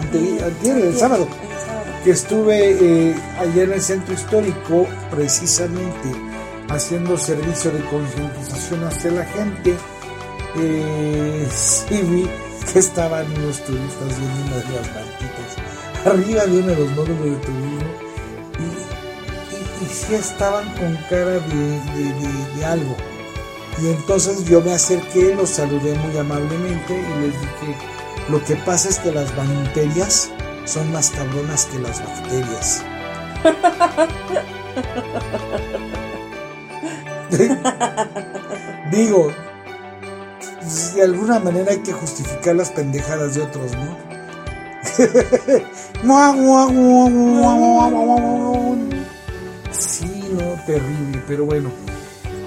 antier, 0.00 0.78
el 0.78 0.96
sábado, 0.96 1.26
que 2.04 2.10
estuve 2.10 3.10
eh, 3.10 3.14
allá 3.38 3.64
en 3.64 3.72
el 3.72 3.82
centro 3.82 4.14
histórico, 4.14 4.86
precisamente 5.10 6.08
haciendo 6.68 7.16
servicio 7.16 7.72
de 7.72 7.80
concientización 7.86 8.84
hacia 8.84 9.10
la 9.10 9.24
gente. 9.24 9.74
Eh, 10.56 11.48
sí 11.54 12.00
vi 12.02 12.28
que 12.72 12.78
estaban 12.78 13.26
unos 13.32 13.60
turistas 13.64 14.18
viendo 14.18 14.46
una 14.46 14.56
de 14.56 14.76
las 14.76 14.94
banquitas 14.94 15.68
arriba 16.04 16.46
de 16.46 16.58
uno 16.58 16.66
de 16.68 16.76
los 16.76 16.90
módulos 16.90 17.24
de 17.24 17.36
turismo 17.36 17.77
sí 19.88 20.14
estaban 20.14 20.68
con 20.74 20.96
cara 21.08 21.40
de, 21.40 22.64
algo. 22.64 22.96
Y 23.80 23.88
entonces 23.88 24.44
yo 24.44 24.60
me 24.60 24.72
acerqué, 24.72 25.34
los 25.34 25.50
saludé 25.50 25.94
muy 25.94 26.16
amablemente 26.18 26.94
y 26.94 27.20
les 27.20 27.40
dije, 27.40 27.76
lo 28.28 28.44
que 28.44 28.56
pasa 28.56 28.88
es 28.88 28.98
que 28.98 29.12
las 29.12 29.34
bacterias 29.36 30.30
son 30.64 30.92
más 30.92 31.10
cabronas 31.10 31.66
que 31.66 31.78
las 31.78 32.02
bacterias. 32.04 32.82
Digo, 38.90 39.30
de 40.94 41.02
alguna 41.02 41.38
manera 41.38 41.72
hay 41.72 41.78
que 41.78 41.92
justificar 41.92 42.56
las 42.56 42.70
pendejadas 42.70 43.34
de 43.34 43.42
otros, 43.42 43.72
¿no? 43.72 43.96
Terrible, 50.66 51.22
pero 51.26 51.44
bueno. 51.44 51.70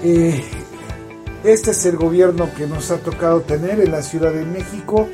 Eh, 0.02 0.42
este 1.44 1.72
es 1.72 1.86
el 1.86 1.96
gobierno 1.96 2.48
que 2.56 2.66
nos 2.66 2.90
ha 2.90 2.98
tocado 2.98 3.40
tener 3.40 3.80
en 3.80 3.90
la 3.90 4.02
Ciudad 4.02 4.32
de 4.32 4.44
México, 4.44 5.08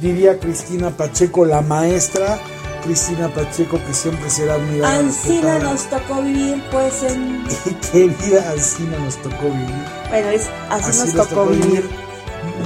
diría 0.00 0.38
Cristina 0.38 0.90
Pacheco, 0.90 1.44
la 1.44 1.60
maestra 1.60 2.38
Cristina 2.86 3.28
Pacheco, 3.28 3.78
que 3.84 3.92
siempre 3.92 4.30
será 4.30 4.54
admirada. 4.54 4.98
Ancina 4.98 5.58
nos 5.58 5.90
tocó 5.90 6.22
vivir, 6.22 6.62
pues, 6.70 7.02
en. 7.02 7.44
Querida 7.92 8.50
Ancina 8.52 8.98
nos 8.98 9.16
tocó 9.16 9.50
vivir. 9.50 9.84
Bueno, 10.08 10.28
es, 10.28 10.48
así, 10.70 11.16
nos, 11.16 11.28
tocó, 11.28 11.46
vivir. 11.46 11.84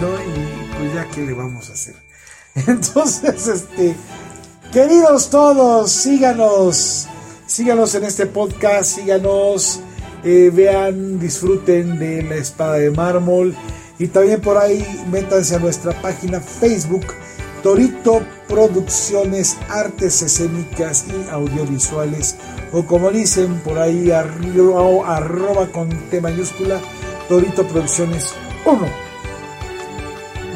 ¿no? 0.01 0.09
Y 0.09 0.79
pues 0.79 0.95
ya, 0.95 1.09
¿qué 1.09 1.23
le 1.23 1.33
vamos 1.33 1.71
a 1.71 1.73
hacer? 1.73 1.97
Entonces, 2.67 3.47
este. 3.47 3.97
Queridos 4.73 5.31
todos, 5.31 5.91
síganos. 5.91 7.09
Síganos 7.51 7.97
en 7.97 8.05
este 8.05 8.27
podcast, 8.27 8.95
síganos. 8.95 9.81
Eh, 10.23 10.53
vean, 10.55 11.19
disfruten 11.19 11.99
de 11.99 12.23
la 12.23 12.37
espada 12.37 12.75
de 12.75 12.93
mármol. 12.93 13.57
Y 13.99 14.07
también 14.07 14.41
por 14.41 14.57
ahí 14.57 14.87
métanse 15.11 15.57
a 15.57 15.59
nuestra 15.59 16.01
página 16.01 16.41
Facebook 16.41 17.07
Torito 17.65 18.23
Producciones 18.47 19.57
Artes 19.69 20.23
Escénicas 20.23 21.07
y 21.09 21.29
Audiovisuales, 21.29 22.37
o 22.71 22.87
como 22.87 23.11
dicen 23.11 23.61
por 23.65 23.81
ahí, 23.81 24.13
arroba, 24.13 25.17
arroba 25.17 25.67
con 25.73 25.89
T 26.09 26.21
mayúscula, 26.21 26.81
Torito 27.29 27.67
Producciones 27.67 28.33
1. 28.65 28.79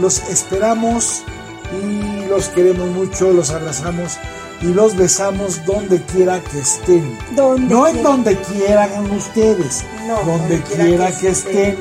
Los 0.00 0.20
esperamos 0.28 1.24
y 1.72 2.28
los 2.28 2.50
queremos 2.50 2.88
mucho, 2.90 3.32
los 3.32 3.50
abrazamos 3.50 4.16
y 4.60 4.66
los 4.66 4.96
besamos 4.96 5.64
donde 5.64 6.00
quiera 6.02 6.40
que 6.40 6.58
estén. 6.60 7.18
no 7.36 7.86
en 7.86 8.02
donde 8.02 8.36
quieran 8.38 9.10
ustedes, 9.10 9.84
donde, 10.26 10.60
quiera, 10.62 11.10
que, 11.12 11.28
estén. 11.28 11.76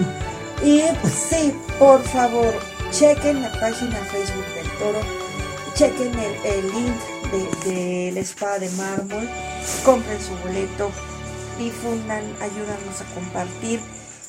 Y 0.63 0.81
sí, 1.07 1.53
por 1.79 2.01
favor, 2.03 2.53
chequen 2.91 3.41
la 3.41 3.51
página 3.51 3.97
Facebook 4.11 4.45
del 4.55 4.69
Toro 4.79 5.23
chequen 5.75 6.11
el, 6.45 6.71
link 6.71 7.65
de, 7.65 8.11
la 8.13 8.19
espada 8.19 8.59
de 8.59 8.69
mármol, 8.71 9.27
compren 9.83 10.19
su 10.21 10.35
boleto, 10.45 10.91
difundan, 11.57 12.23
ayúdanos 12.39 13.01
a 13.01 13.15
compartir 13.15 13.79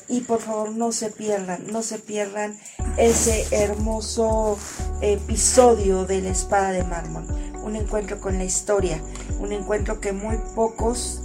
y 0.07 0.21
por 0.21 0.39
favor 0.39 0.71
no 0.71 0.91
se 0.91 1.09
pierdan, 1.09 1.67
no 1.71 1.81
se 1.81 1.99
pierdan 1.99 2.57
ese 2.97 3.45
hermoso 3.51 4.57
episodio 5.01 6.05
de 6.05 6.21
la 6.21 6.29
espada 6.29 6.71
de 6.71 6.83
mármol, 6.83 7.25
un 7.63 7.75
encuentro 7.75 8.19
con 8.19 8.37
la 8.37 8.43
historia, 8.43 9.01
un 9.39 9.51
encuentro 9.51 9.99
que 9.99 10.13
muy 10.13 10.37
pocos 10.55 11.21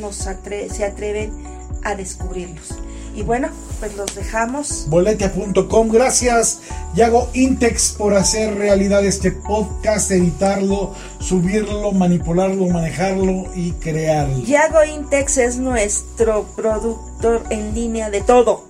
nos 0.00 0.16
se 0.16 0.84
atreven 0.84 1.32
a 1.82 1.94
descubrirlos. 1.94 2.74
Y 3.16 3.22
bueno, 3.22 3.48
pues 3.80 3.96
los 3.96 4.14
dejamos. 4.14 4.86
Boletia.com, 4.90 5.88
gracias 5.88 6.60
Yago 6.94 7.30
Intex 7.32 7.94
por 7.96 8.12
hacer 8.12 8.56
realidad 8.56 9.04
este 9.06 9.32
podcast, 9.32 10.10
editarlo, 10.10 10.94
subirlo, 11.18 11.92
manipularlo, 11.92 12.68
manejarlo 12.68 13.46
y 13.54 13.72
crearlo. 13.72 14.44
Yago 14.44 14.84
Intex 14.84 15.38
es 15.38 15.56
nuestro 15.56 16.44
productor 16.54 17.42
en 17.48 17.74
línea 17.74 18.10
de 18.10 18.20
todo. 18.20 18.66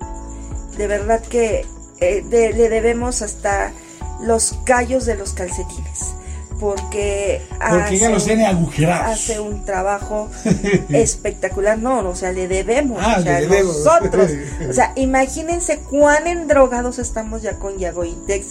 De 0.77 0.87
verdad 0.87 1.21
que 1.21 1.65
eh, 1.99 2.23
le 2.29 2.69
debemos 2.69 3.21
hasta 3.21 3.73
los 4.21 4.55
callos 4.63 5.05
de 5.05 5.15
los 5.15 5.33
calcetines 5.33 6.15
porque, 6.59 7.41
porque 7.59 8.09
los 8.09 8.25
tiene 8.25 8.45
agujerados. 8.45 9.13
Hace 9.13 9.39
un 9.39 9.63
trabajo 9.65 10.29
espectacular. 10.89 11.77
No, 11.77 12.07
o 12.07 12.15
sea, 12.15 12.31
le 12.31 12.47
debemos. 12.47 12.99
Ah, 13.01 13.19
nosotros. 13.63 14.31
o 14.69 14.73
sea, 14.73 14.93
imagínense 14.95 15.79
cuán 15.79 16.27
endrogados 16.27 16.99
estamos 16.99 17.41
ya 17.41 17.57
con 17.57 17.77
Yago 17.77 18.05
Intex. 18.05 18.47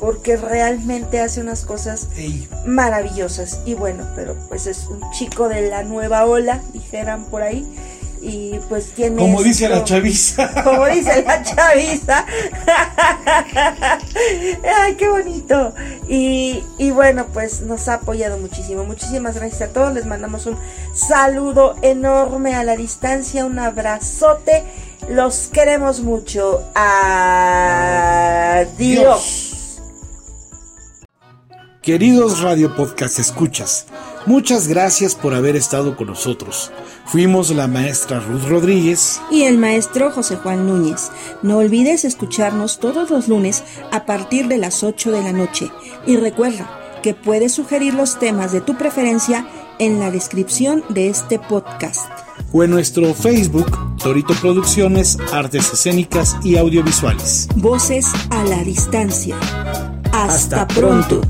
Porque 0.00 0.36
realmente 0.36 1.18
hace 1.18 1.40
unas 1.40 1.64
cosas 1.64 2.08
maravillosas. 2.64 3.62
Y 3.66 3.74
bueno, 3.74 4.06
pero 4.14 4.36
pues 4.48 4.68
es 4.68 4.86
un 4.86 5.00
chico 5.10 5.48
de 5.48 5.68
la 5.68 5.82
nueva 5.82 6.24
ola, 6.24 6.60
dijeran 6.72 7.24
por 7.24 7.42
ahí 7.42 7.66
y 8.20 8.58
pues 8.68 8.92
tiene 8.92 9.16
como 9.16 9.42
dice 9.42 9.68
la 9.68 9.84
chaviza. 9.84 10.62
Como 10.64 10.86
dice 10.86 11.22
la 11.22 11.42
chaviza. 11.42 12.24
Ay 14.76 14.94
qué 14.96 15.08
bonito. 15.08 15.74
Y, 16.08 16.62
y, 16.78 16.90
bueno 16.90 17.26
pues 17.32 17.60
nos 17.60 17.88
ha 17.88 17.94
apoyado 17.94 18.38
muchísimo. 18.38 18.84
Muchísimas 18.84 19.36
gracias 19.36 19.70
a 19.70 19.72
todos. 19.72 19.94
Les 19.94 20.06
mandamos 20.06 20.46
un 20.46 20.56
saludo 20.94 21.76
enorme 21.82 22.54
a 22.54 22.64
la 22.64 22.76
distancia 22.76 23.44
un 23.44 23.58
abrazote. 23.58 24.64
Los 25.08 25.48
queremos 25.48 26.00
mucho. 26.00 26.64
Adiós. 26.74 27.98
Queridos 31.88 32.42
Radio 32.42 32.76
Podcast 32.76 33.18
escuchas, 33.18 33.86
muchas 34.28 34.68
gracias 34.68 35.14
por 35.14 35.34
haber 35.34 35.56
estado 35.56 35.96
con 35.96 36.08
nosotros. 36.08 36.70
Fuimos 37.06 37.50
la 37.50 37.66
maestra 37.66 38.20
Ruth 38.20 38.46
Rodríguez 38.46 39.20
y 39.30 39.44
el 39.44 39.56
maestro 39.56 40.10
José 40.10 40.36
Juan 40.36 40.66
Núñez. 40.66 41.10
No 41.42 41.56
olvides 41.56 42.04
escucharnos 42.04 42.78
todos 42.78 43.10
los 43.10 43.26
lunes 43.28 43.64
a 43.90 44.04
partir 44.04 44.46
de 44.46 44.58
las 44.58 44.84
8 44.84 45.12
de 45.12 45.22
la 45.22 45.32
noche. 45.32 45.72
Y 46.06 46.18
recuerda 46.18 46.68
que 47.02 47.14
puedes 47.14 47.52
sugerir 47.52 47.94
los 47.94 48.18
temas 48.18 48.52
de 48.52 48.60
tu 48.60 48.76
preferencia 48.76 49.48
en 49.78 49.98
la 49.98 50.10
descripción 50.10 50.84
de 50.90 51.08
este 51.08 51.38
podcast. 51.38 52.06
O 52.52 52.62
en 52.62 52.70
nuestro 52.70 53.14
Facebook, 53.14 53.96
Torito 53.96 54.34
Producciones, 54.34 55.16
Artes 55.32 55.72
Escénicas 55.72 56.36
y 56.44 56.58
Audiovisuales. 56.58 57.48
Voces 57.56 58.06
a 58.30 58.44
la 58.44 58.62
distancia. 58.62 59.36
Hasta, 60.12 60.68
pronto. 60.68 61.22